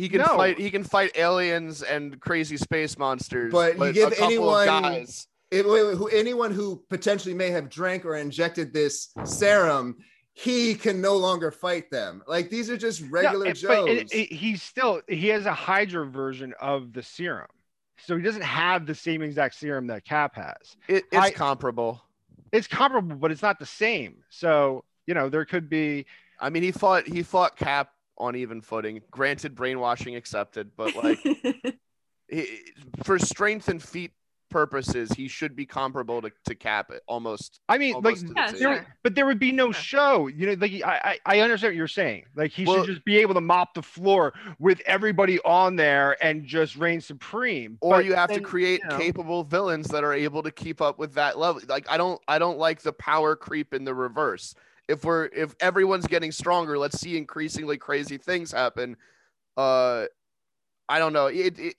He 0.00 0.08
can 0.08 0.20
no. 0.20 0.28
fight. 0.28 0.58
He 0.58 0.70
can 0.70 0.82
fight 0.82 1.10
aliens 1.14 1.82
and 1.82 2.18
crazy 2.20 2.56
space 2.56 2.96
monsters. 2.96 3.52
But, 3.52 3.76
but 3.76 3.88
you 3.88 3.92
give 3.92 4.14
anyone 4.18 4.64
guys. 4.66 5.26
It, 5.50 5.64
who, 5.64 6.08
anyone 6.08 6.52
who 6.52 6.82
potentially 6.88 7.34
may 7.34 7.50
have 7.50 7.68
drank 7.68 8.06
or 8.06 8.16
injected 8.16 8.72
this 8.72 9.12
serum, 9.24 9.98
he 10.32 10.74
can 10.74 11.02
no 11.02 11.18
longer 11.18 11.50
fight 11.50 11.90
them. 11.90 12.22
Like 12.26 12.48
these 12.48 12.70
are 12.70 12.78
just 12.78 13.02
regular 13.10 13.48
no, 13.48 13.52
Joes. 13.52 13.68
But 13.68 13.88
it, 13.90 14.10
it, 14.10 14.32
he's 14.32 14.62
still 14.62 15.02
he 15.06 15.28
has 15.28 15.44
a 15.44 15.52
Hydra 15.52 16.06
version 16.06 16.54
of 16.58 16.94
the 16.94 17.02
serum, 17.02 17.50
so 18.02 18.16
he 18.16 18.22
doesn't 18.22 18.40
have 18.40 18.86
the 18.86 18.94
same 18.94 19.20
exact 19.20 19.56
serum 19.56 19.86
that 19.88 20.06
Cap 20.06 20.34
has. 20.34 20.78
It, 20.88 21.04
it's 21.12 21.26
I, 21.26 21.30
comparable. 21.30 22.00
It's 22.52 22.66
comparable, 22.66 23.16
but 23.16 23.30
it's 23.30 23.42
not 23.42 23.58
the 23.58 23.66
same. 23.66 24.24
So 24.30 24.84
you 25.06 25.12
know 25.12 25.28
there 25.28 25.44
could 25.44 25.68
be. 25.68 26.06
I 26.40 26.48
mean, 26.48 26.62
he 26.62 26.70
fought 26.70 27.06
he 27.06 27.22
fought 27.22 27.58
Cap 27.58 27.90
on 28.20 28.36
even 28.36 28.60
footing. 28.60 29.00
Granted, 29.10 29.54
brainwashing 29.54 30.14
accepted, 30.14 30.70
but 30.76 30.94
like 30.94 31.18
he, 32.28 32.60
for 33.02 33.18
strength 33.18 33.68
and 33.68 33.82
feet 33.82 34.12
purposes, 34.50 35.10
he 35.12 35.28
should 35.28 35.56
be 35.56 35.64
comparable 35.64 36.20
to, 36.20 36.30
to 36.44 36.54
Cap 36.54 36.92
almost. 37.06 37.60
I 37.68 37.78
mean, 37.78 37.94
almost 37.94 38.28
like, 38.28 38.36
yeah, 38.36 38.52
there, 38.52 38.96
but 39.02 39.14
there 39.14 39.24
would 39.24 39.38
be 39.38 39.52
no 39.52 39.72
show. 39.72 40.26
You 40.26 40.48
know, 40.48 40.56
like 40.58 40.72
I, 40.84 41.18
I 41.24 41.40
understand 41.40 41.70
what 41.70 41.76
you're 41.76 41.88
saying. 41.88 42.24
Like 42.34 42.50
he 42.50 42.64
well, 42.64 42.78
should 42.78 42.86
just 42.86 43.04
be 43.04 43.18
able 43.18 43.34
to 43.34 43.40
mop 43.40 43.74
the 43.74 43.82
floor 43.82 44.34
with 44.58 44.82
everybody 44.84 45.40
on 45.40 45.76
there 45.76 46.22
and 46.22 46.44
just 46.44 46.76
reign 46.76 47.00
supreme. 47.00 47.78
Or 47.80 47.96
but 47.96 48.04
you 48.04 48.14
have 48.14 48.28
then, 48.28 48.38
to 48.38 48.44
create 48.44 48.80
you 48.82 48.90
know, 48.90 48.98
capable 48.98 49.44
villains 49.44 49.88
that 49.88 50.04
are 50.04 50.12
able 50.12 50.42
to 50.42 50.50
keep 50.50 50.82
up 50.82 50.98
with 50.98 51.14
that 51.14 51.38
level. 51.38 51.62
Like 51.68 51.90
I 51.90 51.96
don't, 51.96 52.20
I 52.28 52.38
don't 52.38 52.58
like 52.58 52.82
the 52.82 52.92
power 52.92 53.36
creep 53.36 53.72
in 53.72 53.84
the 53.84 53.94
reverse 53.94 54.54
if 54.90 55.04
we're 55.04 55.26
if 55.26 55.54
everyone's 55.60 56.06
getting 56.06 56.32
stronger, 56.32 56.76
let's 56.76 57.00
see 57.00 57.16
increasingly 57.16 57.78
crazy 57.78 58.18
things 58.18 58.52
happen. 58.52 58.96
Uh, 59.56 60.06
I 60.88 60.98
don't 60.98 61.12
know. 61.12 61.26
It, 61.26 61.58
it 61.58 61.74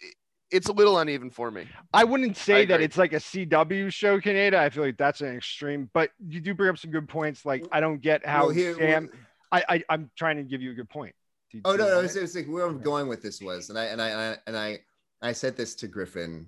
it's 0.49 0.67
a 0.67 0.73
little 0.73 0.99
uneven 0.99 1.29
for 1.29 1.51
me. 1.51 1.67
I 1.93 2.03
wouldn't 2.03 2.37
say 2.37 2.61
I 2.61 2.65
that 2.65 2.81
it's 2.81 2.97
like 2.97 3.13
a 3.13 3.17
CW 3.17 3.91
show, 3.91 4.19
Kaneda. 4.19 4.55
I 4.55 4.69
feel 4.69 4.83
like 4.83 4.97
that's 4.97 5.21
an 5.21 5.35
extreme, 5.35 5.89
but 5.93 6.11
you 6.27 6.41
do 6.41 6.53
bring 6.53 6.69
up 6.69 6.77
some 6.77 6.91
good 6.91 7.07
points. 7.07 7.45
Like 7.45 7.65
I 7.71 7.79
don't 7.79 8.01
get 8.01 8.25
how 8.25 8.45
well, 8.45 8.49
here, 8.49 8.75
Sam. 8.75 9.09
Well, 9.51 9.63
I, 9.69 9.83
I 9.89 9.93
am 9.93 10.09
trying 10.17 10.37
to 10.37 10.43
give 10.43 10.61
you 10.61 10.71
a 10.71 10.73
good 10.73 10.89
point. 10.89 11.13
Do, 11.51 11.61
oh 11.65 11.75
no, 11.75 11.87
no, 11.87 11.99
it's, 11.99 12.15
it's 12.15 12.35
like 12.35 12.47
where 12.47 12.65
I'm 12.65 12.81
going 12.81 13.07
with 13.07 13.21
this 13.21 13.41
was, 13.41 13.69
and 13.69 13.77
I 13.77 13.85
and 13.85 14.01
I 14.01 14.37
and 14.47 14.57
I 14.57 14.79
I 15.21 15.33
said 15.33 15.57
this 15.57 15.75
to 15.75 15.87
Griffin 15.87 16.47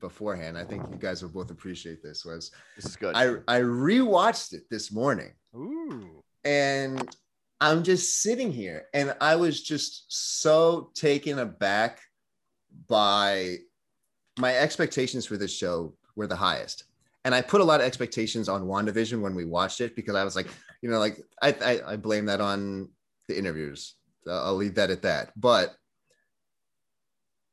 beforehand. 0.00 0.56
I 0.56 0.64
think 0.64 0.84
you 0.90 0.98
guys 0.98 1.22
will 1.22 1.30
both 1.30 1.50
appreciate 1.50 2.02
this. 2.02 2.24
Was 2.24 2.52
this 2.76 2.86
is 2.86 2.96
good? 2.96 3.16
I 3.16 3.34
I 3.48 3.60
rewatched 3.60 4.52
it 4.52 4.70
this 4.70 4.92
morning 4.92 5.32
Ooh. 5.54 6.22
And 6.44 7.14
I'm 7.60 7.82
just 7.82 8.22
sitting 8.22 8.50
here 8.52 8.86
and 8.92 9.14
I 9.20 9.36
was 9.36 9.62
just 9.62 10.06
so 10.08 10.90
taken 10.94 11.38
aback 11.38 12.00
by 12.88 13.58
my 14.38 14.56
expectations 14.56 15.26
for 15.26 15.36
this 15.36 15.54
show 15.54 15.94
were 16.16 16.26
the 16.26 16.36
highest. 16.36 16.84
And 17.24 17.34
I 17.34 17.42
put 17.42 17.60
a 17.60 17.64
lot 17.64 17.80
of 17.80 17.86
expectations 17.86 18.48
on 18.48 18.64
WandaVision 18.64 19.20
when 19.20 19.34
we 19.34 19.44
watched 19.44 19.80
it 19.80 19.94
because 19.94 20.16
I 20.16 20.24
was 20.24 20.34
like, 20.34 20.48
you 20.80 20.90
know, 20.90 20.98
like 20.98 21.18
I, 21.40 21.54
I, 21.64 21.92
I 21.92 21.96
blame 21.96 22.26
that 22.26 22.40
on 22.40 22.88
the 23.28 23.38
interviews. 23.38 23.94
Uh, 24.26 24.42
I'll 24.44 24.56
leave 24.56 24.74
that 24.74 24.90
at 24.90 25.02
that. 25.02 25.32
But 25.36 25.74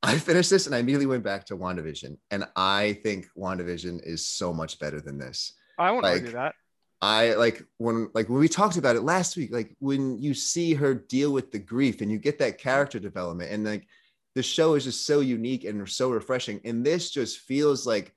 I 0.01 0.17
finished 0.17 0.49
this 0.49 0.65
and 0.65 0.73
I 0.73 0.79
immediately 0.79 1.05
went 1.05 1.23
back 1.23 1.45
to 1.45 1.57
WandaVision. 1.57 2.17
And 2.31 2.47
I 2.55 2.99
think 3.03 3.27
WandaVision 3.38 3.99
is 4.03 4.25
so 4.25 4.53
much 4.53 4.79
better 4.79 5.01
than 5.01 5.19
this. 5.19 5.53
I 5.77 5.91
won't 5.91 6.03
Like, 6.03 6.13
argue 6.21 6.31
that. 6.31 6.55
I 7.01 7.33
like 7.35 7.63
when 7.77 8.09
like 8.13 8.27
when 8.27 8.39
we 8.39 8.49
talked 8.49 8.77
about 8.77 8.95
it 8.97 9.03
last 9.03 9.38
week, 9.38 9.51
like 9.53 9.75
when 9.79 10.19
you 10.19 10.33
see 10.33 10.73
her 10.73 10.93
deal 10.93 11.31
with 11.31 11.51
the 11.51 11.59
grief 11.59 12.01
and 12.01 12.12
you 12.12 12.17
get 12.19 12.39
that 12.39 12.57
character 12.57 12.99
development 12.99 13.51
and 13.51 13.63
like 13.63 13.88
the 14.35 14.43
show 14.43 14.75
is 14.75 14.83
just 14.83 15.05
so 15.05 15.21
unique 15.21 15.63
and 15.63 15.88
so 15.89 16.12
refreshing. 16.12 16.59
And 16.65 16.85
this 16.85 17.09
just 17.09 17.39
feels 17.39 17.88
like 17.88 18.13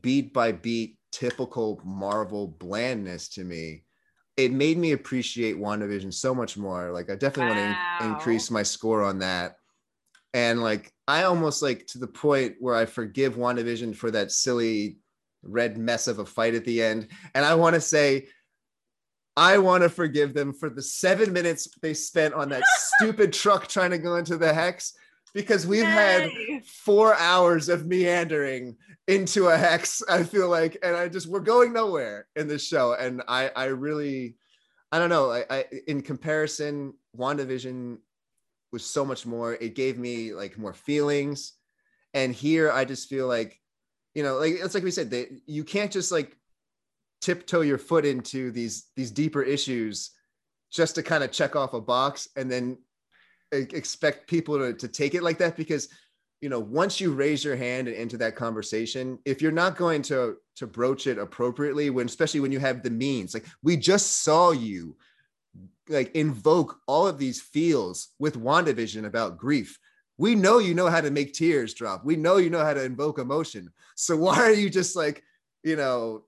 beat 0.00 0.32
by 0.32 0.52
beat 0.52 0.98
typical 1.10 1.80
Marvel 1.84 2.46
blandness 2.46 3.28
to 3.30 3.44
me. 3.44 3.84
It 4.36 4.52
made 4.52 4.78
me 4.78 4.92
appreciate 4.92 5.56
WandaVision 5.58 6.14
so 6.14 6.34
much 6.34 6.56
more. 6.56 6.92
Like 6.92 7.10
I 7.10 7.14
definitely 7.16 7.48
want 7.54 7.58
to 7.58 7.84
Wow. 8.00 8.10
increase 8.10 8.50
my 8.50 8.62
score 8.62 9.02
on 9.02 9.18
that. 9.18 9.56
And 10.32 10.62
like 10.62 10.92
I 11.08 11.24
almost 11.24 11.62
like 11.62 11.86
to 11.88 11.98
the 11.98 12.06
point 12.06 12.56
where 12.60 12.76
I 12.76 12.86
forgive 12.86 13.34
WandaVision 13.36 13.96
for 13.96 14.10
that 14.12 14.30
silly 14.30 14.98
red 15.42 15.78
mess 15.78 16.06
of 16.06 16.18
a 16.18 16.26
fight 16.26 16.54
at 16.54 16.64
the 16.64 16.82
end. 16.82 17.08
And 17.34 17.44
I 17.44 17.54
want 17.54 17.74
to 17.74 17.80
say, 17.80 18.28
I 19.36 19.58
want 19.58 19.82
to 19.82 19.88
forgive 19.88 20.34
them 20.34 20.52
for 20.52 20.68
the 20.68 20.82
seven 20.82 21.32
minutes 21.32 21.68
they 21.82 21.94
spent 21.94 22.34
on 22.34 22.48
that 22.50 22.64
stupid 22.96 23.32
truck 23.32 23.68
trying 23.68 23.90
to 23.90 23.98
go 23.98 24.16
into 24.16 24.36
the 24.36 24.52
hex 24.52 24.94
because 25.32 25.66
we've 25.66 25.84
had 25.84 26.28
four 26.64 27.14
hours 27.14 27.68
of 27.68 27.86
meandering 27.86 28.76
into 29.06 29.48
a 29.48 29.56
hex. 29.56 30.02
I 30.08 30.24
feel 30.24 30.48
like, 30.48 30.76
and 30.82 30.96
I 30.96 31.08
just 31.08 31.28
we're 31.28 31.40
going 31.40 31.72
nowhere 31.72 32.26
in 32.36 32.48
this 32.48 32.66
show. 32.66 32.94
And 32.94 33.22
I 33.28 33.50
I 33.54 33.66
really 33.66 34.36
I 34.92 34.98
don't 34.98 35.10
know. 35.10 35.30
I, 35.30 35.44
I 35.48 35.64
in 35.86 36.02
comparison, 36.02 36.94
WandaVision 37.16 37.98
was 38.72 38.84
so 38.84 39.04
much 39.04 39.26
more. 39.26 39.54
It 39.54 39.74
gave 39.74 39.98
me 39.98 40.34
like 40.34 40.58
more 40.58 40.74
feelings. 40.74 41.52
And 42.12 42.34
here 42.34 42.72
I 42.72 42.84
just 42.84 43.08
feel 43.08 43.28
like, 43.28 43.59
you 44.14 44.22
know, 44.22 44.38
like 44.38 44.54
it's 44.54 44.74
like 44.74 44.84
we 44.84 44.90
said, 44.90 45.10
that 45.10 45.28
you 45.46 45.64
can't 45.64 45.92
just 45.92 46.10
like 46.10 46.36
tiptoe 47.20 47.60
your 47.60 47.78
foot 47.78 48.04
into 48.04 48.50
these 48.50 48.86
these 48.96 49.10
deeper 49.10 49.42
issues 49.42 50.10
just 50.70 50.94
to 50.94 51.02
kind 51.02 51.22
of 51.22 51.32
check 51.32 51.56
off 51.56 51.74
a 51.74 51.80
box 51.80 52.28
and 52.36 52.50
then 52.50 52.78
expect 53.52 54.28
people 54.28 54.58
to, 54.58 54.72
to 54.72 54.86
take 54.86 55.14
it 55.14 55.22
like 55.22 55.38
that 55.38 55.56
because 55.56 55.88
you 56.40 56.48
know 56.48 56.60
once 56.60 57.00
you 57.00 57.12
raise 57.12 57.44
your 57.44 57.56
hand 57.56 57.88
and 57.88 57.96
into 57.96 58.16
that 58.16 58.36
conversation 58.36 59.18
if 59.24 59.42
you're 59.42 59.50
not 59.52 59.76
going 59.76 60.00
to 60.00 60.36
to 60.56 60.66
broach 60.66 61.06
it 61.06 61.18
appropriately 61.18 61.90
when 61.90 62.06
especially 62.06 62.40
when 62.40 62.52
you 62.52 62.60
have 62.60 62.82
the 62.82 62.90
means 62.90 63.34
like 63.34 63.46
we 63.62 63.76
just 63.76 64.22
saw 64.22 64.52
you 64.52 64.96
like 65.88 66.14
invoke 66.14 66.78
all 66.86 67.06
of 67.08 67.18
these 67.18 67.40
feels 67.40 68.10
with 68.18 68.40
wandavision 68.40 69.04
about 69.04 69.36
grief 69.36 69.78
we 70.20 70.34
know 70.34 70.58
you 70.58 70.74
know 70.74 70.88
how 70.90 71.00
to 71.00 71.10
make 71.10 71.32
tears 71.32 71.72
drop. 71.72 72.04
We 72.04 72.14
know 72.14 72.36
you 72.36 72.50
know 72.50 72.62
how 72.62 72.74
to 72.74 72.84
invoke 72.84 73.18
emotion. 73.18 73.72
So 73.94 74.16
why 74.16 74.36
are 74.36 74.52
you 74.52 74.68
just 74.68 74.94
like 74.94 75.24
you 75.64 75.76
know 75.76 76.24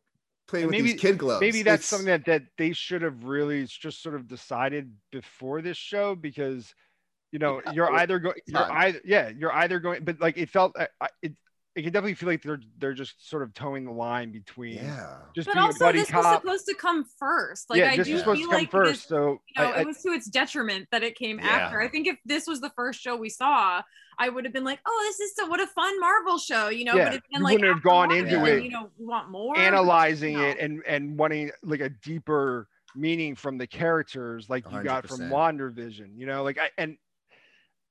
playing 0.49 0.65
And 0.65 0.71
with 0.73 0.81
maybe- 0.81 0.93
these 0.93 1.01
kid 1.01 1.19
gloves? 1.19 1.41
Maybe 1.43 1.63
that's 1.63 1.81
It's- 1.81 1.87
something 1.89 2.07
that, 2.07 2.25
that 2.25 2.43
they 2.57 2.73
should 2.73 3.03
have 3.03 3.25
really 3.25 3.67
just 3.67 4.03
sort 4.03 4.15
of 4.15 4.27
decided 4.27 4.93
before 5.11 5.61
this 5.61 5.77
show 5.77 6.15
because 6.15 6.75
you 7.33 7.39
know 7.39 7.61
Yeah, 7.65 7.71
uh, 7.71 7.73
you're 7.75 7.93
either 7.97 8.19
going 8.19 8.41
you're 8.47 8.73
either 8.73 9.01
yeah 9.05 9.29
you're 9.29 9.53
either 9.53 9.79
going 9.79 10.05
but 10.05 10.21
like 10.21 10.37
it 10.39 10.49
felt 10.51 10.75
I, 10.79 10.89
I, 11.01 11.09
it 11.23 11.33
it 11.75 11.83
can 11.83 11.93
definitely 11.93 12.15
feel 12.15 12.29
like 12.29 12.43
they're 12.43 12.61
they're 12.79 12.95
just 12.95 13.29
sort 13.29 13.43
of 13.43 13.55
towing 13.55 13.85
the 13.85 13.93
line 13.93 14.31
between 14.31 14.75
yeah 14.77 15.17
just 15.35 15.47
But 15.47 15.55
being 15.55 15.65
a 15.65 15.67
also, 15.69 15.85
buddy 15.87 15.99
this 15.99 16.13
was 16.13 16.27
supposed 16.27 16.67
to 16.67 16.75
come 16.75 17.07
first. 17.19 17.71
Like, 17.71 17.79
yeah, 17.79 17.91
I 17.91 17.97
this 17.97 18.07
do 18.07 18.19
supposed 18.19 18.41
feel 18.41 18.51
to 18.51 18.55
come 18.55 18.61
like 18.63 18.71
first. 18.71 18.93
This, 18.93 19.09
so 19.09 19.41
you 19.57 19.63
know, 19.63 19.71
I, 19.71 19.77
I, 19.77 19.81
it 19.81 19.87
was 19.87 20.03
to 20.03 20.11
its 20.11 20.29
detriment 20.29 20.89
that 20.93 21.03
it 21.03 21.17
came 21.17 21.39
Yeah. 21.39 21.47
after. 21.47 21.81
I 21.81 21.89
think 21.89 22.07
if 22.07 22.19
this 22.27 22.47
was 22.47 22.61
the 22.61 22.71
first 22.77 23.01
show 23.01 23.17
we 23.17 23.31
saw, 23.31 23.83
I 24.19 24.29
would 24.29 24.45
have 24.45 24.53
been 24.53 24.65
like, 24.65 24.81
"Oh, 24.87 25.05
this 25.09 25.21
is 25.21 25.35
so 25.35 25.47
what 25.47 25.61
a 25.61 25.67
fun 25.69 25.99
Marvel 26.01 26.39
show," 26.39 26.69
you 26.69 26.85
know. 26.85 26.97
Yeah, 26.97 27.07
but 27.07 27.15
it's 27.15 27.27
been 27.33 27.41
you 27.41 27.45
like 27.45 27.53
wouldn't 27.55 27.75
have 27.75 27.83
gone 27.83 28.09
one, 28.09 28.19
into 28.19 28.37
then, 28.37 28.47
it 28.47 28.65
You 28.65 28.71
know, 28.71 28.91
we 28.99 29.07
want 29.07 29.31
more. 29.31 29.57
analyzing 29.57 30.35
you 30.35 30.43
it 30.43 30.59
and 30.59 30.83
and 30.87 31.19
wanting 31.19 31.51
like 31.63 31.81
a 31.81 31.89
deeper 31.89 32.69
meaning 32.95 33.35
from 33.35 33.57
the 33.57 33.67
characters 33.67 34.51
like 34.51 34.71
you 34.71 34.83
got 34.83 35.09
from 35.09 35.21
100%. 35.21 35.31
WandaVision, 35.31 36.11
you 36.15 36.27
know, 36.27 36.43
like 36.43 36.59
I 36.59 36.71
and 36.77 36.99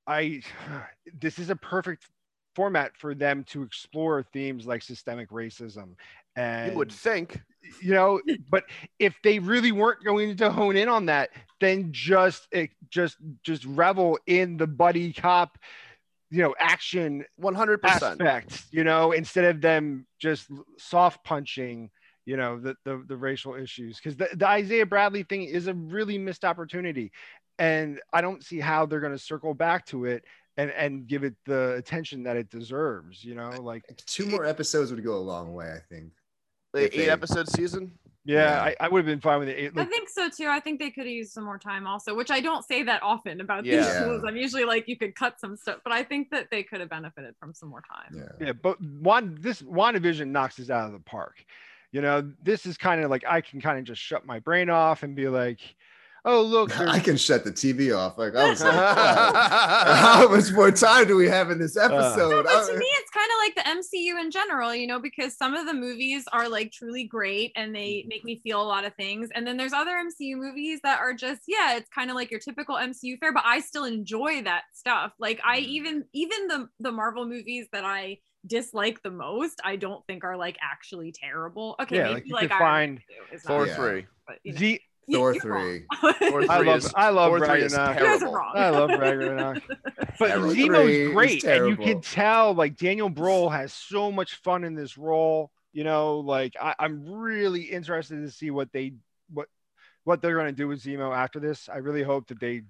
I 0.06 0.44
this 1.20 1.40
is 1.40 1.50
a 1.50 1.56
perfect 1.56 2.08
format 2.56 2.96
for 2.98 3.16
them 3.16 3.44
to 3.46 3.64
explore 3.64 4.24
themes 4.34 4.66
like 4.66 4.82
systemic 4.82 5.30
racism 5.30 5.96
and 6.36 6.72
You 6.72 6.78
would 6.78 6.92
think. 6.92 7.42
you 7.82 7.94
know 7.94 8.20
but 8.50 8.64
if 9.00 9.16
they 9.24 9.40
really 9.40 9.72
weren't 9.72 10.04
going 10.04 10.36
to 10.38 10.52
hone 10.52 10.76
in 10.76 10.90
on 10.90 11.06
that 11.06 11.30
then 11.60 11.90
just 11.92 12.48
it 12.52 12.72
just 12.90 13.18
just 13.44 13.66
revel 13.66 14.18
in 14.26 14.58
the 14.58 14.68
buddy 14.68 15.14
cop 15.14 15.58
you 16.32 16.42
know 16.42 16.56
action 16.58 17.24
100%. 17.40 17.80
aspect, 17.84 18.64
you 18.72 18.84
know, 18.84 19.12
instead 19.12 19.46
of 19.46 19.62
them 19.62 20.08
just 20.18 20.48
soft 20.78 21.24
punching, 21.24 21.92
you 22.26 22.38
know, 22.38 22.60
the 22.60 22.76
the, 22.86 23.04
the 23.08 23.18
racial 23.18 23.54
issues. 23.54 23.98
Because 23.98 24.16
the, 24.16 24.30
the 24.36 24.48
Isaiah 24.48 24.86
Bradley 24.86 25.24
thing 25.24 25.44
is 25.44 25.68
a 25.68 25.74
really 25.74 26.18
missed 26.18 26.46
opportunity. 26.46 27.12
And 27.60 28.00
I 28.12 28.22
don't 28.22 28.44
see 28.44 28.60
how 28.60 28.86
they're 28.86 29.02
going 29.02 29.12
to 29.12 29.20
circle 29.20 29.54
back 29.54 29.86
to 29.88 30.06
it 30.06 30.24
and, 30.58 30.72
and 30.72 31.08
give 31.08 31.24
it 31.24 31.36
the 31.46 31.74
attention 31.76 32.24
that 32.24 32.36
it 32.38 32.50
deserves, 32.50 33.24
you 33.24 33.36
know, 33.36 33.50
like, 33.62 33.84
two 34.06 34.26
more 34.26 34.46
episodes 34.46 34.92
would 34.92 35.04
go 35.04 35.16
a 35.16 35.18
long 35.34 35.54
way 35.54 35.72
i 35.72 35.80
think 35.94 36.12
The 36.74 36.86
eight 36.86 36.98
they- 37.06 37.10
episode 37.10 37.48
season. 37.50 37.98
yeah, 38.26 38.36
Yeah. 38.36 38.62
I, 38.64 38.76
I 38.82 38.88
would 38.90 39.00
have 39.00 39.06
been 39.06 39.20
fine 39.22 39.40
with 39.40 39.50
it. 39.50 39.74
I 39.76 39.86
think 39.86 40.08
so 40.10 40.30
too. 40.30 40.48
I 40.48 40.60
think 40.60 40.80
they 40.80 40.92
could 40.92 41.06
have 41.06 41.14
used 41.22 41.32
some 41.34 41.44
more 41.44 41.58
time 41.58 41.88
also, 41.88 42.14
which 42.16 42.30
I 42.30 42.40
don't 42.40 42.64
say 42.64 42.84
that 42.84 43.02
often 43.02 43.42
about 43.42 43.64
these 43.64 43.86
shows. 43.86 44.24
I'm 44.28 44.38
usually 44.38 44.64
like, 44.66 44.88
you 44.88 44.96
could 44.98 45.16
cut 45.16 45.40
some 45.40 45.56
stuff, 45.56 45.80
but 45.84 45.92
I 45.92 46.04
think 46.04 46.30
that 46.32 46.50
they 46.52 46.62
could 46.64 46.80
have 46.82 46.90
benefited 46.90 47.34
from 47.40 47.54
some 47.54 47.70
more 47.70 47.82
time. 47.82 48.12
yeah 48.40 48.46
yeah, 48.48 48.54
but 48.54 48.80
one 48.82 49.38
this 49.42 49.62
WandaVision 49.64 50.28
knocks 50.28 50.60
us 50.60 50.70
out 50.70 50.86
of 50.88 50.92
the 50.94 51.00
park. 51.00 51.44
You 51.94 52.02
know, 52.02 52.32
this 52.44 52.66
is 52.66 52.78
kind 52.78 53.04
of 53.04 53.10
like 53.10 53.24
I 53.28 53.42
can 53.42 53.60
kind 53.60 53.78
of 53.80 53.84
just 53.86 54.02
shut 54.02 54.26
my 54.26 54.40
brain 54.40 54.70
off 54.70 55.04
and 55.04 55.14
be 55.16 55.28
like, 55.28 55.60
oh 56.26 56.42
look, 56.42 56.78
I 56.80 57.00
can 57.00 57.18
shut 57.18 57.44
the 57.44 57.52
TV 57.52 57.92
off. 57.92 58.18
Like 58.18 58.36
I 58.36 58.46
was 58.46 58.64
like, 58.64 58.74
how 58.96 60.28
much 60.30 60.52
more 60.52 60.72
time 60.72 61.08
do 61.08 61.16
we 61.16 61.28
have 61.28 61.52
in 61.52 61.60
this 61.60 61.78
episode? 61.78 62.44
But 62.46 62.66
to 62.68 62.78
me, 62.78 62.86
it's 63.00 63.12
kind 63.12 63.30
of 63.32 63.38
like 63.40 63.56
the 63.56 63.68
MCU 63.80 64.20
in 64.20 64.32
general, 64.32 64.74
you 64.76 64.88
know, 64.88 65.00
because 65.00 65.36
some 65.38 65.54
of 65.56 65.66
the 65.66 65.74
movies 65.74 66.26
are 66.32 66.48
like 66.50 66.72
truly 66.72 67.04
great 67.06 67.52
and 67.56 67.76
they 67.76 68.06
make 68.08 68.24
me 68.24 68.40
feel 68.44 68.62
a 68.62 68.64
lot 68.64 68.86
of 68.86 68.94
things. 68.96 69.30
And 69.34 69.46
then 69.46 69.58
there's 69.58 69.74
other 69.74 69.92
MCU 69.98 70.36
movies 70.38 70.80
that 70.84 71.00
are 71.00 71.14
just, 71.14 71.42
yeah, 71.48 71.76
it's 71.76 71.90
kind 71.90 72.10
of 72.10 72.16
like 72.16 72.32
your 72.32 72.40
typical 72.40 72.78
MCU 72.78 73.18
fare, 73.18 73.34
but 73.34 73.44
I 73.46 73.60
still 73.60 73.86
enjoy 73.86 74.44
that 74.44 74.64
stuff. 74.74 75.14
Like 75.20 75.40
I 75.44 75.60
Mhm. 75.60 75.66
even 75.66 76.04
even 76.14 76.48
the 76.48 76.70
the 76.80 76.92
Marvel 76.92 77.26
movies 77.28 77.68
that 77.74 77.86
I 77.86 78.18
dislike 78.48 79.02
the 79.04 79.12
most, 79.12 79.62
I 79.64 79.76
don't 79.76 80.06
think 80.08 80.24
are 80.24 80.38
like 80.38 80.58
actually 80.62 81.12
terrible. 81.12 81.76
Okay, 81.82 81.98
Yeah, 81.98 82.04
maybe 82.04 82.14
like, 82.16 82.28
you 82.28 82.34
like, 82.36 82.50
could 82.50 82.58
find 82.58 82.94
Man 82.94 83.02
2 83.08 83.36
is 83.36 83.44
Yeah. 83.68 83.76
three. 83.76 84.08
but, 84.28 84.38
you 84.44 84.54
know, 84.54 84.60
Z. 84.60 84.80
you- 85.08 85.18
Thor 85.18 85.34
you're 85.34 85.54
wrong. 85.54 85.80
Thor 86.20 86.42
I 86.50 86.58
three 86.58 86.68
love 86.68 86.78
is 86.78 86.94
I 86.96 87.10
love 87.10 87.30
Thor 87.32 87.40
three 87.40 87.48
Ragnarok. 87.62 87.72
You 87.72 87.78
guys 87.78 87.78
are 87.78 87.94
terrible. 88.20 88.34
wrong. 88.34 88.54
I 88.56 88.70
love 88.70 88.90
Ragnarok. 89.00 89.64
But 90.20 90.30
Baron 90.30 90.56
Zemo's 90.56 90.90
is 90.90 91.12
great, 91.14 91.44
and 91.44 91.68
you 91.70 91.76
can 91.78 92.02
tell 92.02 92.54
like 92.54 92.78
Daniel 92.78 93.10
Brühl 93.10 93.52
has 93.52 93.74
so 93.74 94.12
much 94.12 94.36
fun 94.36 94.64
in 94.64 94.76
this 94.76 94.98
role. 94.98 95.52
You 95.74 95.84
know, 95.84 96.20
like 96.20 96.54
I, 96.62 96.76
I'm 96.80 97.06
really 97.10 97.62
interested 97.62 98.18
to 98.24 98.30
see 98.32 98.52
what 98.52 98.72
they 98.74 98.94
what 99.34 99.48
what 100.04 100.22
they're 100.22 100.36
gonna 100.36 100.52
do 100.52 100.68
with 100.68 100.84
Zemo 100.84 101.16
after 101.16 101.40
this. 101.40 101.70
I 101.70 101.78
really 101.78 102.04
hope 102.04 102.28
that 102.28 102.40
they 102.40 102.62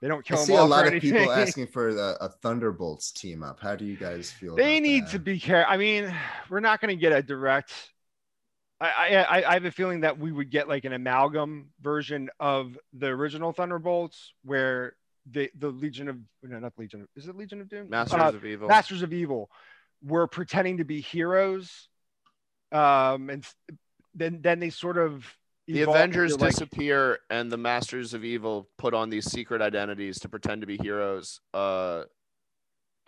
they 0.00 0.08
don't 0.08 0.18
I 0.20 0.22
kill 0.22 0.38
him 0.38 0.44
see 0.46 0.54
a 0.54 0.62
lot 0.64 0.86
of 0.86 0.92
anything. 0.92 1.12
people 1.12 1.32
asking 1.32 1.66
for 1.68 1.92
the, 1.94 2.16
a 2.20 2.28
Thunderbolts 2.28 3.10
team 3.12 3.42
up. 3.42 3.60
How 3.60 3.74
do 3.76 3.84
you 3.84 3.96
guys 3.96 4.30
feel? 4.30 4.54
they 4.56 4.76
about 4.78 4.82
need 4.86 5.04
that? 5.06 5.10
to 5.12 5.18
be 5.18 5.38
careful. 5.40 5.72
I 5.72 5.76
mean, 5.76 6.14
we're 6.48 6.60
not 6.60 6.80
gonna 6.80 6.96
get 6.96 7.12
a 7.12 7.22
direct. 7.22 7.72
I, 8.80 9.26
I 9.28 9.50
I 9.50 9.54
have 9.54 9.64
a 9.66 9.70
feeling 9.70 10.00
that 10.00 10.18
we 10.18 10.32
would 10.32 10.50
get 10.50 10.68
like 10.68 10.84
an 10.84 10.92
amalgam 10.92 11.70
version 11.82 12.30
of 12.40 12.78
the 12.92 13.08
original 13.08 13.52
Thunderbolts, 13.52 14.32
where 14.44 14.96
the 15.30 15.50
the 15.58 15.68
Legion 15.68 16.08
of 16.08 16.16
no 16.42 16.58
not 16.58 16.72
Legion 16.78 17.02
of, 17.02 17.08
is 17.14 17.28
it 17.28 17.36
Legion 17.36 17.60
of 17.60 17.68
Doom 17.68 17.90
Masters 17.90 18.20
Uh, 18.20 18.28
of 18.28 18.44
Evil. 18.44 18.68
Masters 18.68 19.02
of 19.02 19.12
Evil 19.12 19.50
were 20.02 20.26
pretending 20.26 20.78
to 20.78 20.84
be 20.84 21.00
heroes, 21.00 21.88
um, 22.72 23.28
and 23.28 23.46
then 24.14 24.40
then 24.40 24.60
they 24.60 24.70
sort 24.70 24.96
of 24.96 25.26
the 25.66 25.82
Avengers 25.82 26.40
like, 26.40 26.52
disappear, 26.52 27.18
and 27.28 27.52
the 27.52 27.58
Masters 27.58 28.14
of 28.14 28.24
Evil 28.24 28.68
put 28.78 28.94
on 28.94 29.10
these 29.10 29.30
secret 29.30 29.60
identities 29.60 30.18
to 30.20 30.28
pretend 30.28 30.62
to 30.62 30.66
be 30.66 30.78
heroes. 30.78 31.40
Uh, 31.52 32.04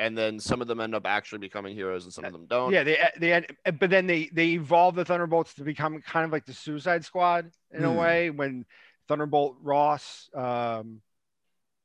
and 0.02 0.16
then 0.16 0.40
some 0.40 0.60
of 0.60 0.68
them 0.68 0.80
end 0.80 0.94
up 0.94 1.06
actually 1.06 1.38
becoming 1.38 1.74
heroes, 1.74 2.04
and 2.04 2.12
some 2.12 2.24
of 2.24 2.32
them 2.32 2.46
don't. 2.46 2.72
yeah, 2.72 2.82
they 2.84 2.98
they 3.18 3.46
but 3.78 3.90
then 3.90 4.06
they 4.06 4.28
they 4.32 4.48
evolve 4.50 4.94
the 4.94 5.04
Thunderbolts 5.04 5.54
to 5.54 5.64
become 5.64 6.00
kind 6.02 6.24
of 6.24 6.32
like 6.32 6.44
the 6.46 6.52
Suicide 6.54 7.04
Squad 7.04 7.50
in 7.72 7.84
a 7.84 7.90
Hmm. 7.90 7.98
way 7.98 8.30
when 8.30 8.64
Thunderbolt 9.08 9.56
Ross 9.62 10.28
um, 10.34 11.00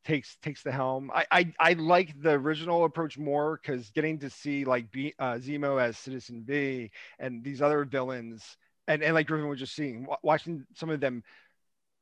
takes 0.06 0.38
takes 0.38 0.64
the 0.64 0.72
helm. 0.72 1.12
I 1.14 1.26
I, 1.32 1.54
I 1.60 1.74
like 1.74 2.20
the 2.22 2.32
original 2.32 2.86
approach 2.86 3.18
more 3.18 3.60
because 3.62 3.90
getting 3.92 4.20
to 4.20 4.30
see 4.30 4.66
like 4.66 4.92
B, 4.92 5.14
uh, 5.20 5.36
Zemo 5.36 5.82
as 5.82 5.98
Citizen 5.98 6.44
V 6.46 6.92
and 7.20 7.44
these 7.44 7.62
other 7.62 7.84
villains, 7.86 8.58
and 8.88 9.04
and 9.04 9.14
like 9.14 9.28
Griffin 9.28 9.50
was 9.50 9.60
just 9.60 9.76
seeing, 9.76 10.08
watching 10.24 10.66
some 10.76 10.90
of 10.90 11.00
them 11.00 11.24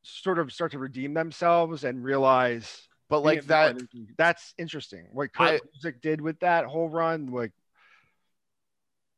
sort 0.04 0.40
of 0.40 0.52
start 0.54 0.72
to 0.72 0.80
redeem 0.80 1.14
themselves 1.14 1.84
and 1.84 2.04
realize 2.04 2.88
But 3.10 3.24
like 3.24 3.46
that, 3.46 3.78
that's 4.18 4.54
interesting. 4.58 5.08
What 5.12 5.34
Kurt 5.34 5.62
I- 5.84 5.92
did 6.02 6.22
with 6.22 6.40
that 6.40 6.66
whole 6.66 6.90
run, 6.90 7.28
like 7.28 7.52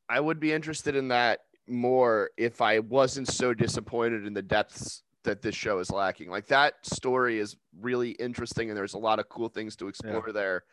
I 0.09 0.19
would 0.19 0.39
be 0.39 0.51
interested 0.51 0.95
in 0.95 1.09
that 1.09 1.39
more 1.67 2.31
if 2.37 2.61
I 2.61 2.79
wasn't 2.79 3.27
so 3.27 3.53
disappointed 3.53 4.25
in 4.25 4.33
the 4.33 4.41
depths 4.41 5.03
that 5.23 5.41
this 5.41 5.55
show 5.55 5.79
is 5.79 5.91
lacking. 5.91 6.29
Like 6.29 6.47
that 6.47 6.73
story 6.83 7.39
is 7.39 7.55
really 7.79 8.11
interesting, 8.11 8.69
and 8.69 8.77
there's 8.77 8.93
a 8.93 8.99
lot 8.99 9.19
of 9.19 9.29
cool 9.29 9.49
things 9.49 9.75
to 9.77 9.87
explore 9.87 10.31
there. 10.31 10.63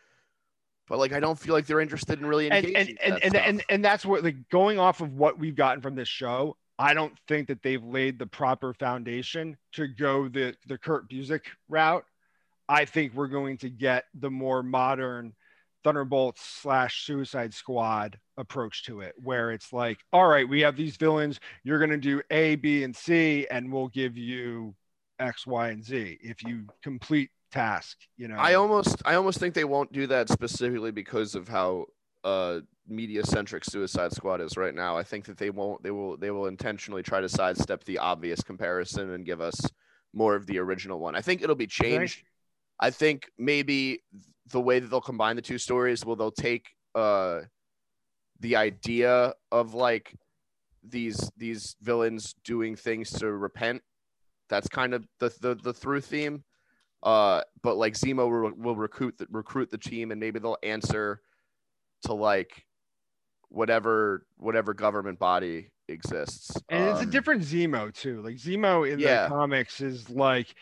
But 0.89 0.99
like, 0.99 1.12
I 1.12 1.21
don't 1.21 1.39
feel 1.39 1.55
like 1.55 1.67
they're 1.67 1.81
interested 1.81 2.21
in 2.21 2.27
really 2.27 2.47
engaging. 2.47 2.77
and 2.77 2.89
and 3.03 3.15
with 3.15 3.25
and, 3.25 3.35
that 3.35 3.49
and, 3.49 3.59
stuff. 3.59 3.67
and 3.71 3.85
that's 3.85 4.07
what 4.07 4.25
like 4.25 4.49
going 4.51 4.79
off 4.79 5.01
of 5.01 5.15
what 5.15 5.39
we've 5.39 5.57
gotten 5.57 5.83
from 5.83 5.95
this 5.95 6.09
show. 6.09 6.57
I 6.79 6.95
don't 6.95 7.17
think 7.29 7.49
that 7.49 7.62
they've 7.62 7.83
laid 7.83 8.19
the 8.19 8.27
proper 8.27 8.75
foundation 8.75 9.57
to 9.73 9.87
go 9.87 10.29
the 10.29 10.55
the 10.67 10.79
Kurt 10.79 11.09
Busiek 11.09 11.43
route. 11.69 12.05
I 12.69 12.85
think 12.85 13.15
we're 13.15 13.29
going 13.29 13.59
to 13.59 13.71
get 13.71 14.05
the 14.15 14.31
more 14.31 14.62
modern 14.62 15.35
Thunderbolts 15.85 16.43
slash 16.43 17.05
Suicide 17.05 17.53
Squad 17.53 18.19
approach 18.39 18.85
to 18.85 19.01
it, 19.01 19.15
where 19.23 19.51
it's 19.51 19.71
like, 19.73 19.99
all 20.12 20.27
right, 20.27 20.49
we 20.49 20.62
have 20.62 20.77
these 20.77 20.97
villains. 20.97 21.41
You're 21.62 21.79
going 21.79 21.91
to 21.91 21.99
do 21.99 22.23
A, 22.31 22.57
B, 22.57 22.85
and 22.85 22.97
C, 22.97 23.47
and 23.51 23.71
we'll 23.71 23.89
give 23.89 24.17
you 24.17 24.75
X, 25.19 25.47
Y, 25.47 25.69
and 25.69 25.85
Z 25.85 26.19
if 26.23 26.43
you 26.43 26.65
complete 26.83 27.31
task. 27.53 27.99
You 28.17 28.29
know, 28.29 28.37
I 28.37 28.55
almost, 28.55 29.03
I 29.05 29.17
almost 29.17 29.39
think 29.39 29.55
they 29.55 29.65
won't 29.65 29.93
do 29.93 30.07
that 30.07 30.31
specifically 30.31 30.91
because 30.91 31.35
of 31.35 31.49
how 31.49 31.85
uh, 32.25 32.61
media-centric 32.89 33.67
Suicide 33.67 34.12
Squad 34.12 34.41
is 34.41 34.57
right 34.57 34.75
now. 34.75 34.97
I 34.97 35.03
think 35.03 35.27
that 35.27 35.37
they 35.37 35.51
won't. 35.51 35.83
They 35.83 35.91
will. 35.91 36.17
They 36.17 36.31
will 36.31 36.47
intentionally 36.47 37.03
try 37.03 37.21
to 37.21 37.29
sidestep 37.29 37.85
the 37.85 37.99
obvious 37.99 38.41
comparison 38.41 39.11
and 39.11 39.27
give 39.27 39.43
us 39.43 39.61
more 40.15 40.35
of 40.35 40.47
the 40.47 40.59
original 40.59 40.99
one. 40.99 41.15
I 41.15 41.21
think 41.21 41.43
it'll 41.43 41.55
be 41.55 41.67
changed. 41.67 42.23
I 42.81 42.91
think 42.91 43.31
maybe 43.39 44.03
the 44.49 44.61
way 44.61 44.79
that 44.79 44.89
they'll 44.89 45.01
combine 45.01 45.37
the 45.37 45.43
two 45.43 45.59
stories 45.59 46.05
will 46.05 46.16
they'll 46.16 46.31
take 46.31 46.66
uh 46.95 47.41
the 48.41 48.57
idea 48.57 49.33
of 49.53 49.75
like 49.75 50.14
these 50.83 51.31
these 51.37 51.77
villains 51.81 52.35
doing 52.45 52.77
things 52.77 53.11
to 53.11 53.33
repent. 53.33 53.83
That's 54.49 54.68
kind 54.68 54.93
of 54.93 55.07
the 55.20 55.33
the, 55.41 55.55
the 55.55 55.72
through 55.72 56.03
theme. 56.03 56.45
Uh, 57.03 57.43
but 57.62 57.77
like 57.77 57.93
Zemo 57.95 58.31
will, 58.31 58.53
will 58.57 58.77
recruit 58.77 59.18
the, 59.18 59.27
recruit 59.31 59.70
the 59.70 59.77
team, 59.79 60.11
and 60.11 60.18
maybe 60.18 60.39
they'll 60.39 60.57
answer 60.62 61.20
to 62.05 62.14
like 62.14 62.64
whatever 63.51 64.27
whatever 64.37 64.72
government 64.75 65.18
body 65.18 65.70
exists. 65.89 66.51
and 66.70 66.89
it's 66.89 67.01
a 67.01 67.05
Um, 67.05 67.11
different 67.11 67.43
Zemo 67.43 67.93
too. 67.95 68.22
Like 68.22 68.37
Zemo 68.37 68.91
in 68.91 68.99
Yeah. 68.99 69.25
the 69.25 69.29
comics 69.35 69.81
is 69.83 70.09
like, 70.09 70.55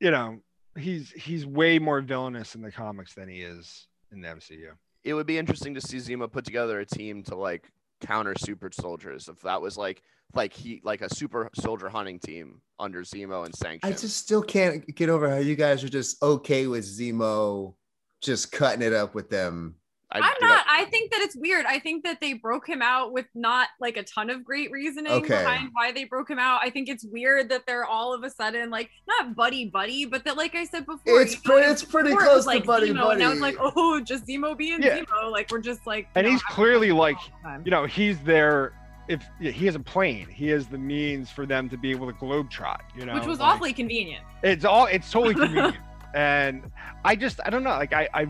you 0.00 0.10
know, 0.10 0.40
he's 0.76 1.10
he's 1.10 1.46
way 1.46 1.78
more 1.78 2.00
villainous 2.00 2.54
in 2.54 2.62
the 2.62 2.72
comics 2.72 3.14
than 3.14 3.28
he 3.28 3.40
is 3.42 3.86
in 4.12 4.20
the 4.20 4.28
MCU. 4.28 4.70
it 5.04 5.14
would 5.14 5.26
be 5.26 5.38
interesting 5.38 5.74
to 5.74 5.80
see 5.80 5.98
Zemo 5.98 6.30
put 6.30 6.44
together 6.44 6.80
a 6.80 6.86
team 6.86 7.22
to 7.24 7.34
like 7.34 7.70
counter 8.00 8.34
super 8.38 8.70
soldiers. 8.72 9.28
If 9.28 9.40
that 9.42 9.60
was 9.60 9.76
like 9.76 10.02
like 10.34 10.52
he 10.52 10.80
like 10.84 11.00
a 11.00 11.14
super 11.14 11.50
soldier 11.54 11.88
hunting 11.88 12.18
team 12.18 12.60
under 12.78 13.02
Zemo 13.02 13.44
and 13.44 13.54
Sanction. 13.54 13.88
I 13.88 13.92
just 13.92 14.16
still 14.16 14.42
can't 14.42 14.94
get 14.94 15.08
over 15.08 15.28
how 15.28 15.38
you 15.38 15.56
guys 15.56 15.82
are 15.82 15.88
just 15.88 16.22
okay 16.22 16.66
with 16.66 16.84
Zemo 16.84 17.74
just 18.20 18.52
cutting 18.52 18.82
it 18.82 18.92
up 18.92 19.14
with 19.14 19.30
them. 19.30 19.76
I, 20.12 20.18
I'm 20.20 20.34
not. 20.40 20.64
I 20.68 20.84
think 20.84 21.10
that 21.10 21.20
it's 21.20 21.34
weird. 21.36 21.66
I 21.66 21.80
think 21.80 22.04
that 22.04 22.20
they 22.20 22.34
broke 22.34 22.68
him 22.68 22.80
out 22.80 23.12
with 23.12 23.26
not 23.34 23.68
like 23.80 23.96
a 23.96 24.04
ton 24.04 24.30
of 24.30 24.44
great 24.44 24.70
reasoning 24.70 25.10
Okay. 25.10 25.28
behind 25.28 25.70
why 25.72 25.90
they 25.90 26.04
broke 26.04 26.30
him 26.30 26.38
out. 26.38 26.60
I 26.62 26.70
think 26.70 26.88
it's 26.88 27.04
weird 27.04 27.48
that 27.48 27.66
they're 27.66 27.84
all 27.84 28.14
of 28.14 28.22
a 28.22 28.30
sudden 28.30 28.70
like 28.70 28.90
not 29.08 29.34
buddy 29.34 29.64
buddy, 29.68 30.04
but 30.04 30.24
that 30.24 30.36
like 30.36 30.54
I 30.54 30.64
said 30.64 30.86
before, 30.86 31.22
It's 31.22 31.34
you 31.44 31.50
know, 31.50 31.56
it's 31.58 31.82
pretty 31.82 32.10
before 32.10 32.22
it 32.22 32.24
close 32.26 32.36
was, 32.36 32.44
to 32.44 32.50
like 32.50 32.64
buddy 32.64 32.90
Zemo, 32.90 33.10
and 33.10 33.18
now 33.18 33.32
it's 33.32 33.40
buddy. 33.40 33.56
like 33.56 33.72
oh, 33.76 34.00
just 34.00 34.26
Zemo 34.26 34.56
being 34.56 34.80
Yeah. 34.80 34.98
Zemo. 34.98 35.32
Like 35.32 35.50
we're 35.50 35.58
just 35.58 35.84
like, 35.88 36.06
And 36.14 36.24
know, 36.24 36.32
he's 36.32 36.42
clearly 36.44 36.92
like, 36.92 37.16
all 37.16 37.22
the 37.42 37.48
time. 37.48 37.62
you 37.64 37.70
know, 37.72 37.84
he's 37.84 38.18
there. 38.20 38.74
If 39.08 39.24
yeah, 39.40 39.50
he 39.50 39.66
has 39.66 39.74
a 39.74 39.80
plane, 39.80 40.28
he 40.28 40.46
has 40.48 40.68
the 40.68 40.78
means 40.78 41.30
for 41.30 41.46
them 41.46 41.68
to 41.70 41.76
be 41.76 41.90
able 41.90 42.06
to 42.06 42.12
globetrot. 42.12 42.78
You 42.96 43.06
know, 43.06 43.14
which 43.14 43.26
was 43.26 43.40
like, 43.40 43.54
awfully 43.54 43.72
convenient. 43.72 44.24
It's 44.44 44.64
all. 44.64 44.86
It's 44.86 45.10
totally 45.10 45.34
convenient. 45.40 45.76
and 46.14 46.70
I 47.04 47.14
just, 47.16 47.40
I 47.44 47.50
don't 47.50 47.62
know. 47.64 47.70
Like 47.70 47.92
I, 47.92 48.08
I, 48.14 48.26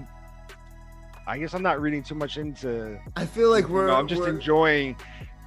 I 1.27 1.39
guess 1.39 1.55
I'm 1.55 1.63
not 1.63 1.81
reading 1.81 2.03
too 2.03 2.15
much 2.15 2.37
into. 2.37 2.99
I 3.17 3.27
feel 3.27 3.51
like 3.51 3.69
we're. 3.69 3.89
know, 3.89 3.95
I'm 3.97 4.07
just 4.09 4.21
we're- 4.23 4.33
enjoying 4.33 4.97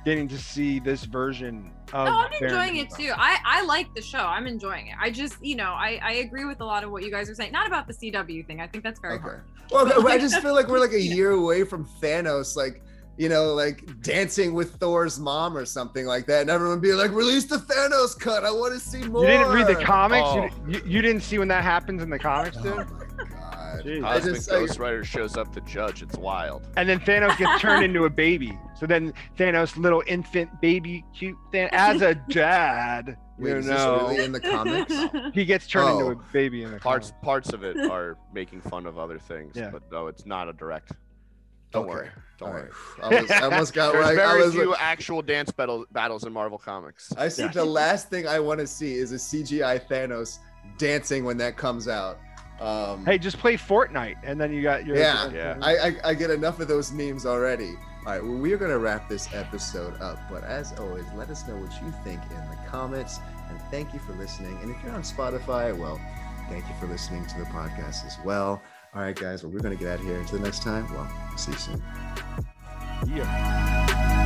getting 0.06 0.28
to 0.30 0.38
see 0.38 0.80
this 0.80 1.04
version 1.06 1.72
of. 1.94 2.06
No, 2.08 2.18
I'm 2.20 2.30
Baron 2.40 2.44
enjoying 2.44 2.76
it 2.78 2.90
too. 2.92 3.12
I 3.16 3.38
I 3.46 3.64
like 3.66 3.94
the 3.96 4.02
show. 4.02 4.20
I'm 4.20 4.48
enjoying 4.48 4.88
it. 4.88 4.96
I 5.00 5.10
just, 5.10 5.44
you 5.44 5.56
know, 5.56 5.72
I 5.72 6.00
I 6.04 6.12
agree 6.14 6.46
with 6.46 6.62
a 6.62 6.66
lot 6.66 6.84
of 6.84 6.92
what 6.92 7.04
you 7.04 7.12
guys 7.12 7.30
are 7.30 7.36
saying. 7.36 7.52
Not 7.52 7.68
about 7.68 7.88
the 7.88 7.94
CW 7.94 8.46
thing. 8.48 8.62
I 8.62 8.68
think 8.68 8.84
that's 8.84 9.00
very 9.00 9.16
Okay. 9.16 9.24
hard. 9.24 9.44
Well, 9.72 10.08
I 10.08 10.18
just 10.18 10.42
feel 10.42 10.54
like 10.54 10.68
we're 10.68 10.80
like 10.80 10.94
a 10.94 11.02
year 11.16 11.32
away 11.32 11.64
from 11.64 11.86
Thanos, 12.02 12.56
like 12.56 12.82
you 13.18 13.28
know, 13.28 13.54
like 13.54 14.02
dancing 14.02 14.54
with 14.54 14.76
Thor's 14.76 15.20
mom 15.20 15.58
or 15.58 15.66
something 15.66 16.06
like 16.06 16.26
that, 16.28 16.42
and 16.42 16.50
everyone 16.50 16.80
be 16.80 16.94
like, 16.94 17.12
"Release 17.12 17.44
the 17.46 17.58
Thanos 17.58 18.18
cut! 18.18 18.46
I 18.46 18.52
want 18.52 18.74
to 18.74 18.80
see 18.80 19.04
more." 19.04 19.24
You 19.24 19.28
didn't 19.28 19.52
read 19.52 19.68
the 19.68 19.76
comics. 19.76 20.24
Oh. 20.26 20.44
You, 20.68 20.74
you, 20.74 20.82
you 20.86 21.02
didn't 21.02 21.22
see 21.22 21.38
when 21.38 21.50
that 21.50 21.64
happens 21.64 22.02
in 22.02 22.10
the 22.10 22.18
comics, 22.20 22.56
dude. 22.58 22.88
my 23.78 23.78
god! 23.78 23.86
Jeez. 23.86 24.01
Cosmic 24.01 24.36
just, 24.36 24.51
I, 24.51 24.59
Ghost 24.59 24.80
Rider 24.80 25.03
shows 25.03 25.38
up 25.38 25.53
to 25.53 25.61
judge. 25.61 26.01
It's 26.01 26.17
wild. 26.17 26.67
And 26.78 26.88
then 26.88 26.99
Thanos 26.99 27.38
gets 27.38 27.61
turned 27.61 27.84
into 27.89 28.05
a 28.05 28.09
baby. 28.09 28.57
So 28.80 28.86
then 28.86 29.13
Thanos, 29.38 29.76
little 29.78 30.03
infant 30.07 30.49
baby, 30.61 31.03
cute 31.15 31.38
Thanos, 31.53 31.70
as 31.72 32.01
a 32.01 32.15
dad, 32.15 33.17
wait, 33.38 33.49
you 33.51 33.55
is 33.57 33.65
this 33.65 33.76
know, 33.78 34.07
really 34.09 34.24
in 34.24 34.32
the 34.32 34.39
comics? 34.39 34.93
he 35.34 35.45
gets 35.45 35.67
turned 35.67 35.89
Oh. 35.89 35.99
into 36.09 36.11
a 36.22 36.24
baby 36.34 36.63
in 36.63 36.72
the 36.72 36.80
Parts 36.80 37.09
comics. 37.11 37.26
parts 37.26 37.53
of 37.53 37.63
it 37.63 37.78
are 37.91 38.17
making 38.34 38.61
fun 38.61 38.86
of 38.86 38.97
other 38.97 39.20
things, 39.20 39.53
Yeah. 39.55 39.70
but 39.70 39.84
no, 39.91 40.07
it's 40.07 40.26
not 40.26 40.47
a 40.49 40.53
direct. 40.53 40.91
Don't 41.72 41.84
Okay. 41.84 41.93
worry. 41.93 42.09
Don't 42.39 42.47
All 42.49 42.53
worry. 42.55 42.70
right. 43.01 43.13
I, 43.17 43.22
was, 43.22 43.32
I 43.32 43.39
almost 43.41 43.74
got 43.74 43.91
There's 43.91 44.05
like 44.05 44.13
I 44.17 44.28
very 44.34 44.43
was. 44.45 44.53
few 44.55 44.72
Like, 44.72 44.82
actual 44.82 45.22
dance 45.22 45.51
battle, 45.51 45.86
battles 45.91 46.24
in 46.24 46.34
Marvel 46.34 46.57
Comics. 46.57 47.11
I 47.17 47.28
see. 47.28 47.43
Yeah. 47.43 47.49
The 47.49 47.65
last 47.65 48.09
thing 48.09 48.28
I 48.28 48.39
want 48.39 48.59
to 48.59 48.65
see 48.67 48.93
is 48.95 49.11
a 49.11 49.15
CGI 49.20 49.80
Thanos 49.88 50.39
dancing 50.78 51.26
when 51.26 51.38
that 51.38 51.57
comes 51.57 51.88
out. 51.88 52.17
Um, 52.62 53.05
Hey, 53.05 53.18
just 53.18 53.38
play 53.38 53.55
Fortnite, 53.55 54.18
and 54.24 54.39
then 54.39 54.51
you 54.51 54.62
got 54.62 54.86
your 54.86 54.97
Yeah. 54.97 55.30
Yeah. 55.32 55.57
I, 55.62 55.78
I, 55.78 55.95
I 56.05 56.14
get 56.14 56.30
enough 56.30 56.60
of 56.60 56.68
those 56.68 56.91
memes 56.91 57.26
already. 57.26 57.76
All 58.05 58.14
right, 58.14 58.24
well, 58.24 58.38
we're 58.38 58.57
going 58.57 58.72
to 58.72 58.80
wrap 58.80 59.10
this 59.10 59.34
episode 59.34 59.99
up. 60.01 60.18
But 60.30 60.43
as 60.43 60.78
always, 60.80 61.05
let 61.16 61.30
us 61.30 61.47
know 61.47 61.55
what 61.55 61.72
you 61.82 61.93
think 62.03 62.22
in 62.32 62.38
the 62.49 62.57
comments. 62.68 63.20
And 63.49 63.60
thank 63.72 63.93
you 63.93 63.99
for 63.99 64.14
listening. 64.14 64.57
And 64.62 64.72
if 64.72 64.82
you're 64.84 64.93
on 64.93 65.03
Spotify, 65.03 65.78
well, 65.78 65.99
thank 66.49 66.68
you 66.68 66.76
for 66.80 66.88
listening 66.88 67.26
to 67.28 67.38
the 67.39 67.45
podcast 67.45 68.05
as 68.05 68.18
well. 68.24 68.62
All 68.95 69.01
right, 69.01 69.16
guys, 69.16 69.43
well, 69.43 69.51
we're 69.51 69.60
going 69.60 69.78
to 69.78 69.84
get 69.84 69.93
out 69.93 69.99
of 69.99 70.05
here. 70.05 70.18
Until 70.20 70.39
next 70.39 70.64
time, 70.64 70.91
well, 70.93 71.07
see 71.38 71.51
you 71.51 71.57
soon. 71.57 71.84
yeah. 73.16 74.26